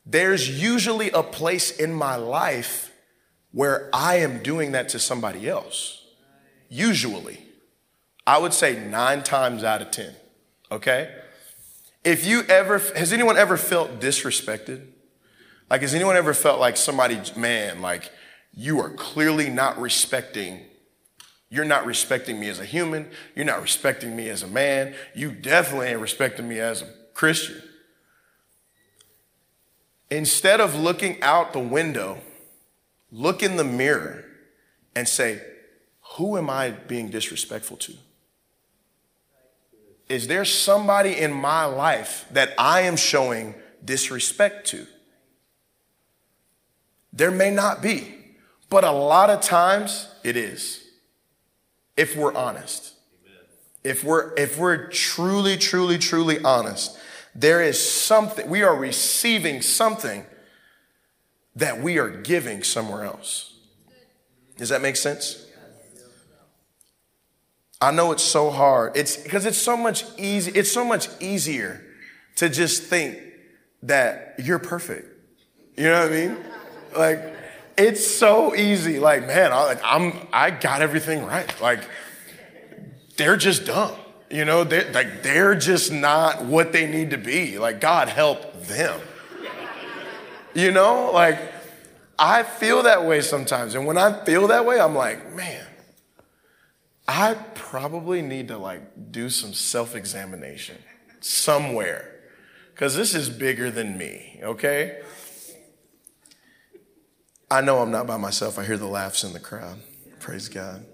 there's 0.06 0.62
usually 0.62 1.10
a 1.12 1.24
place 1.24 1.72
in 1.72 1.94
my 1.94 2.18
life 2.18 2.92
where 3.54 3.90
I 3.94 4.16
am 4.16 4.44
doing 4.44 4.74
that 4.74 4.90
to 4.90 5.00
somebody 5.00 5.48
else. 5.48 6.06
Usually. 6.68 7.46
I 8.26 8.40
would 8.40 8.54
say 8.54 8.78
nine 8.78 9.24
times 9.24 9.64
out 9.64 9.82
of 9.82 9.92
10. 9.92 10.14
Okay? 10.70 11.16
If 12.04 12.26
you 12.26 12.42
ever, 12.50 12.80
has 12.80 13.14
anyone 13.14 13.38
ever 13.38 13.56
felt 13.56 14.02
disrespected? 14.02 14.86
Like, 15.70 15.80
has 15.80 15.96
anyone 15.96 16.18
ever 16.18 16.34
felt 16.34 16.60
like 16.60 16.76
somebody, 16.76 17.22
man, 17.38 17.82
like, 17.82 18.12
you 18.54 18.80
are 18.80 18.90
clearly 18.90 19.50
not 19.50 19.80
respecting. 19.80 20.62
You're 21.50 21.66
not 21.66 21.86
respecting 21.86 22.40
me 22.40 22.50
as 22.50 22.60
a 22.60 22.66
human. 22.66 23.10
You're 23.36 23.46
not 23.46 23.62
respecting 23.62 24.16
me 24.16 24.30
as 24.30 24.44
a 24.44 24.48
man. 24.48 24.96
You 25.14 25.32
definitely 25.32 25.88
ain't 25.88 26.00
respecting 26.00 26.48
me 26.48 26.60
as 26.60 26.82
a 26.82 26.88
Christian. 27.14 27.62
Instead 30.10 30.62
of 30.62 30.76
looking 30.76 31.22
out 31.22 31.54
the 31.54 31.60
window, 31.60 32.20
look 33.12 33.44
in 33.44 33.58
the 33.58 33.64
mirror 33.64 34.26
and 34.96 35.08
say, 35.08 35.42
Who 36.16 36.38
am 36.38 36.50
I 36.50 36.72
being 36.72 37.10
disrespectful 37.10 37.78
to? 37.78 37.94
Is 40.10 40.28
there 40.28 40.46
somebody 40.46 41.18
in 41.18 41.34
my 41.34 41.66
life 41.66 42.26
that 42.32 42.54
I 42.58 42.82
am 42.82 42.96
showing 42.96 43.56
disrespect 43.84 44.68
to? 44.68 44.88
There 47.12 47.32
may 47.32 47.52
not 47.52 47.82
be. 47.82 48.17
But 48.70 48.84
a 48.84 48.92
lot 48.92 49.30
of 49.30 49.42
times 49.42 50.10
it 50.24 50.36
is, 50.36 50.84
if 51.96 52.16
we're 52.16 52.34
honest. 52.34 52.94
if 53.84 54.04
we're 54.04 54.34
if 54.36 54.58
we're 54.60 54.90
truly, 54.90 55.56
truly, 55.58 55.98
truly 55.98 56.44
honest, 56.44 56.98
there 57.34 57.62
is 57.62 57.80
something, 57.82 58.50
we 58.50 58.64
are 58.64 58.76
receiving 58.76 59.62
something 59.62 60.26
that 61.56 61.82
we 61.82 61.98
are 61.98 62.10
giving 62.10 62.64
somewhere 62.64 63.04
else. 63.04 63.54
Does 64.58 64.70
that 64.70 64.82
make 64.82 64.98
sense? 64.98 65.46
I 67.80 67.92
know 67.92 68.12
it's 68.12 68.24
so 68.24 68.50
hard. 68.50 68.98
It's 68.98 69.16
because 69.16 69.46
it's 69.46 69.58
so 69.58 69.78
much 69.78 70.04
easy, 70.18 70.52
it's 70.52 70.72
so 70.72 70.84
much 70.84 71.08
easier 71.22 71.82
to 72.38 72.50
just 72.50 72.84
think 72.84 73.20
that 73.84 74.36
you're 74.40 74.60
perfect. 74.60 75.08
You 75.78 75.86
know 75.86 76.02
what 76.02 76.12
I 76.12 76.16
mean? 76.16 76.38
Like, 76.98 77.37
it's 77.78 78.06
so 78.06 78.56
easy. 78.56 79.00
Like, 79.00 79.28
man, 79.28 79.52
I, 79.54 79.64
like, 79.64 79.82
I'm, 79.84 80.28
I 80.34 80.52
got 80.52 80.82
everything 80.82 81.26
right. 81.26 81.62
Like, 81.62 81.82
they're 83.18 83.38
just 83.38 83.66
dumb. 83.66 83.96
You 84.30 84.46
know, 84.46 84.64
they're, 84.64 84.92
like, 84.92 85.24
they're 85.24 85.56
just 85.56 85.92
not 85.92 86.44
what 86.44 86.72
they 86.72 86.88
need 86.88 87.12
to 87.12 87.18
be. 87.18 87.58
Like, 87.58 87.80
God 87.80 88.10
help 88.10 88.62
them. 88.64 89.00
You 90.54 90.72
know, 90.72 91.12
like, 91.14 91.40
I 92.20 92.44
feel 92.44 92.84
that 92.84 93.06
way 93.06 93.22
sometimes. 93.22 93.76
And 93.76 93.86
when 93.86 93.98
I 93.98 94.24
feel 94.26 94.48
that 94.48 94.66
way, 94.66 94.80
I'm 94.80 94.96
like, 94.96 95.36
man, 95.36 95.66
I 97.08 97.36
probably 97.54 98.22
need 98.22 98.50
to 98.50 98.58
like 98.58 99.12
do 99.12 99.30
some 99.30 99.54
self 99.54 99.96
examination 99.96 100.78
somewhere 101.20 102.20
because 102.74 102.96
this 102.96 103.16
is 103.16 103.30
bigger 103.30 103.72
than 103.72 103.98
me, 103.98 104.40
okay? 104.44 105.02
I 107.50 107.62
know 107.62 107.80
I'm 107.80 107.92
not 107.92 108.08
by 108.08 108.18
myself. 108.18 108.60
I 108.60 108.66
hear 108.66 108.78
the 108.78 108.88
laughs 108.88 109.24
in 109.24 109.32
the 109.32 109.40
crowd. 109.40 109.80
Praise 110.20 110.50
God. 110.50 110.86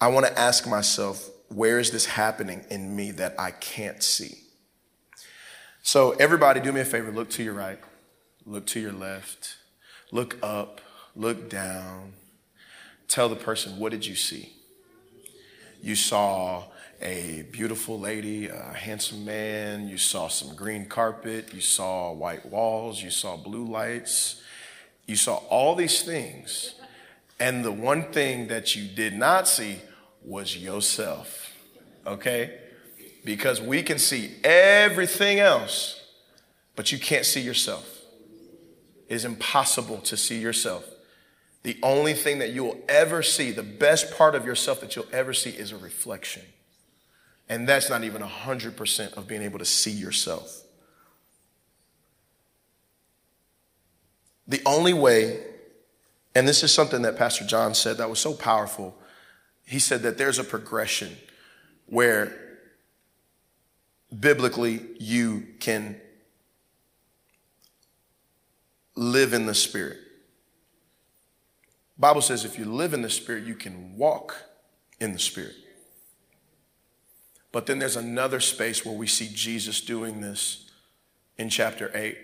I 0.00 0.08
want 0.08 0.26
to 0.26 0.38
ask 0.38 0.68
myself, 0.68 1.28
where 1.48 1.80
is 1.80 1.90
this 1.90 2.06
happening 2.06 2.64
in 2.70 2.94
me 2.94 3.10
that 3.12 3.34
I 3.38 3.50
can't 3.50 4.00
see? 4.00 4.36
So, 5.82 6.12
everybody, 6.12 6.60
do 6.60 6.70
me 6.70 6.82
a 6.82 6.84
favor 6.84 7.10
look 7.10 7.30
to 7.30 7.42
your 7.42 7.54
right, 7.54 7.80
look 8.46 8.66
to 8.68 8.80
your 8.80 8.92
left, 8.92 9.56
look 10.12 10.36
up, 10.40 10.80
look 11.16 11.50
down. 11.50 12.12
Tell 13.08 13.28
the 13.28 13.36
person, 13.36 13.78
what 13.78 13.90
did 13.90 14.06
you 14.06 14.14
see? 14.14 14.52
You 15.82 15.96
saw 15.96 16.64
a 17.00 17.46
beautiful 17.52 17.98
lady, 17.98 18.48
a 18.48 18.72
handsome 18.72 19.24
man, 19.24 19.88
you 19.88 19.98
saw 19.98 20.28
some 20.28 20.54
green 20.56 20.86
carpet, 20.86 21.54
you 21.54 21.60
saw 21.60 22.12
white 22.12 22.46
walls, 22.46 23.02
you 23.02 23.10
saw 23.10 23.36
blue 23.36 23.64
lights, 23.64 24.42
you 25.06 25.16
saw 25.16 25.36
all 25.48 25.74
these 25.74 26.02
things. 26.02 26.74
And 27.40 27.64
the 27.64 27.72
one 27.72 28.10
thing 28.10 28.48
that 28.48 28.74
you 28.74 28.88
did 28.88 29.14
not 29.14 29.46
see 29.46 29.78
was 30.24 30.56
yourself. 30.56 31.54
Okay? 32.06 32.58
Because 33.24 33.60
we 33.60 33.82
can 33.82 33.98
see 33.98 34.34
everything 34.42 35.38
else, 35.38 36.00
but 36.74 36.90
you 36.90 36.98
can't 36.98 37.24
see 37.24 37.40
yourself. 37.40 37.96
It 39.08 39.14
is 39.14 39.24
impossible 39.24 39.98
to 39.98 40.16
see 40.16 40.38
yourself. 40.38 40.84
The 41.62 41.78
only 41.82 42.14
thing 42.14 42.38
that 42.38 42.50
you 42.50 42.64
will 42.64 42.78
ever 42.88 43.22
see, 43.22 43.50
the 43.52 43.62
best 43.62 44.16
part 44.16 44.34
of 44.34 44.44
yourself 44.44 44.80
that 44.80 44.96
you'll 44.96 45.06
ever 45.12 45.32
see, 45.32 45.50
is 45.50 45.72
a 45.72 45.76
reflection. 45.76 46.42
And 47.48 47.66
that's 47.66 47.88
not 47.88 48.04
even 48.04 48.22
100% 48.22 49.16
of 49.16 49.26
being 49.26 49.42
able 49.42 49.58
to 49.58 49.64
see 49.64 49.90
yourself. 49.90 50.62
The 54.46 54.60
only 54.64 54.92
way, 54.92 55.40
and 56.34 56.46
this 56.46 56.62
is 56.62 56.72
something 56.72 57.02
that 57.02 57.16
Pastor 57.16 57.44
John 57.44 57.74
said 57.74 57.98
that 57.98 58.08
was 58.08 58.18
so 58.18 58.34
powerful, 58.34 58.96
he 59.64 59.78
said 59.78 60.02
that 60.02 60.18
there's 60.18 60.38
a 60.38 60.44
progression 60.44 61.16
where 61.86 62.58
biblically 64.18 64.80
you 64.98 65.46
can 65.60 66.00
live 68.94 69.32
in 69.32 69.46
the 69.46 69.54
spirit. 69.54 69.98
Bible 71.98 72.22
says 72.22 72.44
if 72.44 72.58
you 72.58 72.64
live 72.64 72.94
in 72.94 73.02
the 73.02 73.10
spirit, 73.10 73.44
you 73.44 73.54
can 73.54 73.96
walk 73.96 74.36
in 75.00 75.12
the 75.12 75.18
spirit. 75.18 75.54
But 77.52 77.66
then 77.66 77.78
there's 77.78 77.96
another 77.96 78.40
space 78.40 78.84
where 78.84 78.94
we 78.94 79.06
see 79.06 79.30
Jesus 79.32 79.80
doing 79.80 80.20
this 80.20 80.70
in 81.38 81.48
chapter 81.48 81.90
8, 81.94 82.18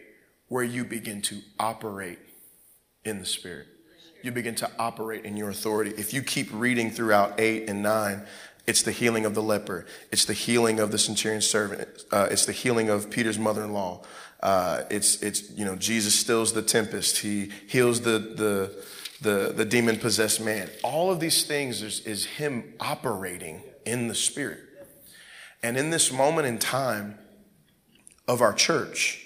where 0.48 0.64
you 0.64 0.84
begin 0.84 1.22
to 1.22 1.40
operate 1.58 2.18
in 3.04 3.18
the 3.18 3.26
spirit. 3.26 3.66
You 4.22 4.32
begin 4.32 4.54
to 4.56 4.70
operate 4.78 5.24
in 5.24 5.36
your 5.36 5.50
authority. 5.50 5.92
If 5.96 6.14
you 6.14 6.22
keep 6.22 6.48
reading 6.52 6.90
throughout 6.90 7.38
8 7.38 7.68
and 7.68 7.82
9, 7.82 8.22
it's 8.66 8.82
the 8.82 8.92
healing 8.92 9.26
of 9.26 9.34
the 9.34 9.42
leper. 9.42 9.86
It's 10.10 10.24
the 10.24 10.32
healing 10.32 10.80
of 10.80 10.90
the 10.90 10.98
centurion's 10.98 11.46
servant. 11.46 11.88
Uh, 12.10 12.28
it's 12.30 12.46
the 12.46 12.52
healing 12.52 12.88
of 12.88 13.10
Peter's 13.10 13.38
mother-in-law. 13.38 14.02
Uh, 14.40 14.82
it's, 14.90 15.22
it's, 15.22 15.50
you 15.50 15.64
know, 15.64 15.76
Jesus 15.76 16.18
stills 16.18 16.52
the 16.52 16.62
tempest. 16.62 17.18
He 17.18 17.50
heals 17.68 18.00
the, 18.00 18.18
the, 18.18 18.84
the, 19.20 19.52
the 19.52 19.64
demon 19.64 19.98
possessed 19.98 20.40
man. 20.40 20.70
All 20.82 21.10
of 21.10 21.20
these 21.20 21.44
things 21.44 21.82
is, 21.82 22.00
is 22.00 22.24
him 22.24 22.74
operating 22.80 23.62
in 23.84 24.08
the 24.08 24.14
spirit. 24.14 24.60
And 25.64 25.76
in 25.76 25.90
this 25.90 26.12
moment 26.12 26.46
in 26.46 26.58
time 26.58 27.18
of 28.28 28.40
our 28.40 28.52
church, 28.52 29.20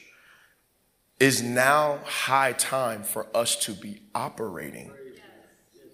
is 1.20 1.42
now 1.42 1.98
high 2.04 2.52
time 2.52 3.02
for 3.02 3.26
us 3.34 3.56
to 3.56 3.72
be 3.72 4.00
operating 4.14 4.92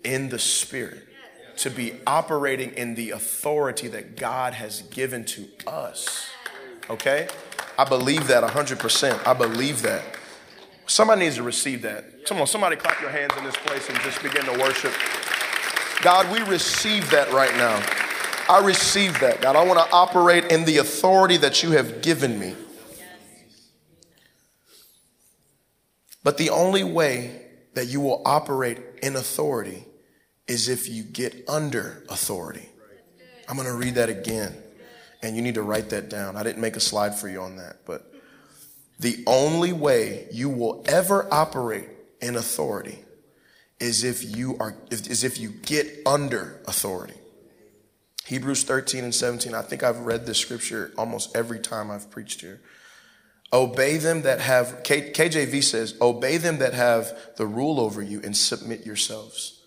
in 0.04 0.28
the 0.28 0.38
spirit 0.38 1.08
to 1.56 1.70
be 1.70 1.94
operating 2.06 2.72
in 2.72 2.94
the 2.94 3.10
authority 3.10 3.88
that 3.88 4.16
God 4.16 4.54
has 4.54 4.82
given 4.82 5.24
to 5.26 5.48
us. 5.66 6.26
Okay? 6.90 7.28
I 7.78 7.84
believe 7.84 8.26
that 8.28 8.42
100%. 8.44 9.26
I 9.26 9.32
believe 9.32 9.82
that. 9.82 10.02
Somebody 10.86 11.22
needs 11.22 11.36
to 11.36 11.42
receive 11.42 11.82
that. 11.82 12.26
Come 12.26 12.40
on, 12.40 12.46
somebody 12.46 12.76
clap 12.76 13.00
your 13.00 13.10
hands 13.10 13.32
in 13.38 13.44
this 13.44 13.56
place 13.56 13.88
and 13.88 13.98
just 14.00 14.22
begin 14.22 14.44
to 14.44 14.58
worship. 14.58 14.92
God, 16.02 16.30
we 16.30 16.42
receive 16.50 17.08
that 17.10 17.32
right 17.32 17.54
now. 17.56 18.03
I 18.48 18.64
receive 18.64 19.18
that, 19.20 19.40
God. 19.40 19.56
I 19.56 19.64
want 19.64 19.78
to 19.78 19.94
operate 19.94 20.52
in 20.52 20.64
the 20.64 20.78
authority 20.78 21.36
that 21.38 21.62
you 21.62 21.72
have 21.72 22.02
given 22.02 22.38
me. 22.38 22.54
But 26.22 26.38
the 26.38 26.50
only 26.50 26.84
way 26.84 27.42
that 27.74 27.86
you 27.86 28.00
will 28.00 28.22
operate 28.24 28.78
in 29.02 29.16
authority 29.16 29.84
is 30.46 30.68
if 30.68 30.88
you 30.88 31.02
get 31.02 31.44
under 31.48 32.04
authority. 32.08 32.68
I'm 33.48 33.56
going 33.56 33.68
to 33.68 33.74
read 33.74 33.96
that 33.96 34.08
again, 34.08 34.56
and 35.22 35.36
you 35.36 35.42
need 35.42 35.54
to 35.54 35.62
write 35.62 35.90
that 35.90 36.08
down. 36.08 36.36
I 36.36 36.42
didn't 36.42 36.60
make 36.60 36.76
a 36.76 36.80
slide 36.80 37.14
for 37.14 37.28
you 37.28 37.40
on 37.40 37.56
that, 37.56 37.84
but 37.84 38.10
the 38.98 39.22
only 39.26 39.72
way 39.72 40.28
you 40.30 40.48
will 40.48 40.82
ever 40.86 41.26
operate 41.30 41.88
in 42.20 42.36
authority 42.36 42.98
is 43.80 44.04
if 44.04 44.24
you 44.24 44.56
are 44.60 44.76
is 44.90 45.24
if 45.24 45.38
you 45.38 45.50
get 45.50 45.88
under 46.06 46.62
authority. 46.66 47.14
Hebrews 48.26 48.64
13 48.64 49.04
and 49.04 49.14
17. 49.14 49.54
I 49.54 49.62
think 49.62 49.82
I've 49.82 50.00
read 50.00 50.26
this 50.26 50.38
scripture 50.38 50.92
almost 50.96 51.36
every 51.36 51.58
time 51.58 51.90
I've 51.90 52.10
preached 52.10 52.40
here. 52.40 52.60
Obey 53.52 53.98
them 53.98 54.22
that 54.22 54.40
have, 54.40 54.82
KJV 54.82 55.62
says, 55.62 55.94
obey 56.00 56.38
them 56.38 56.58
that 56.58 56.74
have 56.74 57.16
the 57.36 57.46
rule 57.46 57.78
over 57.78 58.02
you 58.02 58.20
and 58.24 58.36
submit 58.36 58.84
yourselves 58.84 59.60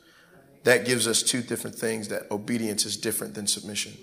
that 0.68 0.84
gives 0.84 1.08
us 1.08 1.24
two 1.24 1.42
different 1.42 1.78
things 1.78 2.10
that 2.10 2.30
obedience 2.30 2.86
is 2.86 2.98
different 2.98 3.36
than 3.36 3.48
submission. 3.48 3.94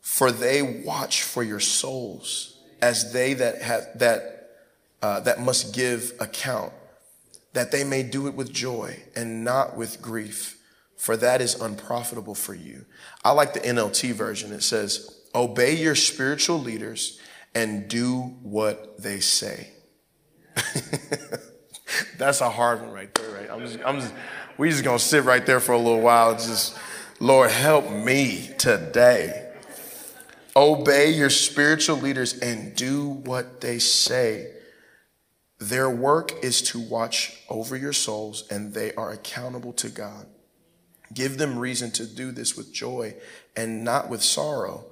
For 0.00 0.32
they 0.32 0.60
watch 0.60 1.22
for 1.22 1.44
your 1.44 1.60
souls 1.60 2.58
as 2.82 3.12
they 3.12 3.34
that 3.34 3.62
have 3.62 3.86
that 4.00 4.50
uh, 5.00 5.20
that 5.20 5.40
must 5.40 5.72
give 5.72 6.12
account, 6.18 6.72
that 7.52 7.70
they 7.70 7.84
may 7.84 8.02
do 8.02 8.26
it 8.26 8.34
with 8.34 8.52
joy 8.52 9.00
and 9.14 9.44
not 9.44 9.76
with 9.76 10.02
grief, 10.02 10.57
for 10.98 11.16
that 11.16 11.40
is 11.40 11.54
unprofitable 11.54 12.34
for 12.34 12.54
you. 12.54 12.84
I 13.24 13.30
like 13.30 13.54
the 13.54 13.60
NLT 13.60 14.12
version. 14.12 14.52
It 14.52 14.62
says, 14.62 15.22
"Obey 15.34 15.74
your 15.76 15.94
spiritual 15.94 16.58
leaders 16.58 17.18
and 17.54 17.88
do 17.88 18.36
what 18.42 19.00
they 19.00 19.20
say." 19.20 19.70
That's 22.18 22.40
a 22.40 22.50
hard 22.50 22.82
one 22.82 22.90
right 22.90 23.14
there, 23.14 23.30
right? 23.30 23.50
I'm 23.50 23.60
just, 23.60 23.78
I'm 23.84 24.00
just, 24.00 24.12
we 24.58 24.70
just 24.70 24.84
gonna 24.84 24.98
sit 24.98 25.24
right 25.24 25.46
there 25.46 25.60
for 25.60 25.72
a 25.72 25.78
little 25.78 26.00
while. 26.00 26.32
Just, 26.32 26.76
Lord, 27.20 27.50
help 27.50 27.90
me 27.90 28.50
today. 28.58 29.52
Obey 30.56 31.10
your 31.10 31.30
spiritual 31.30 31.96
leaders 31.96 32.36
and 32.40 32.74
do 32.74 33.08
what 33.08 33.60
they 33.60 33.78
say. 33.78 34.52
Their 35.60 35.88
work 35.88 36.32
is 36.42 36.62
to 36.62 36.80
watch 36.80 37.40
over 37.48 37.76
your 37.76 37.92
souls, 37.92 38.44
and 38.50 38.74
they 38.74 38.92
are 38.94 39.10
accountable 39.10 39.72
to 39.74 39.88
God. 39.88 40.26
Give 41.12 41.38
them 41.38 41.58
reason 41.58 41.90
to 41.92 42.06
do 42.06 42.32
this 42.32 42.56
with 42.56 42.72
joy 42.72 43.14
and 43.56 43.84
not 43.84 44.08
with 44.08 44.22
sorrow. 44.22 44.84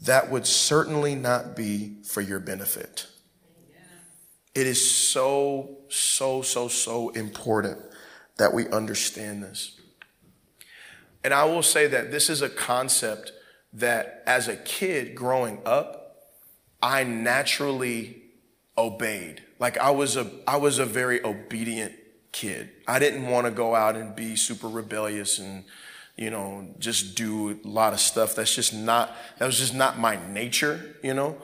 That 0.00 0.30
would 0.30 0.46
certainly 0.46 1.14
not 1.14 1.56
be 1.56 1.96
for 2.04 2.20
your 2.20 2.40
benefit. 2.40 3.06
It 4.54 4.66
is 4.66 4.90
so, 4.90 5.78
so, 5.88 6.42
so, 6.42 6.68
so 6.68 7.10
important 7.10 7.78
that 8.38 8.54
we 8.54 8.68
understand 8.68 9.42
this. 9.42 9.78
And 11.22 11.34
I 11.34 11.44
will 11.44 11.62
say 11.62 11.86
that 11.88 12.10
this 12.10 12.30
is 12.30 12.42
a 12.42 12.48
concept 12.48 13.32
that 13.72 14.22
as 14.26 14.48
a 14.48 14.56
kid 14.56 15.14
growing 15.14 15.60
up, 15.66 16.22
I 16.82 17.04
naturally 17.04 18.22
obeyed. 18.78 19.42
Like 19.58 19.78
I 19.78 19.90
was 19.90 20.16
a 20.16 20.30
I 20.46 20.56
was 20.56 20.78
a 20.78 20.84
very 20.84 21.24
obedient 21.24 21.94
kid. 22.36 22.68
I 22.86 22.98
didn't 22.98 23.26
want 23.26 23.46
to 23.46 23.50
go 23.50 23.74
out 23.74 23.96
and 23.96 24.14
be 24.14 24.36
super 24.36 24.68
rebellious 24.68 25.38
and 25.38 25.64
you 26.18 26.30
know 26.30 26.68
just 26.78 27.14
do 27.14 27.58
a 27.64 27.68
lot 27.68 27.94
of 27.94 28.00
stuff 28.00 28.34
that's 28.34 28.54
just 28.54 28.74
not 28.74 29.14
that 29.38 29.46
was 29.46 29.58
just 29.58 29.74
not 29.74 29.98
my 29.98 30.18
nature, 30.30 30.96
you 31.02 31.14
know. 31.14 31.36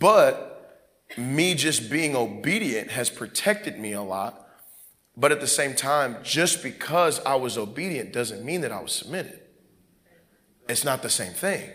But 0.00 0.90
me 1.16 1.54
just 1.54 1.88
being 1.90 2.16
obedient 2.16 2.90
has 2.90 3.08
protected 3.08 3.78
me 3.78 3.92
a 3.92 4.02
lot. 4.02 4.38
But 5.16 5.30
at 5.30 5.40
the 5.40 5.46
same 5.46 5.74
time, 5.74 6.16
just 6.24 6.62
because 6.62 7.20
I 7.24 7.36
was 7.36 7.56
obedient 7.56 8.12
doesn't 8.12 8.44
mean 8.44 8.62
that 8.62 8.72
I 8.72 8.80
was 8.80 8.92
submitted. 8.92 9.38
It's 10.68 10.84
not 10.84 11.02
the 11.02 11.10
same 11.10 11.34
thing. 11.34 11.70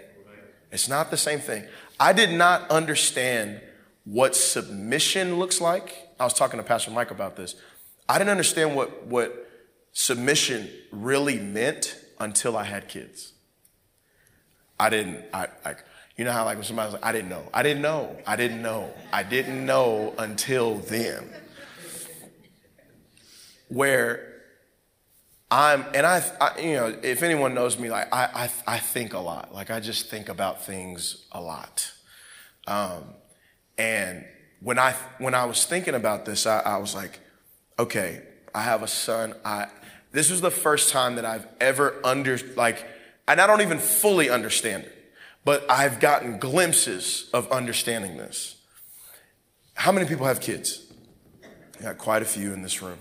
It's 0.71 0.89
not 0.89 1.09
the 1.09 1.17
same 1.17 1.39
thing. 1.39 1.65
I 1.99 2.11
did 2.11 2.31
not 2.31 2.69
understand 2.69 3.61
what 4.03 4.35
submission 4.35 5.39
looks 5.39 5.61
like. 5.61 6.09
I 6.19 6.23
was 6.23 6.33
talking 6.33 6.57
to 6.57 6.63
Pastor 6.63 6.91
Mike 6.91 7.11
about 7.11 7.37
this. 7.37 7.55
I 8.09 8.17
didn't 8.17 8.31
understand 8.31 8.75
what, 8.75 9.05
what 9.05 9.49
submission 9.91 10.69
really 10.91 11.39
meant 11.39 11.99
until 12.19 12.57
I 12.57 12.63
had 12.63 12.87
kids. 12.87 13.33
I 14.79 14.89
didn't, 14.89 15.25
I, 15.33 15.47
I, 15.65 15.75
you 16.15 16.25
know 16.25 16.31
how 16.31 16.45
like 16.45 16.57
when 16.57 16.65
somebody's 16.65 16.93
like, 16.93 17.05
I 17.05 17.11
didn't 17.11 17.29
know, 17.29 17.49
I 17.53 17.63
didn't 17.63 17.81
know, 17.81 18.15
I 18.25 18.35
didn't 18.35 18.61
know, 18.61 18.93
I 19.11 19.23
didn't 19.23 19.65
know 19.65 20.13
until 20.17 20.75
then. 20.75 21.29
Where 23.69 24.35
I'm, 25.49 25.85
and 25.93 26.05
I, 26.05 26.23
I, 26.41 26.59
you 26.59 26.73
know, 26.73 26.95
if 27.03 27.23
anyone 27.23 27.53
knows 27.53 27.77
me, 27.77 27.89
like 27.89 28.13
I, 28.13 28.49
I, 28.67 28.75
I 28.75 28.79
think 28.79 29.13
a 29.13 29.19
lot. 29.19 29.53
Like 29.53 29.71
I 29.71 29.79
just 29.79 30.09
think 30.09 30.29
about 30.29 30.63
things 30.63 31.25
a 31.31 31.41
lot. 31.41 31.91
Um, 32.65 33.03
and 33.77 34.25
when 34.59 34.79
I 34.79 34.93
when 35.19 35.33
I 35.33 35.45
was 35.45 35.65
thinking 35.65 35.95
about 35.95 36.25
this, 36.25 36.45
I, 36.45 36.59
I 36.59 36.77
was 36.77 36.95
like, 36.95 37.19
okay, 37.79 38.21
I 38.53 38.61
have 38.61 38.83
a 38.83 38.87
son. 38.87 39.33
I 39.45 39.67
this 40.11 40.31
was 40.31 40.41
the 40.41 40.51
first 40.51 40.91
time 40.91 41.15
that 41.15 41.25
I've 41.25 41.47
ever 41.59 41.95
under 42.03 42.39
like, 42.55 42.85
and 43.27 43.39
I 43.39 43.47
don't 43.47 43.61
even 43.61 43.77
fully 43.77 44.29
understand 44.29 44.83
it, 44.85 45.13
but 45.45 45.69
I've 45.69 45.99
gotten 45.99 46.39
glimpses 46.39 47.29
of 47.33 47.51
understanding 47.51 48.17
this. 48.17 48.55
How 49.73 49.91
many 49.91 50.07
people 50.07 50.25
have 50.25 50.41
kids? 50.41 50.91
I 51.79 51.83
got 51.83 51.97
quite 51.97 52.21
a 52.21 52.25
few 52.25 52.53
in 52.53 52.63
this 52.63 52.81
room. 52.81 52.97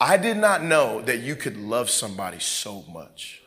I 0.00 0.16
did 0.16 0.36
not 0.36 0.62
know 0.62 1.00
that 1.02 1.20
you 1.20 1.34
could 1.34 1.56
love 1.56 1.90
somebody 1.90 2.38
so 2.38 2.84
much. 2.92 3.42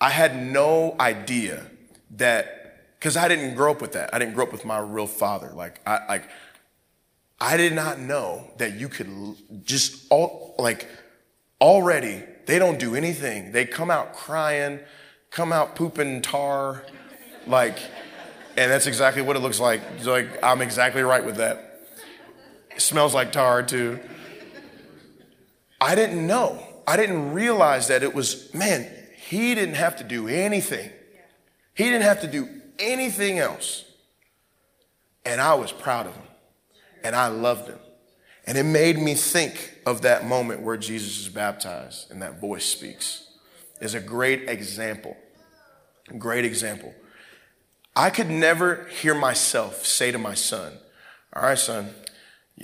I 0.00 0.10
had 0.10 0.36
no 0.36 0.94
idea 1.00 1.66
that 2.12 2.96
because 2.98 3.16
I 3.16 3.28
didn't 3.28 3.54
grow 3.54 3.70
up 3.70 3.80
with 3.80 3.92
that. 3.92 4.12
I 4.12 4.18
didn't 4.18 4.34
grow 4.34 4.44
up 4.44 4.52
with 4.52 4.64
my 4.64 4.78
real 4.78 5.06
father. 5.06 5.52
Like 5.54 5.80
I 5.86 6.04
like 6.06 6.28
I 7.38 7.56
did 7.56 7.74
not 7.74 7.98
know 7.98 8.50
that 8.58 8.74
you 8.74 8.88
could 8.88 9.08
just 9.64 10.06
all 10.10 10.54
like 10.58 10.88
already 11.60 12.22
they 12.46 12.58
don't 12.58 12.78
do 12.78 12.94
anything. 12.94 13.52
They 13.52 13.66
come 13.66 13.90
out 13.90 14.14
crying, 14.14 14.80
come 15.30 15.52
out 15.52 15.74
pooping 15.74 16.22
tar, 16.22 16.84
like, 17.46 17.78
and 18.56 18.70
that's 18.70 18.86
exactly 18.86 19.22
what 19.22 19.36
it 19.36 19.40
looks 19.40 19.60
like. 19.60 19.82
It's 19.96 20.06
like 20.06 20.42
I'm 20.42 20.62
exactly 20.62 21.02
right 21.02 21.24
with 21.24 21.36
that. 21.36 21.80
It 22.70 22.80
smells 22.80 23.14
like 23.14 23.32
tar 23.32 23.62
too. 23.62 24.00
I 25.80 25.94
didn't 25.94 26.26
know. 26.26 26.62
I 26.86 26.96
didn't 26.96 27.32
realize 27.32 27.88
that 27.88 28.02
it 28.02 28.14
was, 28.14 28.52
man, 28.54 28.90
he 29.16 29.54
didn't 29.54 29.74
have 29.74 29.96
to 29.96 30.04
do 30.04 30.28
anything. 30.28 30.90
He 31.74 31.84
didn't 31.84 32.02
have 32.02 32.20
to 32.20 32.28
do 32.28 32.48
anything 32.78 33.38
else. 33.38 33.84
And 35.24 35.40
I 35.40 35.54
was 35.54 35.72
proud 35.72 36.06
of 36.06 36.14
him. 36.14 36.25
And 37.06 37.14
I 37.14 37.28
loved 37.28 37.68
him. 37.68 37.78
And 38.48 38.58
it 38.58 38.64
made 38.64 38.98
me 38.98 39.14
think 39.14 39.78
of 39.86 40.02
that 40.02 40.26
moment 40.26 40.62
where 40.62 40.76
Jesus 40.76 41.20
is 41.20 41.28
baptized 41.28 42.10
and 42.10 42.20
that 42.20 42.40
voice 42.40 42.64
speaks. 42.64 43.28
Is 43.80 43.94
a 43.94 44.00
great 44.00 44.48
example. 44.48 45.16
Great 46.18 46.44
example. 46.44 46.92
I 47.94 48.10
could 48.10 48.28
never 48.28 48.86
hear 48.86 49.14
myself 49.14 49.86
say 49.86 50.10
to 50.10 50.18
my 50.18 50.34
son, 50.34 50.72
All 51.32 51.42
right, 51.42 51.56
son, 51.56 51.90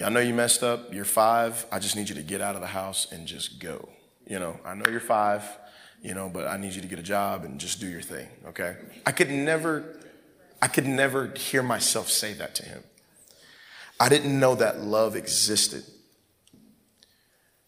I 0.05 0.09
know 0.09 0.19
you 0.19 0.35
messed 0.35 0.65
up. 0.65 0.93
You're 0.93 1.05
five. 1.05 1.65
I 1.71 1.79
just 1.79 1.95
need 1.95 2.09
you 2.09 2.17
to 2.17 2.23
get 2.23 2.41
out 2.41 2.57
of 2.57 2.63
the 2.63 2.67
house 2.67 3.13
and 3.13 3.29
just 3.29 3.61
go. 3.61 3.91
You 4.27 4.41
know, 4.41 4.59
I 4.65 4.75
know 4.75 4.91
you're 4.91 4.99
five, 4.99 5.45
you 6.03 6.15
know, 6.15 6.29
but 6.29 6.49
I 6.49 6.57
need 6.57 6.73
you 6.73 6.83
to 6.83 6.89
get 6.89 6.99
a 6.99 7.03
job 7.05 7.45
and 7.45 7.61
just 7.61 7.79
do 7.79 7.87
your 7.87 8.03
thing, 8.03 8.27
okay? 8.49 8.75
I 9.07 9.13
could 9.13 9.31
never 9.31 10.01
I 10.61 10.67
could 10.67 10.87
never 10.87 11.29
hear 11.29 11.63
myself 11.63 12.09
say 12.09 12.33
that 12.35 12.57
to 12.57 12.65
him. 12.65 12.83
I 14.03 14.09
didn't 14.09 14.37
know 14.41 14.57
that 14.57 14.81
love 14.81 15.15
existed. 15.15 15.85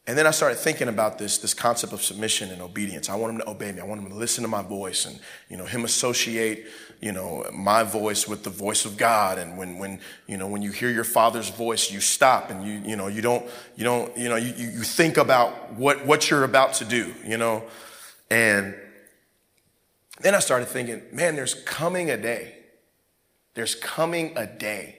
And 0.05 0.19
then 0.19 0.27
I 0.27 0.33
started 0.33 0.57
thinking 0.57 0.89
about 0.89 1.17
this, 1.17 1.39
this 1.39 1.55
concept 1.55 1.93
of 1.93 2.03
submission 2.03 2.51
and 2.51 2.61
obedience. 2.61 3.09
I 3.09 3.15
want 3.15 3.35
him 3.35 3.41
to 3.43 3.49
obey 3.49 3.71
me. 3.71 3.81
I 3.81 3.85
want 3.85 4.03
him 4.03 4.11
to 4.11 4.17
listen 4.17 4.43
to 4.43 4.49
my 4.49 4.61
voice 4.61 5.07
and, 5.07 5.21
you 5.49 5.57
know, 5.57 5.65
him 5.65 5.85
associate, 5.85 6.67
you 7.01 7.13
know, 7.13 7.47
my 7.55 7.85
voice 7.85 8.27
with 8.27 8.43
the 8.43 8.51
voice 8.51 8.85
of 8.85 8.97
God. 8.97 9.39
And 9.39 9.57
when, 9.57 9.79
when, 9.79 10.01
you 10.27 10.37
know, 10.37 10.49
when 10.49 10.61
you 10.61 10.73
hear 10.73 10.91
your 10.91 11.05
father's 11.05 11.51
voice, 11.51 11.93
you 11.93 12.01
stop 12.01 12.51
and 12.51 12.67
you, 12.67 12.83
you 12.85 12.97
know, 12.97 13.07
you 13.07 13.23
don't, 13.23 13.47
you 13.77 13.85
don't, 13.85 14.15
you 14.19 14.29
know, 14.29 14.37
you, 14.37 14.53
you 14.55 14.83
think 14.83 15.19
about 15.19 15.75
what, 15.75 16.05
what 16.05 16.31
you're 16.31 16.43
about 16.43 16.75
to 16.75 16.85
do, 16.85 17.15
you 17.25 17.37
know. 17.39 17.63
And 18.29 18.75
then 20.21 20.35
I 20.35 20.41
started 20.41 20.67
thinking, 20.67 21.01
man, 21.13 21.37
there's 21.37 21.55
coming 21.55 22.11
a 22.11 22.17
day 22.17 22.57
there's 23.55 23.77
coming 23.77 24.33
a 24.37 24.47
day 24.47 24.99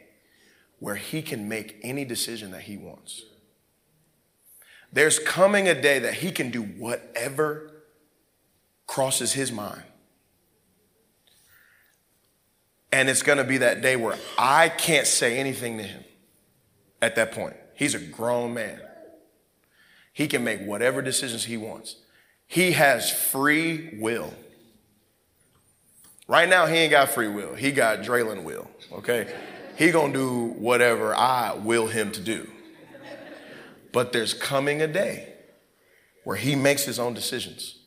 where 0.86 0.94
he 0.94 1.24
can 1.24 1.50
make 1.50 1.80
any 1.82 2.06
decision 2.06 2.52
that 2.52 2.62
he 2.62 2.78
wants. 2.78 3.24
There's 4.94 5.18
coming 5.18 5.68
a 5.68 5.74
day 5.74 5.98
that 5.98 6.14
he 6.14 6.30
can 6.30 6.52
do 6.52 6.62
whatever 6.62 7.72
crosses 8.86 9.34
his 9.34 9.52
mind. 9.52 9.82
And 12.92 13.10
it's 13.10 13.24
going 13.24 13.40
to 13.40 13.44
be 13.44 13.58
that 13.58 13.82
day 13.82 13.96
where 13.96 14.16
I 14.38 14.70
can't 14.70 15.08
say 15.08 15.40
anything 15.40 15.80
to 15.80 15.84
him 15.84 16.04
at 17.02 17.16
that 17.16 17.32
point. 17.32 17.56
He's 17.74 17.96
a 17.96 18.00
grown 18.00 18.54
man. 18.54 18.80
He 20.14 20.28
can 20.28 20.44
make 20.44 20.62
whatever 20.62 21.02
decisions 21.02 21.46
he 21.46 21.58
wants. 21.58 21.96
He 22.46 22.74
has 22.74 23.12
free 23.12 23.98
will. 24.00 24.32
Right 26.28 26.48
now, 26.48 26.68
he 26.68 26.76
ain't 26.76 26.92
got 26.92 27.10
free 27.10 27.28
will. 27.28 27.56
He 27.56 27.72
got 27.72 28.04
Draylin 28.04 28.44
will, 28.44 28.70
okay? 28.92 29.34
He 29.76 29.92
gonna 29.92 30.14
do 30.14 30.54
whatever 30.58 31.16
I 31.16 31.54
will 31.54 31.88
him 31.88 32.12
to 32.14 32.22
do. 32.22 32.50
But 33.92 34.12
there's 34.14 34.34
coming 34.34 34.82
a 34.82 34.88
day 34.88 35.34
where 36.24 36.36
he 36.36 36.56
makes 36.56 36.84
his 36.84 37.00
own 37.00 37.14
decisions. 37.14 37.80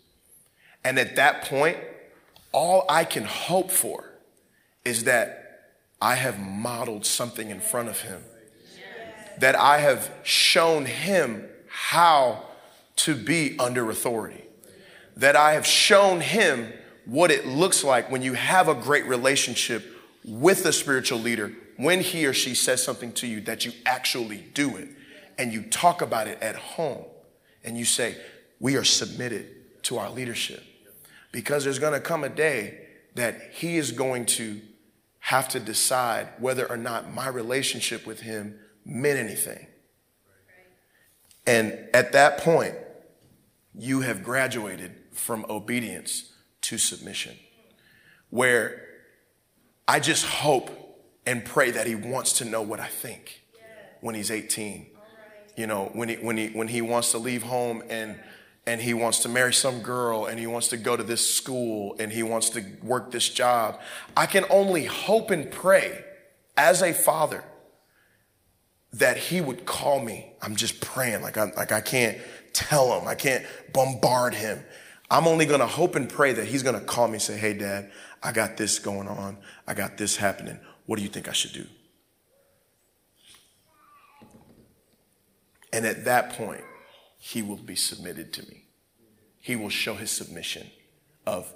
And 0.84 0.98
at 0.98 1.16
that 1.16 1.42
point, 1.42 1.76
all 2.52 2.84
I 2.88 3.04
can 3.04 3.24
hope 3.24 3.70
for 3.70 4.04
is 4.84 5.04
that 5.04 5.72
I 6.00 6.14
have 6.14 6.38
modeled 6.38 7.04
something 7.04 7.50
in 7.50 7.60
front 7.60 7.88
of 7.88 8.00
him. 8.02 8.22
That 9.38 9.54
I 9.54 9.78
have 9.78 10.10
shown 10.22 10.86
him 10.86 11.46
how 11.68 12.44
to 12.96 13.14
be 13.14 13.58
under 13.58 13.90
authority. 13.90 14.44
That 15.16 15.36
I 15.36 15.52
have 15.52 15.66
shown 15.66 16.20
him 16.20 16.72
what 17.04 17.30
it 17.30 17.46
looks 17.46 17.82
like 17.82 18.10
when 18.10 18.22
you 18.22 18.34
have 18.34 18.68
a 18.68 18.74
great 18.74 19.06
relationship 19.06 19.84
with 20.24 20.64
a 20.64 20.72
spiritual 20.72 21.18
leader 21.18 21.52
when 21.78 22.00
he 22.00 22.26
or 22.26 22.32
she 22.32 22.54
says 22.54 22.82
something 22.82 23.12
to 23.12 23.26
you 23.26 23.40
that 23.42 23.64
you 23.64 23.72
actually 23.86 24.44
do 24.52 24.76
it 24.76 24.88
and 25.38 25.52
you 25.52 25.62
talk 25.62 26.02
about 26.02 26.26
it 26.26 26.36
at 26.42 26.56
home 26.56 27.04
and 27.64 27.78
you 27.78 27.84
say, 27.84 28.16
We 28.58 28.76
are 28.76 28.84
submitted 28.84 29.82
to 29.84 29.98
our 29.98 30.10
leadership. 30.10 30.62
Because 31.30 31.62
there's 31.62 31.78
gonna 31.78 32.00
come 32.00 32.24
a 32.24 32.28
day 32.28 32.80
that 33.14 33.52
he 33.52 33.76
is 33.76 33.92
going 33.92 34.26
to 34.26 34.60
have 35.20 35.48
to 35.50 35.60
decide 35.60 36.28
whether 36.38 36.68
or 36.68 36.76
not 36.76 37.12
my 37.14 37.28
relationship 37.28 38.06
with 38.06 38.20
him 38.20 38.58
meant 38.84 39.18
anything. 39.18 39.66
And 41.46 41.78
at 41.94 42.12
that 42.12 42.38
point, 42.38 42.74
you 43.74 44.00
have 44.00 44.24
graduated 44.24 44.96
from 45.12 45.46
obedience 45.48 46.32
to 46.62 46.76
submission, 46.76 47.36
where 48.30 48.84
I 49.86 50.00
just 50.00 50.24
hope 50.24 50.87
and 51.28 51.44
pray 51.44 51.70
that 51.70 51.86
he 51.86 51.94
wants 51.94 52.32
to 52.32 52.46
know 52.46 52.62
what 52.62 52.80
I 52.80 52.86
think 52.86 53.42
when 54.00 54.14
he's 54.14 54.30
18. 54.30 54.86
You 55.56 55.66
know, 55.66 55.90
when 55.92 56.08
he, 56.08 56.14
when 56.14 56.38
he, 56.38 56.48
when 56.48 56.68
he 56.68 56.80
wants 56.80 57.10
to 57.10 57.18
leave 57.18 57.42
home 57.42 57.82
and, 57.90 58.18
and 58.66 58.80
he 58.80 58.94
wants 58.94 59.18
to 59.20 59.28
marry 59.28 59.52
some 59.52 59.82
girl 59.82 60.24
and 60.24 60.40
he 60.40 60.46
wants 60.46 60.68
to 60.68 60.78
go 60.78 60.96
to 60.96 61.02
this 61.02 61.34
school 61.34 61.96
and 61.98 62.10
he 62.10 62.22
wants 62.22 62.48
to 62.50 62.64
work 62.82 63.10
this 63.10 63.28
job. 63.28 63.78
I 64.16 64.24
can 64.24 64.46
only 64.48 64.86
hope 64.86 65.30
and 65.30 65.50
pray 65.50 66.02
as 66.56 66.80
a 66.80 66.94
father 66.94 67.44
that 68.94 69.18
he 69.18 69.42
would 69.42 69.66
call 69.66 70.00
me. 70.00 70.32
I'm 70.40 70.56
just 70.56 70.80
praying 70.80 71.20
like 71.20 71.36
I 71.36 71.52
like 71.58 71.72
I 71.72 71.82
can't 71.82 72.16
tell 72.54 72.98
him. 72.98 73.06
I 73.06 73.14
can't 73.14 73.44
bombard 73.74 74.32
him. 74.32 74.64
I'm 75.10 75.26
only 75.26 75.44
going 75.44 75.60
to 75.60 75.66
hope 75.66 75.94
and 75.94 76.08
pray 76.08 76.32
that 76.32 76.46
he's 76.46 76.62
going 76.62 76.78
to 76.78 76.84
call 76.84 77.06
me 77.08 77.14
and 77.14 77.22
say, 77.22 77.36
"Hey 77.36 77.52
dad, 77.52 77.90
I 78.22 78.32
got 78.32 78.56
this 78.56 78.78
going 78.78 79.08
on. 79.08 79.36
I 79.66 79.74
got 79.74 79.98
this 79.98 80.16
happening. 80.16 80.58
What 80.88 80.96
do 80.96 81.02
you 81.02 81.10
think 81.10 81.28
I 81.28 81.32
should 81.32 81.52
do?" 81.52 81.66
And 85.72 85.84
at 85.84 86.04
that 86.06 86.32
point, 86.32 86.64
he 87.18 87.42
will 87.42 87.56
be 87.56 87.76
submitted 87.76 88.32
to 88.32 88.42
me. 88.48 88.64
He 89.38 89.54
will 89.54 89.68
show 89.68 89.94
his 89.94 90.10
submission 90.10 90.70
of, 91.26 91.52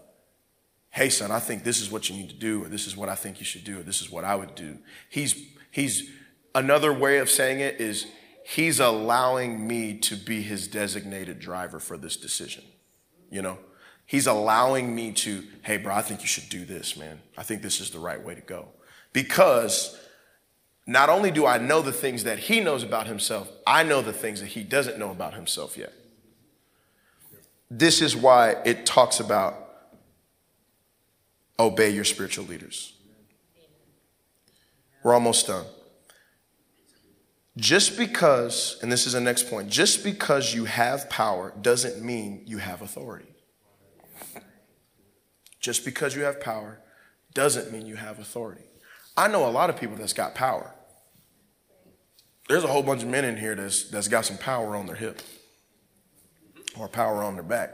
hey, 0.90 1.08
son, 1.08 1.30
I 1.30 1.38
think 1.40 1.64
this 1.64 1.80
is 1.80 1.90
what 1.90 2.10
you 2.10 2.16
need 2.16 2.28
to 2.28 2.36
do, 2.36 2.62
or 2.62 2.68
this 2.68 2.86
is 2.86 2.96
what 2.96 3.08
I 3.08 3.14
think 3.14 3.38
you 3.38 3.46
should 3.46 3.64
do, 3.64 3.80
or 3.80 3.82
this 3.82 4.02
is 4.02 4.10
what 4.10 4.24
I 4.24 4.34
would 4.34 4.54
do. 4.54 4.78
He's, 5.08 5.34
he's, 5.70 6.10
another 6.54 6.92
way 6.92 7.18
of 7.18 7.30
saying 7.30 7.60
it 7.60 7.80
is, 7.80 8.06
he's 8.44 8.80
allowing 8.80 9.66
me 9.66 9.98
to 10.00 10.16
be 10.16 10.42
his 10.42 10.68
designated 10.68 11.40
driver 11.40 11.80
for 11.80 11.96
this 11.96 12.16
decision. 12.16 12.64
You 13.30 13.40
know, 13.40 13.58
he's 14.04 14.26
allowing 14.26 14.94
me 14.94 15.12
to, 15.12 15.42
hey, 15.62 15.78
bro, 15.78 15.94
I 15.94 16.02
think 16.02 16.20
you 16.20 16.28
should 16.28 16.50
do 16.50 16.66
this, 16.66 16.98
man. 16.98 17.20
I 17.38 17.44
think 17.44 17.62
this 17.62 17.80
is 17.80 17.90
the 17.90 17.98
right 17.98 18.22
way 18.22 18.34
to 18.34 18.42
go. 18.42 18.68
Because 19.12 19.98
not 20.86 21.08
only 21.08 21.30
do 21.30 21.46
I 21.46 21.58
know 21.58 21.82
the 21.82 21.92
things 21.92 22.24
that 22.24 22.38
he 22.38 22.60
knows 22.60 22.82
about 22.82 23.06
himself, 23.06 23.50
I 23.66 23.82
know 23.82 24.02
the 24.02 24.12
things 24.12 24.40
that 24.40 24.48
he 24.48 24.62
doesn't 24.62 24.98
know 24.98 25.10
about 25.10 25.34
himself 25.34 25.76
yet. 25.76 25.92
This 27.70 28.02
is 28.02 28.16
why 28.16 28.56
it 28.64 28.84
talks 28.84 29.20
about 29.20 29.54
obey 31.58 31.90
your 31.90 32.04
spiritual 32.04 32.44
leaders. 32.44 32.94
We're 35.02 35.14
almost 35.14 35.46
done. 35.46 35.66
Just 37.56 37.98
because, 37.98 38.78
and 38.82 38.90
this 38.90 39.06
is 39.06 39.12
the 39.12 39.20
next 39.20 39.50
point, 39.50 39.68
just 39.68 40.02
because 40.02 40.54
you 40.54 40.64
have 40.64 41.10
power 41.10 41.52
doesn't 41.60 42.02
mean 42.02 42.42
you 42.46 42.58
have 42.58 42.82
authority. 42.82 43.28
Just 45.60 45.84
because 45.84 46.16
you 46.16 46.22
have 46.22 46.40
power 46.40 46.80
doesn't 47.34 47.70
mean 47.70 47.86
you 47.86 47.96
have 47.96 48.18
authority. 48.18 48.64
I 49.16 49.28
know 49.28 49.46
a 49.46 49.50
lot 49.50 49.70
of 49.70 49.78
people 49.78 49.96
that's 49.96 50.12
got 50.12 50.34
power. 50.34 50.72
There's 52.48 52.64
a 52.64 52.68
whole 52.68 52.82
bunch 52.82 53.02
of 53.02 53.08
men 53.08 53.24
in 53.24 53.36
here 53.36 53.54
that's, 53.54 53.84
that's 53.90 54.08
got 54.08 54.24
some 54.24 54.38
power 54.38 54.74
on 54.74 54.86
their 54.86 54.96
hip 54.96 55.22
or 56.78 56.88
power 56.88 57.22
on 57.22 57.34
their 57.34 57.42
back, 57.42 57.70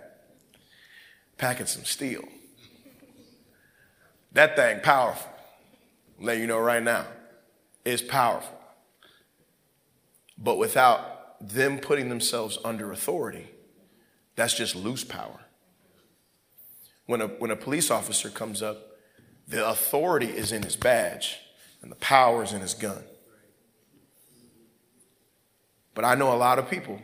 packing 1.37 1.67
some 1.67 1.85
steel. 1.85 2.25
That 4.33 4.57
thing 4.57 4.81
powerful. 4.81 5.33
Let 6.21 6.39
you 6.39 6.47
know 6.47 6.59
right 6.59 6.83
now, 6.83 7.07
it's 7.85 8.03
powerful. 8.03 8.59
But 10.37 10.59
without 10.59 11.37
them 11.41 11.79
putting 11.79 12.09
themselves 12.09 12.59
under 12.65 12.93
authority, 12.93 13.49
that's 14.37 14.55
just 14.55 14.77
loose 14.77 15.05
power. 15.05 15.41
When 17.07 17.21
a, 17.21 17.29
when 17.29 17.51
a 17.51 17.57
police 17.57 17.91
officer 17.91 18.29
comes 18.31 18.63
up 18.63 18.88
the 19.49 19.67
authority 19.67 20.27
is 20.27 20.53
in 20.53 20.63
his 20.63 20.77
badge, 20.77 21.39
and 21.83 21.91
the 21.91 21.97
power 21.97 22.43
is 22.43 22.53
in 22.53 22.61
his 22.61 22.75
gun. 22.75 23.03
But 25.95 26.05
I 26.05 26.15
know 26.15 26.33
a 26.33 26.37
lot 26.37 26.59
of 26.59 26.71
people 26.71 27.01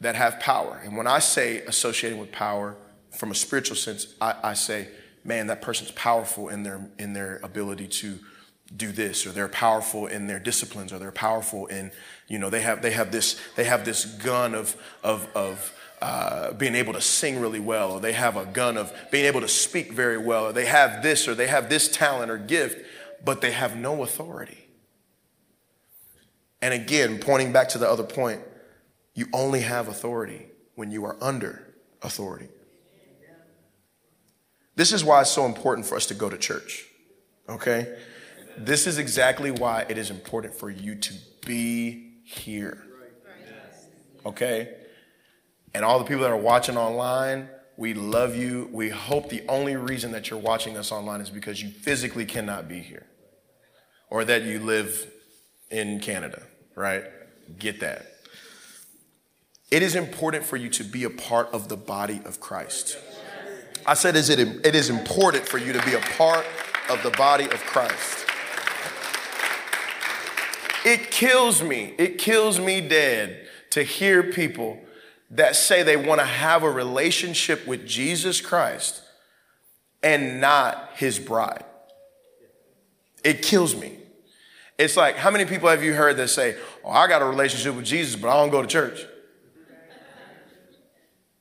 that 0.00 0.14
have 0.14 0.40
power. 0.40 0.80
And 0.84 0.96
when 0.96 1.06
I 1.06 1.18
say 1.18 1.58
associating 1.62 2.18
with 2.18 2.32
power 2.32 2.76
from 3.16 3.30
a 3.30 3.34
spiritual 3.34 3.76
sense, 3.76 4.14
I, 4.20 4.34
I 4.42 4.54
say, 4.54 4.88
man, 5.24 5.48
that 5.48 5.60
person's 5.60 5.90
powerful 5.90 6.48
in 6.48 6.62
their, 6.62 6.88
in 6.98 7.12
their 7.12 7.40
ability 7.42 7.88
to 7.88 8.18
do 8.76 8.92
this 8.92 9.26
or 9.26 9.30
they're 9.30 9.48
powerful 9.48 10.06
in 10.06 10.26
their 10.26 10.38
disciplines 10.38 10.92
or 10.92 10.98
they're 10.98 11.10
powerful 11.10 11.66
in 11.66 11.90
you 12.28 12.38
know 12.38 12.50
they 12.50 12.60
have 12.60 12.82
they 12.82 12.90
have 12.90 13.10
this 13.10 13.40
they 13.56 13.64
have 13.64 13.84
this 13.84 14.04
gun 14.04 14.54
of 14.54 14.76
of 15.02 15.26
of 15.34 15.72
uh, 16.00 16.52
being 16.52 16.74
able 16.74 16.92
to 16.92 17.00
sing 17.00 17.40
really 17.40 17.60
well, 17.60 17.92
or 17.92 18.00
they 18.00 18.12
have 18.12 18.36
a 18.36 18.46
gun 18.46 18.76
of 18.76 18.92
being 19.10 19.24
able 19.24 19.40
to 19.40 19.48
speak 19.48 19.92
very 19.92 20.18
well, 20.18 20.46
or 20.46 20.52
they 20.52 20.66
have 20.66 21.02
this, 21.02 21.26
or 21.26 21.34
they 21.34 21.48
have 21.48 21.68
this 21.68 21.88
talent 21.88 22.30
or 22.30 22.38
gift, 22.38 22.84
but 23.24 23.40
they 23.40 23.50
have 23.50 23.76
no 23.76 24.02
authority. 24.02 24.66
And 26.60 26.74
again, 26.74 27.18
pointing 27.18 27.52
back 27.52 27.68
to 27.70 27.78
the 27.78 27.88
other 27.88 28.02
point, 28.04 28.40
you 29.14 29.26
only 29.32 29.60
have 29.60 29.88
authority 29.88 30.46
when 30.74 30.90
you 30.90 31.04
are 31.04 31.16
under 31.20 31.74
authority. 32.02 32.48
This 34.76 34.92
is 34.92 35.02
why 35.02 35.22
it's 35.22 35.30
so 35.30 35.44
important 35.44 35.86
for 35.86 35.96
us 35.96 36.06
to 36.06 36.14
go 36.14 36.30
to 36.30 36.38
church, 36.38 36.86
okay? 37.48 37.98
This 38.56 38.86
is 38.86 38.98
exactly 38.98 39.50
why 39.50 39.84
it 39.88 39.98
is 39.98 40.10
important 40.10 40.54
for 40.54 40.70
you 40.70 40.94
to 40.94 41.14
be 41.44 42.12
here, 42.24 42.84
okay? 44.24 44.74
And 45.74 45.84
all 45.84 45.98
the 45.98 46.04
people 46.04 46.22
that 46.22 46.30
are 46.30 46.36
watching 46.36 46.76
online, 46.76 47.48
we 47.76 47.94
love 47.94 48.34
you. 48.34 48.68
We 48.72 48.88
hope 48.88 49.28
the 49.28 49.42
only 49.48 49.76
reason 49.76 50.12
that 50.12 50.30
you're 50.30 50.38
watching 50.38 50.76
us 50.76 50.90
online 50.90 51.20
is 51.20 51.30
because 51.30 51.62
you 51.62 51.70
physically 51.70 52.24
cannot 52.24 52.68
be 52.68 52.80
here 52.80 53.06
or 54.10 54.24
that 54.24 54.42
you 54.42 54.58
live 54.58 55.10
in 55.70 56.00
Canada, 56.00 56.42
right? 56.74 57.04
Get 57.58 57.80
that. 57.80 58.06
It 59.70 59.82
is 59.82 59.94
important 59.94 60.44
for 60.44 60.56
you 60.56 60.70
to 60.70 60.84
be 60.84 61.04
a 61.04 61.10
part 61.10 61.48
of 61.52 61.68
the 61.68 61.76
body 61.76 62.20
of 62.24 62.40
Christ. 62.40 62.98
I 63.86 63.94
said, 63.94 64.16
is 64.16 64.30
it, 64.30 64.40
it 64.40 64.74
is 64.74 64.90
important 64.90 65.46
for 65.46 65.58
you 65.58 65.72
to 65.72 65.84
be 65.84 65.94
a 65.94 66.00
part 66.00 66.46
of 66.88 67.02
the 67.02 67.10
body 67.10 67.44
of 67.44 67.60
Christ. 67.64 68.26
It 70.84 71.10
kills 71.10 71.62
me. 71.62 71.94
It 71.98 72.18
kills 72.18 72.58
me 72.58 72.80
dead 72.80 73.46
to 73.70 73.82
hear 73.82 74.22
people 74.22 74.80
that 75.30 75.56
say 75.56 75.82
they 75.82 75.96
want 75.96 76.20
to 76.20 76.26
have 76.26 76.62
a 76.62 76.70
relationship 76.70 77.66
with 77.66 77.86
Jesus 77.86 78.40
Christ 78.40 79.02
and 80.02 80.40
not 80.40 80.90
his 80.94 81.18
bride. 81.18 81.64
It 83.24 83.42
kills 83.42 83.76
me. 83.76 83.98
It's 84.78 84.96
like, 84.96 85.16
how 85.16 85.30
many 85.30 85.44
people 85.44 85.68
have 85.68 85.82
you 85.82 85.92
heard 85.92 86.16
that 86.18 86.28
say, 86.28 86.56
Oh, 86.84 86.90
I 86.90 87.08
got 87.08 87.20
a 87.20 87.24
relationship 87.24 87.74
with 87.74 87.84
Jesus, 87.84 88.16
but 88.16 88.28
I 88.28 88.34
don't 88.34 88.50
go 88.50 88.62
to 88.62 88.68
church? 88.68 89.04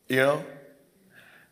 You 0.08 0.18
know? 0.18 0.46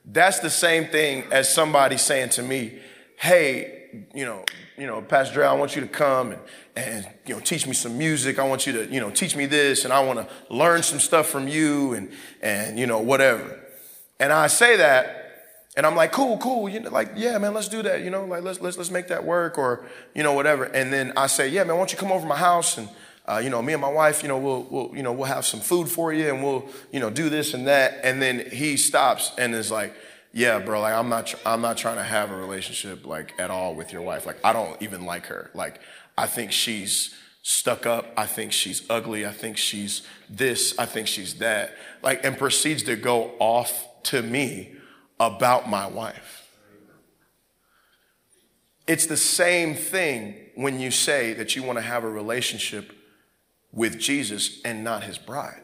That's 0.04 0.40
the 0.40 0.50
same 0.50 0.88
thing 0.88 1.26
as 1.32 1.54
somebody 1.54 1.98
saying 1.98 2.30
to 2.30 2.44
me, 2.44 2.80
Hey, 3.18 4.08
you 4.14 4.26
know, 4.26 4.44
you 4.78 4.88
know, 4.88 5.02
Pastor 5.02 5.36
Dre, 5.36 5.46
I 5.46 5.54
want 5.54 5.76
you 5.76 5.82
to 5.82 5.88
come 5.88 6.32
and, 6.32 6.42
and, 6.76 7.08
you 7.26 7.34
know, 7.34 7.40
teach 7.40 7.66
me 7.66 7.74
some 7.74 7.98
music. 7.98 8.38
I 8.38 8.48
want 8.48 8.68
you 8.68 8.74
to, 8.74 8.92
you 8.92 9.00
know, 9.00 9.10
teach 9.10 9.36
me 9.36 9.46
this 9.46 9.86
and 9.86 9.94
I 9.94 10.04
want 10.04 10.20
to 10.20 10.54
learn 10.54 10.84
some 10.84 11.00
stuff 11.00 11.28
from 11.28 11.48
you 11.48 11.94
and, 11.94 12.12
and, 12.42 12.78
you 12.78 12.86
know, 12.86 13.00
whatever. 13.00 13.60
And 14.20 14.34
I 14.34 14.48
say 14.48 14.78
that 14.78 15.26
and 15.78 15.86
I'm 15.86 15.96
like, 15.96 16.12
cool, 16.12 16.38
cool. 16.38 16.70
You 16.70 16.82
know, 16.82 16.90
like, 16.90 17.12
yeah, 17.16 17.38
man, 17.38 17.54
let's 17.54 17.68
do 17.68 17.82
that. 17.84 18.02
You 18.02 18.10
know, 18.10 18.26
like, 18.26 18.44
let's, 18.44 18.62
let's, 18.62 18.78
let's 18.78 18.92
make 18.92 19.08
that 19.08 19.24
work 19.24 19.58
or, 19.58 19.86
you 20.14 20.24
know, 20.24 20.34
whatever. 20.34 20.66
And 20.66 20.92
then 20.92 21.14
I 21.18 21.28
say, 21.28 21.50
yeah, 21.50 21.64
man, 21.64 21.76
why 21.76 21.82
don't 21.82 21.92
you 21.92 21.98
come 21.98 22.12
over 22.12 22.22
to 22.22 22.28
my 22.28 22.38
house 22.38 22.78
and, 22.78 22.90
uh, 23.28 23.42
you 23.44 23.50
know, 23.50 23.62
me 23.62 23.74
and 23.74 23.82
my 23.82 23.92
wife, 23.92 24.22
you 24.22 24.30
know, 24.30 24.38
we'll, 24.38 24.64
we'll, 24.70 24.96
you 24.96 25.02
know, 25.04 25.12
we'll 25.12 25.26
have 25.26 25.46
some 25.46 25.60
food 25.60 25.90
for 25.90 26.14
you 26.14 26.30
and 26.30 26.44
we'll, 26.44 26.68
you 26.92 27.00
know, 27.00 27.10
do 27.10 27.30
this 27.30 27.54
and 27.54 27.68
that. 27.68 28.00
And 28.04 28.22
then 28.22 28.50
he 28.52 28.78
stops 28.78 29.32
and 29.38 29.56
is 29.56 29.72
like, 29.72 29.94
yeah, 30.32 30.60
bro, 30.60 30.82
like 30.82 30.94
I'm 30.94 31.10
not, 31.10 31.34
I'm 31.46 31.62
not 31.62 31.78
trying 31.78 31.96
to 31.96 32.04
have 32.04 32.30
a 32.30 32.36
relationship 32.36 33.06
like 33.06 33.34
at 33.40 33.50
all 33.50 33.74
with 33.74 33.94
your 33.94 34.02
wife. 34.02 34.26
Like 34.26 34.38
I 34.44 34.54
don't 34.54 34.80
even 34.82 35.06
like 35.06 35.28
her. 35.28 35.50
Like 35.54 35.80
I 36.18 36.28
think 36.28 36.52
she's 36.52 37.14
stuck 37.42 37.86
up. 37.86 38.12
I 38.18 38.26
think 38.26 38.52
she's 38.52 38.90
ugly. 38.90 39.26
I 39.26 39.32
think 39.32 39.58
she's 39.58 40.02
this. 40.30 40.78
I 40.80 40.86
think 40.86 41.08
she's 41.08 41.36
that. 41.36 41.76
Like 42.02 42.26
and 42.26 42.38
proceeds 42.38 42.84
to 42.84 42.96
go 42.96 43.34
off 43.40 43.88
to 44.04 44.22
me 44.22 44.74
about 45.20 45.70
my 45.70 45.88
wife. 45.88 46.50
It's 48.88 49.08
the 49.08 49.18
same 49.18 49.76
thing 49.76 50.36
when 50.56 50.80
you 50.80 50.92
say 50.92 51.34
that 51.34 51.56
you 51.56 51.64
want 51.64 51.78
to 51.78 51.82
have 51.82 52.04
a 52.04 52.10
relationship 52.10 52.94
with 53.72 54.00
Jesus 54.00 54.62
and 54.64 54.84
not 54.84 55.04
his 55.04 55.18
bride. 55.18 55.62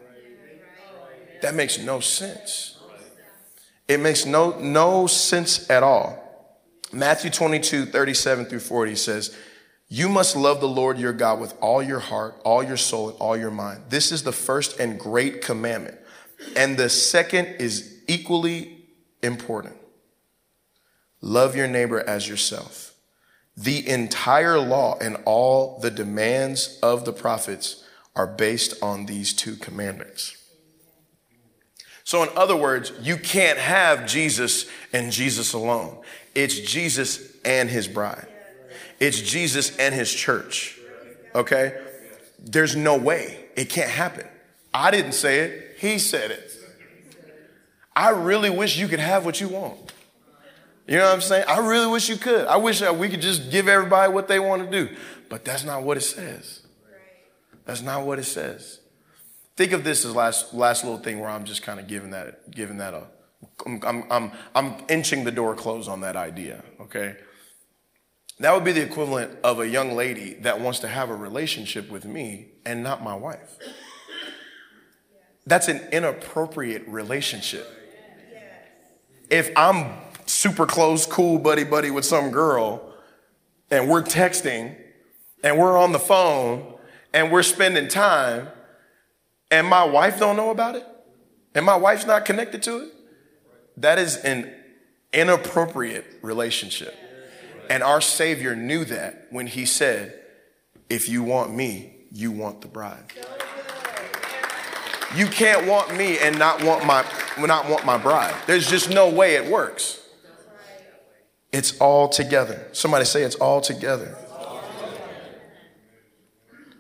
That 1.42 1.56
makes 1.56 1.80
no 1.80 2.00
sense. 2.00 2.78
It 3.88 4.00
makes 4.00 4.26
no, 4.26 4.60
no 4.60 5.08
sense 5.08 5.70
at 5.70 5.84
all. 5.84 6.18
Matthew 6.94 7.30
22, 7.30 7.88
37 7.88 8.46
through 8.46 8.60
40 8.60 8.96
says, 8.96 9.36
You 9.94 10.08
must 10.08 10.38
love 10.38 10.62
the 10.62 10.70
Lord 10.70 10.98
your 10.98 11.12
God 11.12 11.42
with 11.42 11.54
all 11.60 11.84
your 11.84 12.00
heart, 12.00 12.40
all 12.46 12.64
your 12.64 12.78
soul, 12.78 13.10
and 13.10 13.18
all 13.20 13.36
your 13.36 13.52
mind. 13.52 13.84
This 13.90 14.14
is 14.14 14.24
the 14.24 14.32
first 14.32 14.80
and 14.80 14.98
great 14.98 15.42
commandment. 15.42 15.98
And 16.56 16.78
the 16.78 16.88
second 16.88 17.58
is 17.60 18.00
equally 18.08 18.86
important 19.22 19.76
love 21.20 21.58
your 21.58 21.68
neighbor 21.68 22.00
as 22.08 22.30
yourself. 22.30 22.94
The 23.58 23.86
entire 23.86 24.62
law 24.62 24.98
and 25.00 25.18
all 25.26 25.78
the 25.82 25.92
demands 25.92 26.80
of 26.82 27.04
the 27.04 27.12
prophets 27.12 27.84
are 28.16 28.28
based 28.28 28.82
on 28.82 29.08
these 29.08 29.34
two 29.34 29.58
commandments. 29.58 30.38
So, 32.06 32.24
in 32.24 32.30
other 32.38 32.56
words, 32.56 32.94
you 33.02 33.18
can't 33.18 33.60
have 33.60 34.08
Jesus 34.08 34.70
and 34.94 35.12
Jesus 35.12 35.52
alone. 35.52 35.98
It's 36.34 36.58
Jesus 36.62 37.36
and 37.44 37.70
his 37.70 37.90
bride, 37.90 38.28
it's 39.02 39.20
Jesus 39.20 39.76
and 39.78 39.94
his 39.94 40.14
church. 40.14 40.78
Okay? 41.36 41.78
There's 42.40 42.76
no 42.76 42.98
way. 42.98 43.46
It 43.56 43.70
can't 43.70 43.90
happen. 43.90 44.28
I 44.74 44.92
didn't 44.92 45.14
say 45.14 45.40
it, 45.40 45.76
he 45.80 46.00
said 46.00 46.32
it. 46.32 46.52
I 47.94 48.12
really 48.12 48.50
wish 48.50 48.78
you 48.78 48.88
could 48.88 49.00
have 49.00 49.26
what 49.26 49.42
you 49.42 49.50
want. 49.50 49.92
You 50.88 50.98
know 50.98 51.06
what 51.06 51.14
I'm 51.14 51.22
saying? 51.22 51.46
I 51.48 51.58
really 51.60 51.88
wish 51.88 52.10
you 52.10 52.16
could. 52.16 52.48
I 52.48 52.58
wish 52.58 52.80
that 52.80 52.98
we 52.98 53.10
could 53.10 53.22
just 53.22 53.52
give 53.52 53.68
everybody 53.68 54.14
what 54.14 54.28
they 54.28 54.40
want 54.40 54.64
to 54.64 54.72
do. 54.72 54.96
But 55.30 55.44
that's 55.44 55.64
not 55.64 55.84
what 55.84 55.98
it 55.98 56.02
says. 56.02 56.62
That's 57.66 57.82
not 57.82 58.06
what 58.06 58.20
it 58.20 58.26
says. 58.26 58.80
Think 59.56 59.74
of 59.74 59.84
this 59.84 60.06
as 60.06 60.16
last 60.16 60.54
last 60.54 60.84
little 60.84 61.00
thing 61.00 61.20
where 61.20 61.30
I'm 61.30 61.46
just 61.46 61.64
kind 61.64 61.80
of 61.80 61.88
giving 61.88 62.12
that 62.12 62.52
giving 62.52 62.78
that 62.78 62.94
a 62.94 63.08
I'm, 63.66 64.06
I'm, 64.12 64.32
I'm, 64.56 64.76
inching 64.90 65.24
the 65.24 65.32
door 65.32 65.56
closed 65.56 65.90
on 65.90 66.02
that 66.02 66.16
idea, 66.16 66.64
okay? 66.80 67.16
That 68.42 68.56
would 68.56 68.64
be 68.64 68.72
the 68.72 68.82
equivalent 68.82 69.38
of 69.44 69.60
a 69.60 69.68
young 69.68 69.96
lady 69.96 70.34
that 70.42 70.60
wants 70.60 70.80
to 70.80 70.88
have 70.88 71.12
a 71.12 71.16
relationship 71.16 71.92
with 71.92 72.06
me 72.06 72.48
and 72.66 72.82
not 72.82 73.04
my 73.04 73.14
wife. 73.14 73.56
That's 75.46 75.68
an 75.68 75.80
inappropriate 75.92 76.88
relationship. 76.88 77.68
If 79.30 79.52
I'm 79.56 79.94
super 80.26 80.66
close, 80.66 81.06
cool, 81.06 81.38
buddy, 81.38 81.64
buddy 81.64 81.92
with 81.92 82.04
some 82.04 82.32
girl, 82.32 82.96
and 83.70 83.88
we're 83.88 84.02
texting, 84.02 84.76
and 85.44 85.60
we're 85.60 85.78
on 85.78 85.92
the 85.92 86.00
phone, 86.00 86.80
and 87.14 87.32
we're 87.32 87.44
spending 87.44 87.88
time, 87.90 88.48
and 89.52 89.68
my 89.68 89.84
wife 89.84 90.20
don't 90.20 90.36
know 90.36 90.50
about 90.50 90.76
it, 90.76 90.88
and 91.54 91.64
my 91.64 91.76
wife's 91.76 92.08
not 92.08 92.26
connected 92.26 92.64
to 92.64 92.86
it, 92.86 92.94
that 93.78 94.00
is 94.00 94.18
an 94.18 94.52
inappropriate 95.14 96.06
relationship. 96.24 96.98
And 97.72 97.84
our 97.84 98.02
Savior 98.02 98.54
knew 98.54 98.84
that 98.84 99.28
when 99.30 99.48
He 99.48 99.66
said, 99.66 100.14
If 100.90 101.08
you 101.08 101.24
want 101.24 101.56
me, 101.56 101.96
you 102.12 102.30
want 102.30 102.60
the 102.60 102.68
bride. 102.68 103.06
You 105.16 105.26
can't 105.28 105.66
want 105.66 105.96
me 105.96 106.20
and 106.20 106.38
not 106.38 106.62
want 106.66 106.86
my 106.86 107.06
not 107.40 107.70
want 107.70 107.86
my 107.86 107.98
bride. 107.98 108.36
There's 108.46 108.70
just 108.70 108.90
no 108.90 109.10
way 109.10 109.36
it 109.36 109.50
works. 109.50 110.06
It's 111.54 111.78
all 111.80 112.10
together. 112.10 112.68
Somebody 112.74 113.06
say 113.06 113.24
it's 113.24 113.36
all 113.36 113.62
together. 113.62 114.18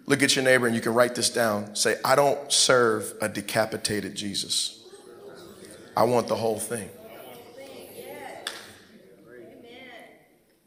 Look 0.07 0.21
at 0.21 0.35
your 0.35 0.43
neighbor 0.43 0.67
and 0.67 0.75
you 0.75 0.81
can 0.81 0.93
write 0.93 1.15
this 1.15 1.29
down. 1.29 1.73
Say, 1.73 1.95
I 2.03 2.15
don't 2.15 2.51
serve 2.51 3.13
a 3.21 3.29
decapitated 3.29 4.13
Jesus. 4.13 4.83
I 5.95 6.03
want 6.03 6.27
the 6.27 6.35
whole 6.35 6.59
thing. 6.59 6.89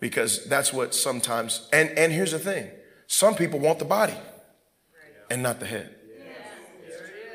Because 0.04 0.44
that's 0.44 0.70
what 0.70 0.94
sometimes, 0.94 1.66
and, 1.72 1.88
and 1.96 2.12
here's 2.12 2.32
the 2.32 2.38
thing 2.38 2.70
some 3.06 3.34
people 3.34 3.58
want 3.58 3.78
the 3.78 3.86
body 3.86 4.12
and 5.30 5.42
not 5.42 5.60
the 5.60 5.66
head. 5.66 5.94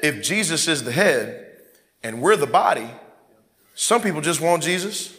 If 0.03 0.21
Jesus 0.21 0.67
is 0.67 0.83
the 0.83 0.91
head 0.91 1.47
and 2.03 2.21
we're 2.21 2.35
the 2.35 2.45
body, 2.45 2.87
some 3.73 4.03
people 4.03 4.21
just 4.21 4.39
want 4.39 4.61
Jesus, 4.61 5.17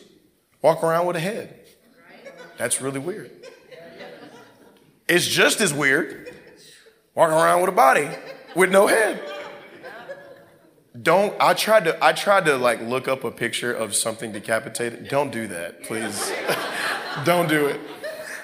walk 0.62 0.84
around 0.84 1.09
with 1.09 1.16
a 1.16 1.20
head. 1.20 1.59
That's 2.57 2.80
really 2.80 3.01
weird. 3.01 3.32
It's 5.09 5.26
just 5.26 5.61
as 5.61 5.74
weird 5.74 6.32
walking 7.16 7.34
around 7.34 7.62
with 7.62 7.70
a 7.70 7.72
body 7.72 8.09
with 8.55 8.70
no 8.70 8.86
head. 8.86 9.20
Don't 11.03 11.34
I 11.40 11.55
tried 11.55 11.86
to 11.86 12.05
I 12.05 12.12
tried 12.12 12.44
to 12.44 12.57
like 12.57 12.80
look 12.80 13.09
up 13.09 13.24
a 13.24 13.32
picture 13.32 13.72
of 13.72 13.96
something 13.96 14.30
decapitated. 14.30 15.09
Don't 15.09 15.32
do 15.32 15.48
that, 15.48 15.82
please. 15.82 16.32
Don't 17.24 17.48
do 17.48 17.66
it. 17.66 17.80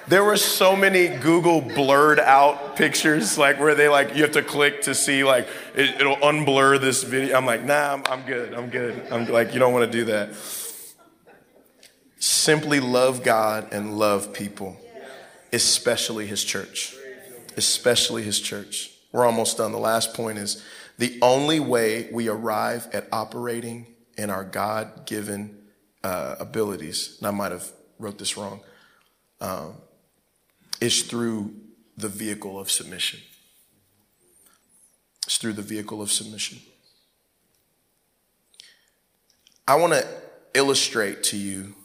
There 0.07 0.23
were 0.23 0.37
so 0.37 0.75
many 0.75 1.09
Google 1.09 1.59
blurred 1.59 2.19
out 2.19 2.77
pictures, 2.77 3.37
like 3.37 3.59
where 3.59 3.75
they 3.75 3.89
like 3.89 4.15
you 4.15 4.23
have 4.23 4.31
to 4.33 4.41
click 4.41 4.83
to 4.83 4.95
see 4.95 5.25
like 5.25 5.49
it, 5.75 6.05
will 6.05 6.15
unblur 6.17 6.79
this 6.79 7.03
video. 7.03 7.35
I'm 7.35 7.45
like, 7.45 7.65
nah, 7.65 7.93
I'm, 7.93 8.03
I'm 8.05 8.25
good. 8.25 8.53
I'm 8.53 8.69
good. 8.69 9.05
I'm 9.11 9.27
like, 9.27 9.53
you 9.53 9.59
don't 9.59 9.73
want 9.73 9.91
to 9.91 9.97
do 9.97 10.05
that. 10.05 10.33
Simply 12.19 12.79
love 12.79 13.21
God 13.21 13.67
and 13.73 13.99
love 13.99 14.31
people, 14.33 14.77
especially 15.51 16.25
His 16.25 16.43
church, 16.43 16.95
especially 17.57 18.23
His 18.23 18.39
church. 18.39 18.91
We're 19.11 19.25
almost 19.25 19.57
done. 19.57 19.73
The 19.73 19.77
last 19.77 20.13
point 20.13 20.37
is 20.37 20.63
the 20.97 21.19
only 21.21 21.59
way 21.59 22.09
we 22.13 22.29
arrive 22.29 22.87
at 22.93 23.07
operating 23.11 23.87
in 24.17 24.29
our 24.29 24.45
God 24.45 25.05
given 25.05 25.57
uh, 26.03 26.37
abilities, 26.39 27.17
and 27.19 27.27
I 27.27 27.31
might 27.31 27.51
have 27.51 27.71
wrote 27.99 28.17
this 28.17 28.37
wrong, 28.37 28.61
um, 29.41 29.73
is 30.79 31.03
through 31.03 31.53
the 31.97 32.09
vehicle 32.09 32.59
of 32.59 32.69
submission. 32.69 33.19
It's 35.25 35.37
through 35.37 35.53
the 35.53 35.61
vehicle 35.61 36.01
of 36.01 36.11
submission. 36.11 36.59
I 39.67 39.75
want 39.75 39.93
to 39.93 40.07
illustrate 40.53 41.23
to 41.23 41.37
you 41.37 41.75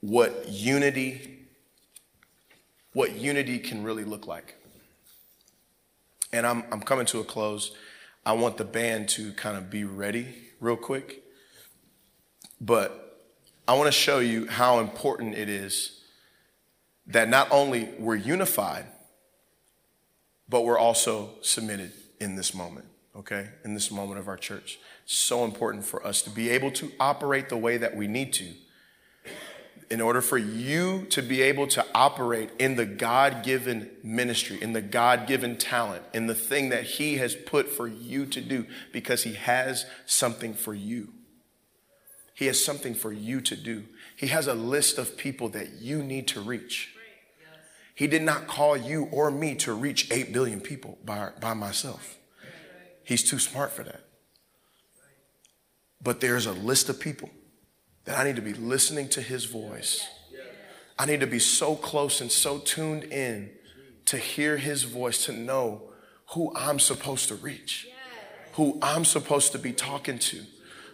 what 0.00 0.48
unity 0.48 1.36
what 2.96 3.14
unity 3.14 3.58
can 3.58 3.84
really 3.84 4.04
look 4.04 4.26
like. 4.26 4.54
And 6.32 6.46
I'm, 6.46 6.64
I'm 6.72 6.80
coming 6.80 7.04
to 7.06 7.20
a 7.20 7.24
close. 7.24 7.72
I 8.24 8.32
want 8.32 8.56
the 8.56 8.64
band 8.64 9.10
to 9.10 9.32
kind 9.34 9.54
of 9.54 9.68
be 9.68 9.84
ready 9.84 10.34
real 10.60 10.78
quick. 10.78 11.22
But 12.58 13.05
I 13.68 13.74
want 13.74 13.86
to 13.86 13.92
show 13.92 14.20
you 14.20 14.46
how 14.46 14.78
important 14.78 15.34
it 15.34 15.48
is 15.48 16.00
that 17.08 17.28
not 17.28 17.48
only 17.50 17.88
we're 17.98 18.16
unified, 18.16 18.86
but 20.48 20.64
we're 20.64 20.78
also 20.78 21.30
submitted 21.42 21.92
in 22.20 22.36
this 22.36 22.54
moment, 22.54 22.86
okay? 23.16 23.48
In 23.64 23.74
this 23.74 23.90
moment 23.90 24.20
of 24.20 24.28
our 24.28 24.36
church. 24.36 24.78
So 25.04 25.44
important 25.44 25.84
for 25.84 26.04
us 26.06 26.22
to 26.22 26.30
be 26.30 26.50
able 26.50 26.70
to 26.72 26.92
operate 27.00 27.48
the 27.48 27.56
way 27.56 27.76
that 27.76 27.96
we 27.96 28.06
need 28.06 28.32
to 28.34 28.52
in 29.90 30.00
order 30.00 30.20
for 30.20 30.38
you 30.38 31.06
to 31.10 31.22
be 31.22 31.42
able 31.42 31.66
to 31.68 31.84
operate 31.94 32.50
in 32.58 32.76
the 32.76 32.86
God 32.86 33.44
given 33.44 33.90
ministry, 34.02 34.60
in 34.60 34.72
the 34.72 34.80
God 34.80 35.26
given 35.26 35.56
talent, 35.56 36.02
in 36.12 36.26
the 36.26 36.34
thing 36.34 36.70
that 36.70 36.82
He 36.82 37.16
has 37.16 37.34
put 37.34 37.68
for 37.68 37.86
you 37.86 38.26
to 38.26 38.40
do, 38.40 38.66
because 38.92 39.22
He 39.22 39.34
has 39.34 39.86
something 40.04 40.54
for 40.54 40.74
you. 40.74 41.12
He 42.36 42.46
has 42.46 42.62
something 42.62 42.94
for 42.94 43.12
you 43.12 43.40
to 43.40 43.56
do. 43.56 43.84
He 44.14 44.26
has 44.26 44.46
a 44.46 44.52
list 44.52 44.98
of 44.98 45.16
people 45.16 45.48
that 45.48 45.80
you 45.80 46.02
need 46.02 46.28
to 46.28 46.40
reach. 46.40 46.94
He 47.94 48.06
did 48.06 48.20
not 48.20 48.46
call 48.46 48.76
you 48.76 49.08
or 49.10 49.30
me 49.30 49.54
to 49.54 49.72
reach 49.72 50.12
8 50.12 50.34
billion 50.34 50.60
people 50.60 50.98
by, 51.02 51.30
by 51.40 51.54
myself. 51.54 52.18
He's 53.02 53.22
too 53.22 53.38
smart 53.38 53.72
for 53.72 53.84
that. 53.84 54.02
But 56.02 56.20
there's 56.20 56.44
a 56.44 56.52
list 56.52 56.90
of 56.90 57.00
people 57.00 57.30
that 58.04 58.18
I 58.18 58.24
need 58.24 58.36
to 58.36 58.42
be 58.42 58.52
listening 58.52 59.08
to 59.10 59.22
his 59.22 59.46
voice. 59.46 60.06
I 60.98 61.06
need 61.06 61.20
to 61.20 61.26
be 61.26 61.38
so 61.38 61.74
close 61.74 62.20
and 62.20 62.30
so 62.30 62.58
tuned 62.58 63.04
in 63.04 63.50
to 64.04 64.18
hear 64.18 64.58
his 64.58 64.82
voice, 64.82 65.24
to 65.24 65.32
know 65.32 65.90
who 66.34 66.52
I'm 66.54 66.78
supposed 66.80 67.28
to 67.28 67.34
reach, 67.34 67.88
who 68.52 68.78
I'm 68.82 69.06
supposed 69.06 69.52
to 69.52 69.58
be 69.58 69.72
talking 69.72 70.18
to, 70.18 70.44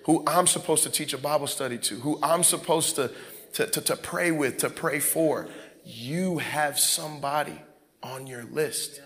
who 0.04 0.24
I'm 0.26 0.46
supposed 0.46 0.82
to 0.84 0.90
teach 0.90 1.12
a 1.12 1.18
Bible 1.18 1.46
study 1.46 1.78
to, 1.78 1.96
who 1.96 2.18
I'm 2.22 2.42
supposed 2.42 2.96
to, 2.96 3.10
to, 3.54 3.66
to, 3.66 3.80
to 3.80 3.96
pray 3.96 4.30
with, 4.30 4.58
to 4.58 4.70
pray 4.70 4.98
for. 4.98 5.48
You 5.84 6.38
have 6.38 6.78
somebody 6.78 7.60
on 8.02 8.26
your 8.26 8.44
list. 8.44 9.00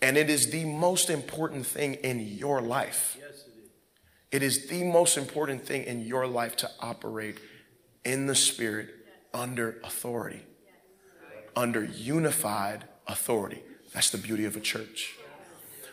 And 0.00 0.16
it 0.16 0.28
is 0.28 0.50
the 0.50 0.64
most 0.64 1.10
important 1.10 1.64
thing 1.64 1.94
in 1.94 2.20
your 2.20 2.60
life. 2.60 3.16
It 4.30 4.42
is 4.42 4.66
the 4.66 4.82
most 4.84 5.16
important 5.16 5.64
thing 5.64 5.84
in 5.84 6.00
your 6.00 6.26
life 6.26 6.56
to 6.56 6.70
operate 6.80 7.38
in 8.04 8.26
the 8.26 8.34
Spirit 8.34 8.88
under 9.32 9.78
authority, 9.84 10.42
under 11.54 11.84
unified 11.84 12.84
authority. 13.06 13.62
That's 13.92 14.10
the 14.10 14.18
beauty 14.18 14.44
of 14.44 14.56
a 14.56 14.60
church. 14.60 15.14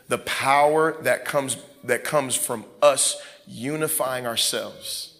The 0.07 0.17
power 0.19 1.01
that 1.03 1.25
comes, 1.25 1.57
that 1.83 2.03
comes 2.03 2.35
from 2.35 2.65
us 2.81 3.21
unifying 3.49 4.25
ourselves. 4.25 5.17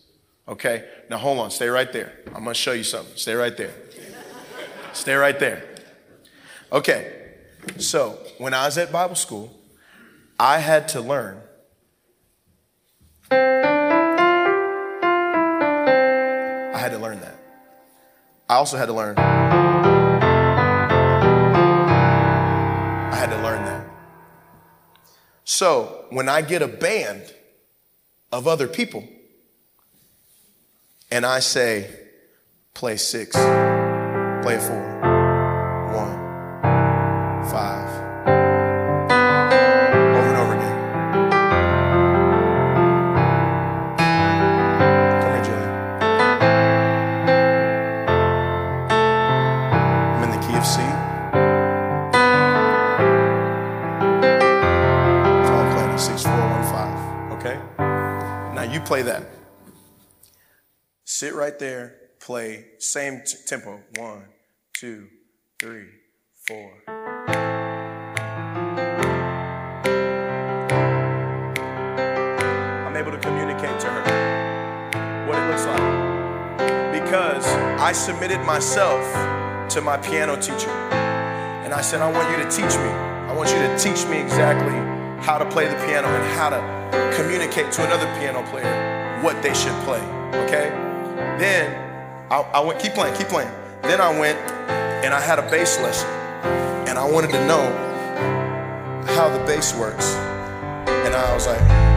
Okay? 0.48 0.86
Now 1.10 1.18
hold 1.18 1.40
on, 1.40 1.52
stay 1.52 1.68
right 1.68 1.92
there. 1.92 2.14
I'm 2.28 2.44
gonna 2.44 2.54
show 2.54 2.74
you 2.74 2.84
something. 2.84 3.18
Stay 3.18 3.34
right 3.34 3.58
there. 3.58 3.74
Stay 4.94 5.16
right 5.16 5.38
there. 5.38 5.64
Okay, 6.72 7.34
so 7.78 8.20
when 8.38 8.54
I 8.54 8.66
was 8.66 8.78
at 8.78 8.92
Bible 8.92 9.16
school, 9.16 9.60
I 10.40 10.60
had 10.60 10.88
to 10.90 11.02
learn 11.02 11.42
I 16.80 16.84
had 16.84 16.92
to 16.92 16.98
learn 16.98 17.20
that. 17.20 17.36
I 18.48 18.56
also 18.56 18.78
had 18.78 18.86
to 18.86 18.94
learn. 18.94 19.18
I 19.18 19.22
had 23.14 23.30
to 23.32 23.42
learn 23.42 23.66
that. 23.66 23.86
So 25.44 26.06
when 26.10 26.30
I 26.30 26.42
get 26.42 26.62
a 26.62 26.68
band 26.68 27.34
of 28.32 28.48
other 28.48 28.68
people. 28.68 29.08
And 31.12 31.26
I 31.26 31.40
say, 31.40 31.90
play 32.74 32.98
six, 32.98 33.36
play 33.36 34.60
four, 34.60 35.02
play 58.90 59.04
that. 59.04 59.24
Sit 61.04 61.36
right 61.36 61.60
there, 61.60 61.96
play 62.20 62.66
same 62.80 63.22
t- 63.24 63.38
tempo. 63.46 63.80
One, 63.98 64.24
two, 64.74 65.08
three, 65.62 65.86
four. 66.48 66.74
I'm 72.88 72.98
able 72.98 73.12
to 73.12 73.20
communicate 73.20 73.80
to 73.80 73.88
her 73.92 75.28
what 75.28 75.38
it 75.38 75.48
looks 75.52 75.66
like. 75.68 75.86
Because 76.92 77.46
I 77.80 77.92
submitted 77.92 78.44
myself 78.44 79.04
to 79.70 79.82
my 79.82 79.98
piano 79.98 80.36
teacher. 80.36 80.72
And 81.64 81.76
I 81.76 81.82
said, 81.82 82.02
I 82.02 82.12
want 82.12 82.28
you 82.32 82.44
to 82.44 82.50
teach 82.50 82.76
me. 82.80 82.90
I 83.30 83.34
want 83.34 83.50
you 83.50 83.60
to 83.60 83.78
teach 83.78 84.10
me 84.10 84.20
exactly 84.20 84.74
how 85.24 85.38
to 85.38 85.46
play 85.46 85.68
the 85.68 85.76
piano 85.86 86.08
and 86.08 86.34
how 86.34 86.50
to 86.50 86.80
communicate 87.16 87.72
to 87.74 87.86
another 87.86 88.06
piano 88.20 88.42
player 88.50 88.79
what 89.22 89.42
they 89.42 89.54
should 89.54 89.76
play. 89.84 90.02
Okay? 90.46 90.70
Then 91.38 91.72
I, 92.32 92.42
I 92.54 92.60
went, 92.62 92.80
keep 92.80 92.94
playing, 92.94 93.16
keep 93.16 93.28
playing. 93.28 93.52
Then 93.82 94.02
I 94.02 94.18
went 94.20 94.38
and 95.04 95.14
I 95.14 95.22
had 95.22 95.40
a 95.40 95.50
bass 95.50 95.80
lesson. 95.80 96.10
And 96.88 96.98
I 96.98 97.10
wanted 97.10 97.32
to 97.32 97.48
know 97.48 97.64
how 99.16 99.30
the 99.30 99.44
bass 99.46 99.76
works. 99.76 100.14
And 101.06 101.16
I 101.16 101.34
was 101.34 101.48
like, 101.48 101.89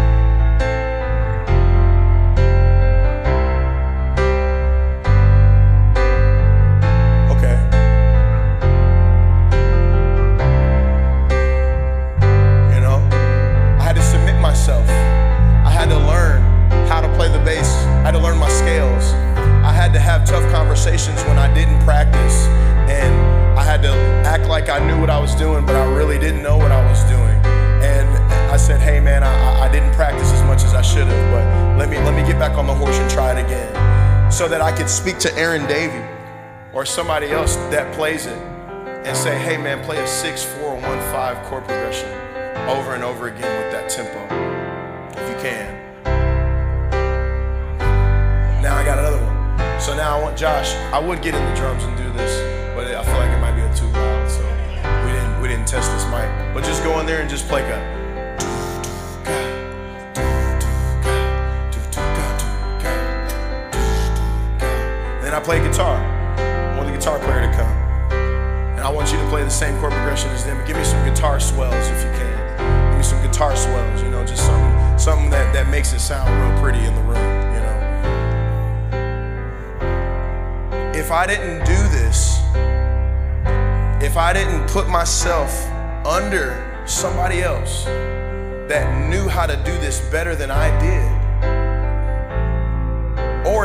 speak 34.93 35.19
to 35.19 35.35
Aaron 35.37 35.67
Davey 35.67 36.05
or 36.75 36.85
somebody 36.85 37.31
else 37.31 37.57
that 37.73 37.95
plays 37.95 38.27
it 38.27 38.37
and 38.37 39.17
say, 39.17 39.39
hey 39.39 39.57
man, 39.57 39.83
play 39.85 39.97
a 39.99 40.07
six, 40.07 40.45
four, 40.45 40.75
one, 40.75 40.99
five 41.11 41.43
chord 41.47 41.65
progression 41.65 42.09
over 42.69 42.95
and 42.95 43.03
over 43.03 43.29
again 43.29 43.63
with 43.63 43.73
that 43.73 43.89
tempo. 43.89 44.21
If 45.19 45.29
you 45.31 45.37
can. 45.43 46.03
Now 48.63 48.77
I 48.77 48.85
got 48.85 48.99
another 48.99 49.25
one. 49.25 49.81
So 49.81 49.97
now 49.97 50.19
I 50.19 50.23
want 50.23 50.37
Josh. 50.37 50.75
I 50.93 50.99
would 50.99 51.23
get 51.23 51.35
in 51.35 51.43
the 51.43 51.57
drums 51.57 51.85
and 51.85 51.97
do 51.97 52.13
this, 52.13 52.75
but 52.77 52.87
I 52.87 53.03
feel 53.03 53.15
like 53.15 53.31
it 53.31 53.41
might 53.41 53.57
be 53.57 53.63
a 53.63 53.75
too 53.75 53.87
loud. 53.87 54.31
So 54.31 54.45
we 55.07 55.13
didn't 55.13 55.41
we 55.41 55.49
didn't 55.49 55.67
test 55.67 55.91
this 55.91 56.05
mic. 56.05 56.29
But 56.53 56.65
just 56.65 56.85
go 56.85 57.01
in 57.01 57.07
there 57.07 57.23
and 57.23 57.31
just 57.31 57.49
play 57.49 57.63
a. 57.63 58.02
play 65.43 65.59
guitar. 65.59 65.97
I 66.39 66.77
want 66.77 66.89
the 66.89 66.97
guitar 66.97 67.19
player 67.19 67.41
to 67.41 67.57
come. 67.57 67.73
And 68.73 68.81
I 68.81 68.91
want 68.91 69.11
you 69.13 69.19
to 69.19 69.29
play 69.29 69.43
the 69.43 69.51
same 69.51 69.79
chord 69.81 69.93
progression 69.93 70.31
as 70.31 70.45
them. 70.45 70.65
Give 70.67 70.77
me 70.77 70.85
some 70.85 71.05
guitar 71.05 71.41
swells 71.41 71.89
if 71.89 72.05
you 72.05 72.11
can. 72.13 72.91
Give 72.91 72.99
me 72.99 73.03
some 73.03 73.21
guitar 73.23 73.57
swells, 73.57 74.03
you 74.03 74.11
know, 74.11 74.25
just 74.25 74.47
something 74.47 74.99
something 74.99 75.31
that, 75.31 75.53
that 75.53 75.69
makes 75.69 75.93
it 75.93 75.99
sound 75.99 76.31
real 76.41 76.63
pretty 76.63 76.79
in 76.79 76.95
the 76.95 77.03
room, 77.03 77.17
you 77.55 77.61
know. 77.61 77.79
If 80.95 81.11
I 81.11 81.27
didn't 81.27 81.65
do 81.65 81.75
this, 81.91 82.39
if 84.03 84.17
I 84.17 84.33
didn't 84.33 84.69
put 84.69 84.89
myself 84.89 85.51
under 86.07 86.55
somebody 86.87 87.43
else 87.43 87.85
that 87.85 89.09
knew 89.09 89.29
how 89.29 89.47
to 89.47 89.57
do 89.65 89.73
this 89.79 90.01
better 90.11 90.37
than 90.37 90.51
I 90.51 90.71
did, 90.81 91.12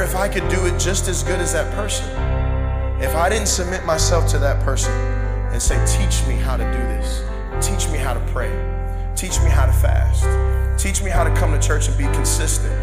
if 0.08 0.16
I 0.16 0.30
could 0.30 0.48
do 0.48 0.66
it 0.66 0.80
just 0.80 1.10
as 1.10 1.22
good 1.22 1.42
as 1.42 1.52
that 1.52 1.70
person, 1.74 2.08
if 3.02 3.14
I 3.14 3.28
didn't 3.28 3.50
submit 3.50 3.84
myself 3.84 4.26
to 4.32 4.40
that 4.40 4.64
person 4.64 4.94
and 5.52 5.62
say, 5.62 5.76
Teach 5.86 6.26
me 6.26 6.36
how 6.36 6.56
to 6.56 6.64
do 6.64 6.80
this, 6.80 7.26
teach 7.60 7.92
me 7.92 7.98
how 7.98 8.14
to 8.14 8.22
pray, 8.32 8.50
teach 9.18 9.38
me 9.42 9.50
how 9.50 9.66
to 9.66 9.74
fast, 9.74 10.24
teach 10.82 11.04
me 11.04 11.10
how 11.10 11.26
to 11.26 11.36
come 11.36 11.52
to 11.52 11.60
church 11.60 11.90
and 11.90 11.98
be 11.98 12.06
consistent, 12.16 12.74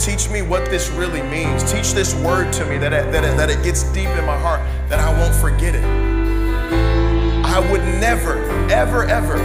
teach 0.00 0.30
me 0.30 0.40
what 0.40 0.64
this 0.70 0.88
really 0.92 1.20
means, 1.24 1.70
teach 1.70 1.92
this 1.92 2.14
word 2.14 2.50
to 2.54 2.64
me 2.64 2.78
that 2.78 2.94
it, 2.94 3.12
that 3.12 3.24
it, 3.24 3.36
that 3.36 3.50
it 3.50 3.62
gets 3.62 3.84
deep 3.92 4.08
in 4.08 4.24
my 4.24 4.38
heart, 4.38 4.62
that 4.88 5.00
I 5.00 5.12
won't 5.20 5.34
forget 5.34 5.74
it. 5.74 5.84
I 7.44 7.60
would 7.70 7.82
never, 8.00 8.42
ever, 8.70 9.04
ever 9.04 9.36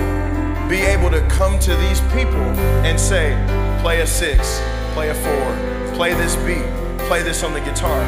be 0.70 0.78
able 0.78 1.12
to 1.12 1.20
come 1.28 1.60
to 1.60 1.76
these 1.76 2.00
people 2.14 2.46
and 2.88 2.98
say, 2.98 3.36
play 3.82 4.00
a 4.00 4.08
six, 4.08 4.62
play 4.94 5.10
a 5.10 5.14
four, 5.14 5.96
play 5.98 6.14
this 6.14 6.38
beat, 6.38 6.85
play 7.08 7.22
this 7.22 7.44
on 7.44 7.54
the 7.54 7.62
guitar. 7.62 8.02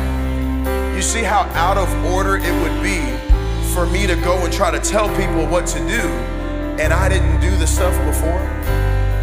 You 0.95 1.01
see 1.01 1.21
how 1.21 1.41
out 1.53 1.77
of 1.77 1.87
order 2.05 2.37
it 2.37 2.53
would 2.63 2.81
be 2.81 2.99
for 3.73 3.85
me 3.85 4.07
to 4.07 4.15
go 4.15 4.43
and 4.43 4.51
try 4.51 4.71
to 4.71 4.79
tell 4.79 5.07
people 5.15 5.45
what 5.45 5.67
to 5.67 5.79
do, 5.79 6.01
and 6.81 6.91
I 6.91 7.07
didn't 7.07 7.39
do 7.39 7.55
the 7.57 7.67
stuff 7.67 7.93
before? 8.05 8.41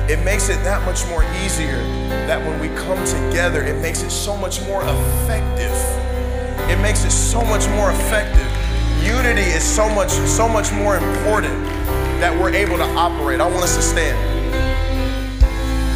It 0.09 0.23
makes 0.25 0.49
it 0.49 0.63
that 0.63 0.85
much 0.85 1.05
more 1.09 1.25
easier 1.43 1.79
that 2.29 2.39
when 2.39 2.61
we 2.61 2.69
come 2.77 3.05
together, 3.05 3.65
it 3.65 3.81
makes 3.81 4.03
it 4.03 4.11
so 4.11 4.37
much 4.37 4.61
more 4.63 4.83
effective. 4.83 5.73
It 6.71 6.81
makes 6.81 7.05
it 7.05 7.11
so 7.11 7.43
much 7.43 7.69
more 7.71 7.91
effective. 7.91 8.47
Unity 9.05 9.43
is 9.43 9.65
so 9.65 9.89
much, 9.89 10.11
so 10.11 10.49
much 10.49 10.73
more 10.73 10.97
important 10.97 11.55
that 12.21 12.33
we're 12.39 12.53
able 12.53 12.77
to 12.77 12.85
operate. 12.95 13.41
I 13.41 13.47
want 13.47 13.65
us 13.65 13.77
to 13.77 13.83
stand. 13.83 14.19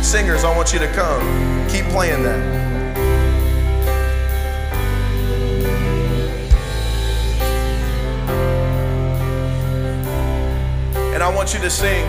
Singers, 0.05 0.43
I 0.43 0.57
want 0.57 0.73
you 0.73 0.79
to 0.81 0.89
come. 0.93 1.69
Keep 1.69 1.85
playing 1.87 2.23
that. 2.25 2.78
And 11.19 11.25
I 11.25 11.35
want 11.35 11.53
you 11.53 11.59
to 11.59 11.69
sing. 11.69 12.07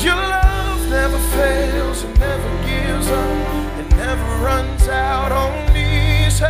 Your 0.00 0.16
love 0.16 0.80
never 0.88 1.18
fails, 1.36 2.04
it 2.04 2.18
never 2.18 2.48
gives 2.64 3.06
up, 3.08 3.78
it 3.78 3.90
never 3.96 4.24
runs 4.40 4.88
out 4.88 5.30
on 5.30 5.52
me. 5.74 6.30
Say, 6.30 6.48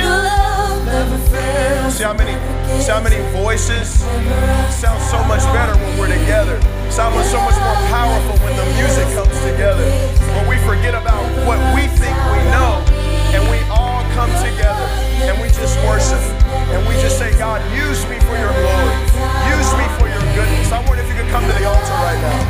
Your 0.00 0.08
love 0.08 0.82
never 0.86 1.18
fails. 1.28 1.98
See 1.98 2.04
how 2.04 2.14
many, 2.14 2.32
see 2.80 2.90
how 2.90 3.02
many 3.02 3.20
voices 3.36 4.00
sound 4.72 4.96
so 5.12 5.22
much 5.28 5.44
better 5.52 5.76
when 5.76 5.98
we're 5.98 6.08
together. 6.08 6.56
Sound 6.88 7.12
so 7.28 7.36
much 7.36 7.58
more 7.60 7.80
powerful 7.92 8.40
when 8.40 8.56
the 8.56 8.64
music 8.80 9.04
comes 9.12 9.36
together. 9.44 9.84
When 10.40 10.48
we 10.48 10.56
forget 10.64 10.94
about 10.94 11.20
what 11.44 11.60
we 11.76 11.84
think 12.00 12.16
we 12.32 12.40
know, 12.48 12.80
and 13.36 13.44
we 13.50 13.60
all 13.68 14.00
come 14.16 14.32
together 14.40 14.88
and 15.26 15.36
we 15.42 15.48
just 15.48 15.76
worship 15.84 16.22
and 16.72 16.80
we 16.86 16.94
just 17.02 17.18
say, 17.18 17.36
God, 17.36 17.60
use 17.74 18.06
me 18.06 18.16
for 18.20 18.38
your 18.38 18.54
glory, 18.56 18.94
use 19.52 19.68
me 19.74 19.84
for 19.98 20.06
your 20.08 20.13
goodness. 20.34 20.72
I 20.72 20.78
wonder 20.86 21.02
if 21.02 21.08
you 21.08 21.14
could 21.14 21.30
come 21.30 21.44
to 21.46 21.52
the 21.52 21.64
altar 21.64 21.98
right 22.06 22.20
now. 22.20 22.40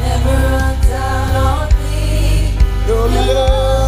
Never 0.00 0.36
runs 0.56 0.90
out 0.90 1.34
on 1.36 1.68
me. 1.84 2.56
Your 2.86 3.08
love. 3.08 3.83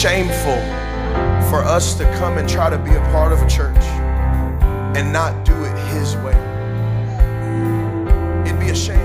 Shameful 0.00 0.56
for 1.50 1.62
us 1.62 1.92
to 1.92 2.04
come 2.16 2.38
and 2.38 2.48
try 2.48 2.70
to 2.70 2.78
be 2.78 2.90
a 2.90 3.00
part 3.12 3.34
of 3.34 3.42
a 3.42 3.46
church 3.46 3.76
and 4.96 5.12
not 5.12 5.44
do 5.44 5.52
it 5.52 5.76
His 5.92 6.16
way. 6.16 6.32
It'd 8.46 8.58
be 8.58 8.70
a 8.70 8.74
shame. 8.74 8.96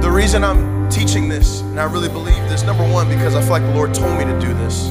The 0.00 0.10
reason 0.10 0.42
I'm 0.42 0.88
teaching 0.88 1.28
this, 1.28 1.60
and 1.60 1.78
I 1.78 1.84
really 1.92 2.08
believe 2.08 2.42
this, 2.48 2.62
number 2.62 2.90
one, 2.90 3.06
because 3.06 3.34
I 3.34 3.42
feel 3.42 3.50
like 3.50 3.64
the 3.64 3.74
Lord 3.74 3.92
told 3.92 4.16
me 4.16 4.24
to 4.24 4.40
do 4.40 4.54
this. 4.54 4.88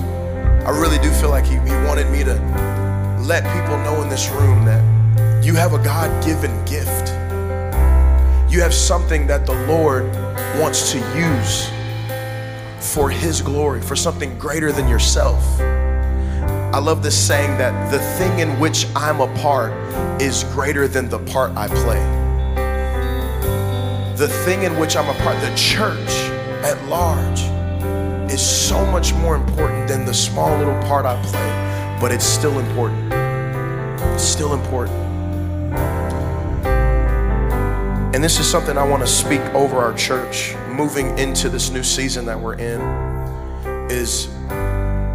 I 0.68 0.70
really 0.70 1.00
do 1.00 1.10
feel 1.14 1.32
like 1.32 1.46
He, 1.46 1.56
he 1.56 1.76
wanted 1.88 2.08
me 2.12 2.24
to 2.26 2.36
let 3.26 3.42
people 3.58 3.80
know 3.80 4.04
in 4.04 4.10
this 4.10 4.30
room 4.30 4.66
that 4.66 5.44
You 5.44 5.56
have 5.56 5.74
a 5.74 5.84
God 5.84 6.24
given 6.24 6.54
gift. 6.66 7.10
You 8.54 8.62
have 8.62 8.74
something 8.74 9.26
that 9.26 9.48
the 9.48 9.66
Lord 9.66 10.14
wants 10.60 10.92
to 10.92 11.00
use 11.18 11.75
for 12.80 13.10
His 13.10 13.42
glory, 13.42 13.82
for 13.82 13.96
something 13.96 14.38
greater 14.38 14.72
than 14.72 14.88
yourself. 14.88 15.44
I 16.76 16.80
love 16.80 17.02
this 17.02 17.16
saying 17.16 17.58
that 17.58 17.90
the 17.90 18.00
thing 18.18 18.40
in 18.40 18.60
which 18.60 18.86
I'm 18.96 19.22
a 19.22 19.34
part 19.40 19.72
is 20.22 20.44
greater 20.46 20.88
than 20.88 21.08
the 21.08 21.20
part 21.20 21.56
I 21.56 21.68
play. 21.68 22.04
The 24.18 24.28
thing 24.28 24.64
in 24.64 24.78
which 24.80 24.96
I'm 24.96 25.10
a 25.10 25.18
part, 25.24 25.40
the 25.42 25.56
church 25.56 26.10
at 26.64 26.82
large, 26.88 27.42
is 28.32 28.42
so 28.42 28.86
much 28.88 29.14
more 29.14 29.36
important 29.36 29.88
than 29.88 30.06
the 30.06 30.14
small 30.14 30.58
little 30.58 30.78
part 30.84 31.06
I 31.06 31.22
play, 31.24 32.00
but 32.02 32.12
it's 32.12 32.26
still 32.26 32.60
important. 32.60 33.14
It's 34.14 34.24
still 34.24 34.54
important. 34.54 34.98
And 38.14 38.24
this 38.24 38.40
is 38.40 38.50
something 38.50 38.78
I 38.78 38.88
want 38.88 39.02
to 39.02 39.08
speak 39.08 39.42
over 39.54 39.78
our 39.78 39.94
church 39.94 40.56
moving 40.76 41.18
into 41.18 41.50
this 41.50 41.70
new 41.70 41.84
season 41.84 42.26
that 42.26 42.40
we're 42.40 42.56
in 42.56 42.82
is 43.90 44.28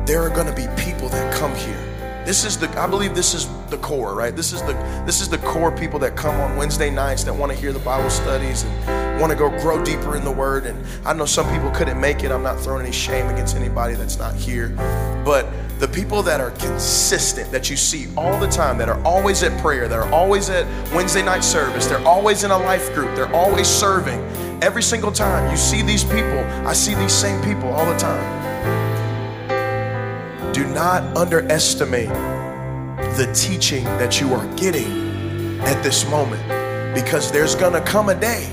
there 0.06 0.22
are 0.22 0.30
going 0.30 0.46
to 0.46 0.54
be 0.54 0.66
people 0.82 1.08
that 1.11 1.34
come 1.34 1.54
here. 1.54 1.86
This 2.24 2.44
is 2.44 2.58
the 2.58 2.68
I 2.80 2.86
believe 2.86 3.14
this 3.14 3.34
is 3.34 3.48
the 3.68 3.78
core, 3.78 4.14
right? 4.14 4.34
This 4.34 4.52
is 4.52 4.62
the 4.62 4.72
this 5.06 5.20
is 5.20 5.28
the 5.28 5.38
core 5.38 5.72
people 5.72 5.98
that 6.00 6.16
come 6.16 6.34
on 6.40 6.56
Wednesday 6.56 6.90
nights 6.90 7.24
that 7.24 7.34
want 7.34 7.52
to 7.52 7.58
hear 7.58 7.72
the 7.72 7.78
Bible 7.80 8.11
studies 8.11 8.62
and 8.62 9.20
want 9.20 9.32
to 9.32 9.38
go 9.38 9.50
grow 9.61 9.82
deeper 9.84 10.16
in 10.16 10.24
the 10.24 10.30
word 10.30 10.64
and 10.64 10.86
I 11.06 11.12
know 11.12 11.26
some 11.26 11.50
people 11.52 11.70
couldn't 11.70 12.00
make 12.00 12.22
it. 12.24 12.30
I'm 12.30 12.42
not 12.42 12.61
throwing 12.61 12.82
any 12.82 12.92
shame 12.92 13.26
against 13.26 13.56
anybody 13.56 13.94
that's 13.94 14.18
not 14.18 14.34
here. 14.34 14.68
But 15.24 15.46
the 15.78 15.88
people 15.88 16.22
that 16.22 16.40
are 16.40 16.50
consistent 16.52 17.50
that 17.50 17.70
you 17.70 17.76
see 17.76 18.06
all 18.16 18.38
the 18.38 18.48
time 18.48 18.76
that 18.78 18.88
are 18.88 19.02
always 19.02 19.42
at 19.42 19.58
prayer 19.62 19.88
that 19.88 19.98
are 19.98 20.12
always 20.12 20.50
at 20.50 20.66
wednesday 20.92 21.22
night 21.22 21.42
service 21.42 21.86
they're 21.86 22.06
always 22.06 22.44
in 22.44 22.50
a 22.50 22.58
life 22.58 22.92
group 22.92 23.14
they're 23.16 23.34
always 23.34 23.66
serving 23.66 24.20
every 24.62 24.82
single 24.82 25.12
time 25.12 25.50
you 25.50 25.56
see 25.56 25.82
these 25.82 26.04
people 26.04 26.38
i 26.66 26.72
see 26.72 26.94
these 26.94 27.12
same 27.12 27.42
people 27.42 27.68
all 27.70 27.86
the 27.86 27.98
time 27.98 28.38
do 30.52 30.66
not 30.66 31.02
underestimate 31.16 32.08
the 33.16 33.30
teaching 33.34 33.84
that 33.84 34.20
you 34.20 34.32
are 34.34 34.46
getting 34.56 35.61
at 35.61 35.82
this 35.82 36.08
moment 36.11 36.42
because 36.94 37.30
there's 37.32 37.54
gonna 37.54 37.80
come 37.82 38.08
a 38.08 38.14
day 38.14 38.48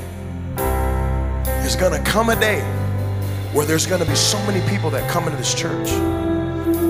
there's 1.45 1.76
gonna 1.76 2.01
come 2.03 2.30
a 2.30 2.39
day 2.39 2.62
where 3.53 3.66
there's 3.66 3.86
gonna 3.86 4.05
be 4.05 4.16
so 4.16 4.38
many 4.45 4.66
people 4.70 4.89
that 4.89 5.10
come 5.10 5.26
into 5.26 5.38
this 5.38 5.53
church 5.53 5.89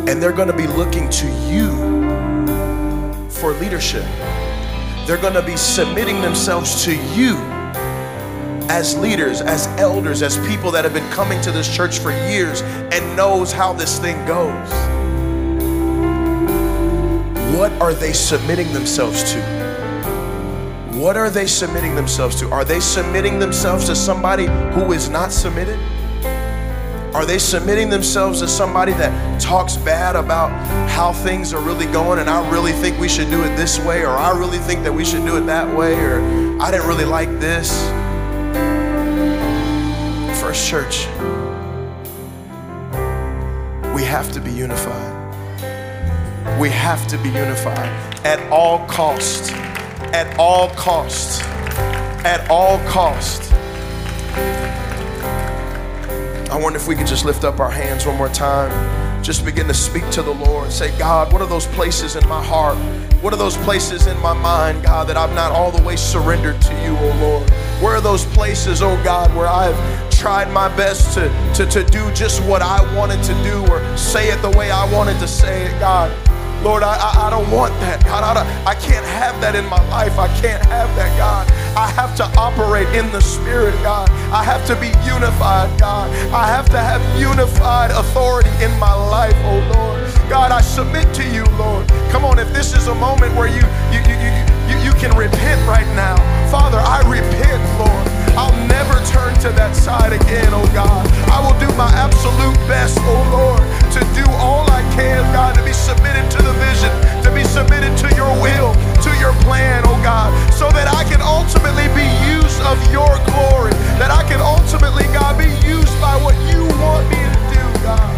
and 0.07 0.22
they're 0.22 0.32
to 0.47 0.55
be 0.55 0.68
looking 0.68 1.09
to 1.09 1.28
you 1.49 1.70
for 3.30 3.53
leadership. 3.53 4.05
They're 5.05 5.18
to 5.34 5.41
be 5.41 5.57
submitting 5.57 6.22
themselves 6.22 6.86
to 6.86 6.95
you 7.13 7.36
as 8.70 8.97
leaders, 8.97 9.41
as 9.41 9.68
elders, 9.80 10.22
as 10.22 10.38
people 10.47 10.72
that 10.72 10.84
have 10.84 10.93
been 10.93 11.09
coming 11.11 11.41
to 11.41 11.51
this 11.51 11.74
church 11.74 11.99
for 11.99 12.11
years 12.11 12.61
and 12.61 13.15
knows 13.15 13.51
how 13.51 13.74
this 13.74 13.99
thing 13.99 14.18
goes. 14.26 14.70
What 17.57 17.72
are 17.82 17.93
they 17.93 18.13
submitting 18.13 18.72
themselves 18.74 19.32
to? 19.32 19.41
What 20.93 21.15
are 21.15 21.30
they 21.30 21.47
submitting 21.47 21.95
themselves 21.95 22.36
to? 22.41 22.49
Are 22.51 22.65
they 22.65 22.80
submitting 22.80 23.39
themselves 23.39 23.86
to 23.86 23.95
somebody 23.95 24.45
who 24.74 24.91
is 24.91 25.09
not 25.09 25.32
submitted? 25.32 25.80
Are 27.15 27.26
they 27.26 27.39
submitting 27.39 27.89
themselves 27.89 28.41
to 28.41 28.47
somebody 28.47 28.91
that 28.93 29.41
talks 29.41 29.76
bad 29.78 30.15
about 30.15 30.49
how 30.89 31.13
things 31.13 31.53
are 31.53 31.61
really 31.61 31.88
going 31.88 32.20
and 32.20 32.30
I 32.30 32.47
really 32.51 32.74
think 32.74 32.99
we 32.99 33.09
should 33.09 33.30
do 33.30 33.43
it 33.43 33.55
this 33.55 33.80
way 33.80 34.05
or 34.05 34.09
I 34.09 34.38
really 34.38 34.59
think 34.59 34.84
that 34.84 34.93
we 34.93 35.03
should 35.03 35.26
do 35.26 35.38
it 35.38 35.47
that 35.47 35.76
way 35.76 35.95
or 35.95 36.22
I 36.61 36.70
didn't 36.70 36.88
really 36.88 37.05
like 37.05 37.30
this? 37.39 37.72
First 40.48 40.70
Church, 40.70 41.08
we 43.93 44.02
have 44.04 44.32
to 44.32 44.39
be 44.39 44.50
unified. 44.50 45.14
We 46.58 46.70
have 46.70 47.06
to 47.10 47.18
be 47.18 47.28
unified 47.28 47.89
at 48.26 48.39
all 48.50 48.88
cost. 48.88 49.52
At 50.14 50.39
all 50.39 50.70
cost. 50.70 51.41
At 52.24 52.50
all 52.50 52.80
cost. 52.88 53.52
I 56.50 56.58
wonder 56.58 56.80
if 56.80 56.88
we 56.88 56.95
could 56.95 57.08
just 57.08 57.26
lift 57.26 57.43
up 57.43 57.60
our 57.60 57.70
hands 57.70 58.06
one 58.06 58.16
more 58.16 58.30
time. 58.30 58.72
Just 59.22 59.43
begin 59.43 59.68
to 59.68 59.74
speak 59.74 60.10
to 60.12 60.22
the 60.22 60.34
Lord. 60.34 60.72
Say, 60.72 60.98
God, 60.98 61.34
what 61.34 61.41
are 61.41 61.48
those 61.48 61.68
places 61.68 62.16
in 62.16 62.26
my 62.30 62.41
heart? 62.41 62.78
What 63.22 63.34
are 63.34 63.38
those 63.38 63.58
places 63.58 64.08
in 64.08 64.18
my 64.22 64.32
mind, 64.32 64.82
God, 64.82 65.10
that 65.10 65.18
I've 65.18 65.36
not 65.36 65.52
all 65.52 65.72
the 65.72 65.84
way 65.84 65.98
surrendered 65.98 66.62
to 66.62 66.74
you, 66.84 66.95
oh 66.98 67.18
Lord? 67.20 67.50
Where 67.84 67.98
are 67.98 68.02
those 68.02 68.24
places, 68.28 68.82
oh 68.82 68.95
God, 69.04 69.36
where 69.36 69.48
I've 69.48 70.07
tried 70.18 70.51
my 70.51 70.68
best 70.76 71.13
to, 71.13 71.30
to, 71.53 71.65
to 71.68 71.84
do 71.91 72.11
just 72.13 72.43
what 72.43 72.61
I 72.63 72.82
wanted 72.95 73.22
to 73.24 73.34
do 73.43 73.61
or 73.72 73.80
say 73.95 74.30
it 74.30 74.41
the 74.41 74.49
way 74.57 74.72
I 74.72 74.91
wanted 74.91 75.20
to 75.20 75.28
say 75.28 75.68
it, 75.68 75.80
God? 75.80 76.09
Lord, 76.63 76.82
I, 76.82 76.97
I, 76.97 77.28
I 77.28 77.30
don't 77.30 77.49
want 77.51 77.72
that, 77.82 78.03
God. 78.03 78.26
I, 78.26 78.41
I 78.65 78.74
can't 78.74 79.05
have 79.05 79.39
that 79.41 79.53
in 79.53 79.65
my 79.70 79.78
life. 79.89 80.18
I 80.18 80.28
can't 80.41 80.63
have 80.65 80.89
that, 80.95 81.15
God. 81.15 81.45
I 81.78 81.86
have 81.91 82.15
to 82.18 82.26
operate 82.36 82.89
in 82.97 83.11
the 83.11 83.22
Spirit, 83.22 83.76
God. 83.84 84.09
I 84.34 84.43
have 84.43 84.65
to 84.65 84.76
be 84.76 84.89
unified, 85.05 85.70
God. 85.80 86.09
I 86.34 86.47
have 86.47 86.65
to 86.70 86.80
have 86.80 86.99
unified 87.22 87.91
authority 87.91 88.49
in 88.59 88.74
my 88.80 88.93
life, 88.93 89.38
oh 89.45 89.61
Lord. 89.70 90.30
God, 90.30 90.51
I 90.51 90.61
submit 90.61 91.13
to 91.13 91.24
you, 91.30 91.45
Lord. 91.61 91.88
Come 92.09 92.26
on, 92.26 92.39
if 92.39 92.51
this 92.53 92.74
is 92.74 92.88
a 92.88 92.95
moment 92.95 93.36
where 93.36 93.47
you 93.47 93.61
you 93.93 94.01
you 94.09 94.18
you, 94.18 94.34
you, 94.65 94.78
you 94.89 94.93
can 94.97 95.15
repent 95.15 95.61
right 95.70 95.88
now. 95.93 96.18
Father, 96.49 96.80
I 96.82 97.05
repent, 97.05 97.61
Lord 97.78 98.16
return 98.98 99.34
to 99.45 99.50
that 99.54 99.76
side 99.78 100.14
again, 100.14 100.50
oh 100.50 100.66
God. 100.74 101.06
I 101.30 101.38
will 101.45 101.58
do 101.62 101.70
my 101.78 101.89
absolute 101.93 102.58
best, 102.66 102.98
oh 103.06 103.22
Lord, 103.30 103.62
to 103.93 104.02
do 104.18 104.26
all 104.41 104.66
I 104.74 104.82
can, 104.98 105.22
God, 105.34 105.54
to 105.56 105.64
be 105.64 105.74
submitted 105.74 106.26
to 106.34 106.39
the 106.41 106.54
vision, 106.66 106.89
to 107.22 107.30
be 107.30 107.45
submitted 107.45 107.94
to 108.02 108.07
your 108.18 108.34
will, 108.41 108.74
to 109.06 109.11
your 109.22 109.34
plan, 109.45 109.86
oh 109.86 109.98
God, 110.02 110.34
so 110.53 110.69
that 110.74 110.90
I 110.90 111.06
can 111.06 111.22
ultimately 111.22 111.86
be 111.94 112.07
used 112.26 112.60
of 112.65 112.78
your 112.90 113.14
glory, 113.30 113.74
that 114.02 114.10
I 114.10 114.26
can 114.26 114.41
ultimately, 114.41 115.06
God, 115.14 115.38
be 115.38 115.49
used 115.61 115.94
by 116.02 116.18
what 116.26 116.34
you 116.49 116.65
want 116.82 117.06
me 117.14 117.22
to 117.22 117.40
do, 117.53 117.65
God. 117.86 118.14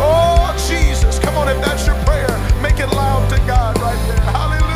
Oh, 0.00 0.48
Jesus. 0.68 1.18
Come 1.20 1.36
on, 1.36 1.48
if 1.52 1.60
that's 1.60 1.84
your 1.84 1.96
prayer, 2.08 2.32
make 2.64 2.80
it 2.80 2.88
loud 2.96 3.28
to 3.28 3.36
God 3.44 3.76
right 3.78 4.00
there. 4.08 4.20
Hallelujah. 4.32 4.67